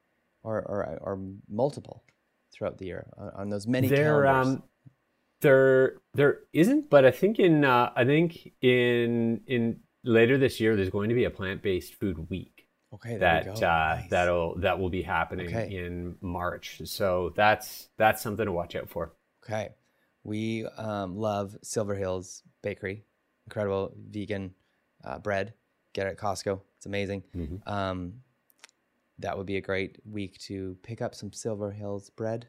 or 0.42 0.57
or 0.62 0.98
or 1.00 1.18
multiple 1.48 2.04
throughout 2.52 2.78
the 2.78 2.86
year 2.86 3.07
on, 3.16 3.48
those 3.50 3.66
many 3.66 3.88
there 3.88 4.22
calendars? 4.24 4.46
um 4.57 4.62
there 5.40 5.96
there 6.14 6.40
isn't 6.52 6.88
but 6.88 7.04
i 7.04 7.11
think 7.11 7.38
in 7.38 7.64
uh 7.64 7.90
i 7.94 8.04
think 8.04 8.52
in 8.62 9.40
in 9.46 9.80
later 10.04 10.38
this 10.38 10.61
year 10.61 10.76
there's 10.76 10.88
going 10.90 11.09
to 11.11 11.14
be 11.14 11.24
a 11.24 11.30
plant-based 11.30 11.94
food 11.94 12.30
week 12.30 12.66
okay, 12.94 13.18
that 13.18 13.44
we 13.44 13.52
uh 13.62 13.96
Nice. 13.96 14.11
that'll 14.11 14.54
that 14.61 14.78
will 14.78 14.88
be 14.88 15.02
happening 15.02 15.48
Okay. 15.48 15.74
in 15.74 16.16
march 16.20 16.80
so 16.84 17.32
that's 17.36 17.90
that's 17.98 18.22
something 18.22 18.46
to 18.46 18.52
watch 18.52 18.74
out 18.74 18.88
for 18.88 19.12
Okay, 19.44 19.68
we 20.27 20.66
um, 20.77 21.16
love 21.16 21.57
Silver 21.62 21.95
Hills 21.95 22.43
Bakery, 22.61 23.05
incredible 23.47 23.93
vegan 24.11 24.53
uh, 25.05 25.18
bread. 25.20 25.55
Get 25.93 26.09
it 26.09 26.11
at 26.11 26.18
Costco. 26.18 26.61
It's 26.77 26.87
amazing. 26.87 27.22
Mm-hmm. 27.35 27.72
Um, 27.72 28.14
that 29.20 29.39
would 29.39 29.47
be 29.47 29.57
a 29.57 29.61
great 29.61 30.01
week 30.05 30.37
to 30.41 30.77
pick 30.83 31.01
up 31.01 31.14
some 31.14 31.33
Silver 31.33 31.70
Hills 31.70 32.11
bread, 32.11 32.49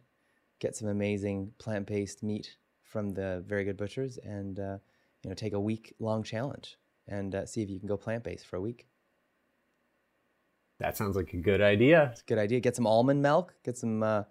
get 0.60 0.76
some 0.76 0.88
amazing 0.88 1.52
plant-based 1.60 2.24
meat 2.24 2.58
from 2.82 3.12
the 3.12 3.44
Very 3.48 3.64
Good 3.64 3.78
Butchers, 3.78 4.18
and 4.18 4.60
uh, 4.60 4.78
you 5.22 5.30
know 5.30 5.36
take 5.36 5.54
a 5.54 5.60
week-long 5.60 6.24
challenge 6.24 6.78
and 7.08 7.36
uh, 7.36 7.46
see 7.46 7.62
if 7.62 7.70
you 7.70 7.78
can 7.80 7.88
go 7.88 7.96
plant-based 7.96 8.48
for 8.48 8.56
a 8.56 8.62
week. 8.62 8.88
that 10.80 10.98
sounds 10.98 11.16
like 11.16 11.34
a 11.34 11.38
good 11.38 11.62
idea 11.62 12.10
It's 12.12 12.22
a 12.22 12.26
good 12.26 12.40
idea. 12.40 12.60
Get 12.60 12.76
some 12.76 12.88
almond 12.88 13.22
milk. 13.22 13.54
Get 13.64 13.78
some 13.78 14.02
uh, 14.02 14.24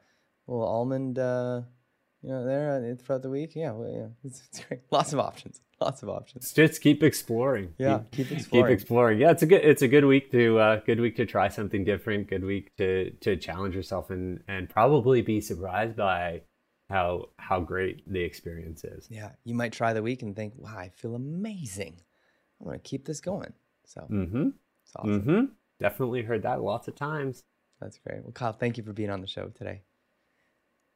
little 0.49 0.67
almond, 0.67 1.19
uh, 1.21 1.63
you 2.27 2.33
know, 2.33 2.45
there 2.45 2.73
uh, 2.93 2.97
throughout 3.03 3.23
the 3.23 3.31
week. 3.31 3.55
Yeah, 3.55 3.71
well, 3.73 3.89
yeah, 3.93 4.07
it's, 4.25 4.43
it's 4.49 4.65
great. 4.65 4.81
Lots 4.91 5.13
of 5.13 5.21
options. 5.21 5.61
Lots 5.81 6.03
of 6.03 6.09
options. 6.09 6.53
just 6.53 6.81
keep 6.81 7.03
exploring 7.03 7.75
Yeah, 7.79 8.01
keep 8.11 8.29
keep 8.29 8.39
exploring. 8.39 8.73
exploring 8.73 9.19
yeah 9.19 9.31
it's 9.31 9.43
a 9.43 9.47
good 9.47 9.63
it's 9.63 9.83
a 9.83 9.89
good 9.89 10.07
week 10.07 10.31
to 10.33 10.59
uh 10.59 10.81
good 10.87 10.99
week 11.01 11.17
to 11.17 11.27
try 11.27 11.49
something 11.49 11.85
different 11.85 12.29
good 12.31 12.45
week 12.45 12.75
to 12.79 13.11
to 13.21 13.37
challenge 13.37 13.75
yourself 13.75 14.09
and 14.09 14.41
and 14.49 14.71
probably 14.71 15.21
be 15.21 15.39
surprised 15.39 15.95
by 15.95 16.41
how 16.89 17.27
how 17.39 17.61
great 17.61 18.11
the 18.11 18.21
experience 18.23 18.85
is 18.85 19.07
Yeah, 19.11 19.33
you 19.45 19.55
might 19.55 19.73
try 19.75 19.93
the 19.93 20.03
week 20.03 20.23
and 20.23 20.35
think, 20.35 20.55
"Wow, 20.57 20.79
I 20.79 20.89
feel 20.97 21.15
amazing. 21.15 22.01
I'm 22.59 22.67
gonna 22.67 22.79
keep 22.79 23.05
this 23.05 23.21
going." 23.21 23.53
So 23.85 24.01
mm-hmm 24.11 24.49
it's 24.85 24.93
awesome. 24.97 25.23
mm-hmm 25.23 25.45
definitely 25.79 26.23
heard 26.23 26.43
that 26.45 26.63
lots 26.63 26.89
of 26.89 26.95
times 26.95 27.45
That's 27.83 27.99
great. 27.99 28.23
Well, 28.23 28.33
Kyle, 28.33 28.55
thank 28.55 28.79
you 28.79 28.83
for 28.85 28.95
being 28.95 29.11
on 29.11 29.21
the 29.21 29.27
show 29.27 29.49
today. 29.49 29.83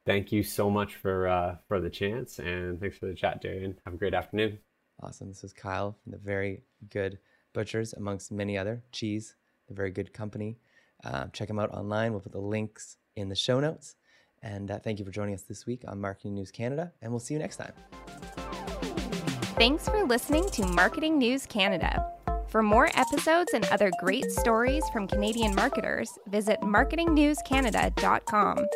Thank 0.05 0.31
you 0.31 0.43
so 0.43 0.69
much 0.69 0.95
for 0.95 1.27
uh 1.27 1.55
for 1.67 1.79
the 1.79 1.89
chance 1.89 2.39
and 2.39 2.79
thanks 2.79 2.97
for 2.97 3.05
the 3.05 3.13
chat 3.13 3.41
darian 3.41 3.77
have 3.85 3.93
a 3.93 3.97
great 3.97 4.13
afternoon 4.13 4.57
Awesome. 5.03 5.29
This 5.29 5.41
was 5.41 5.51
Kyle 5.53 5.97
from 6.03 6.11
the 6.11 6.19
Very 6.19 6.61
Good 6.89 7.17
Butchers, 7.53 7.93
amongst 7.93 8.29
many 8.31 8.57
other 8.57 8.83
cheese, 8.91 9.35
the 9.67 9.73
Very 9.73 9.89
Good 9.89 10.13
Company. 10.13 10.59
Uh, 11.03 11.25
check 11.33 11.47
them 11.47 11.57
out 11.59 11.71
online. 11.71 12.11
We'll 12.11 12.21
put 12.21 12.31
the 12.31 12.39
links 12.39 12.97
in 13.15 13.27
the 13.29 13.35
show 13.35 13.59
notes. 13.59 13.95
And 14.43 14.69
uh, 14.69 14.77
thank 14.79 14.99
you 14.99 15.05
for 15.05 15.11
joining 15.11 15.33
us 15.33 15.41
this 15.43 15.65
week 15.65 15.83
on 15.87 15.99
Marketing 15.99 16.35
News 16.35 16.51
Canada. 16.51 16.91
And 17.01 17.11
we'll 17.11 17.19
see 17.19 17.33
you 17.33 17.39
next 17.39 17.57
time. 17.57 17.73
Thanks 19.55 19.89
for 19.89 20.05
listening 20.05 20.47
to 20.51 20.65
Marketing 20.65 21.17
News 21.17 21.47
Canada. 21.47 22.13
For 22.49 22.61
more 22.61 22.91
episodes 22.95 23.53
and 23.53 23.65
other 23.65 23.91
great 23.99 24.31
stories 24.31 24.83
from 24.91 25.07
Canadian 25.07 25.55
marketers, 25.55 26.11
visit 26.27 26.61
marketingnewscanada.com. 26.61 28.67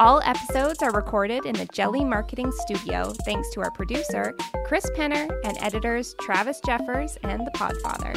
All 0.00 0.20
episodes 0.24 0.80
are 0.80 0.92
recorded 0.92 1.44
in 1.44 1.56
the 1.56 1.66
Jelly 1.72 2.04
Marketing 2.04 2.52
Studio 2.52 3.12
thanks 3.24 3.50
to 3.50 3.60
our 3.60 3.72
producer, 3.72 4.32
Chris 4.64 4.88
Penner, 4.96 5.28
and 5.42 5.58
editors 5.60 6.14
Travis 6.20 6.60
Jeffers 6.64 7.18
and 7.24 7.44
The 7.44 7.50
Podfather. 7.50 8.16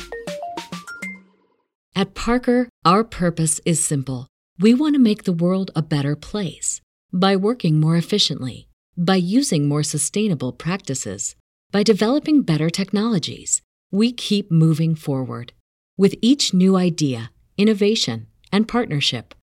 At 1.96 2.14
Parker, 2.14 2.70
our 2.86 3.04
purpose 3.04 3.60
is 3.66 3.84
simple. 3.84 4.28
We 4.60 4.76
want 4.76 4.94
to 4.94 5.00
make 5.02 5.24
the 5.24 5.34
world 5.34 5.72
a 5.76 5.82
better 5.82 6.16
place 6.16 6.82
by 7.12 7.36
working 7.36 7.80
more 7.80 7.98
efficiently, 7.98 8.68
by 8.96 9.16
using 9.16 9.68
more 9.68 9.82
sustainable 9.82 10.52
practices, 10.52 11.36
by 11.72 11.82
developing 11.82 12.44
better 12.44 12.70
technologies. 12.70 13.64
We 13.90 14.12
keep 14.12 14.52
moving 14.52 14.94
forward. 14.94 15.54
With 15.98 16.14
each 16.22 16.54
new 16.54 16.78
idea, 16.78 17.32
innovation, 17.58 18.28
and 18.52 18.68
partnership, 18.68 19.34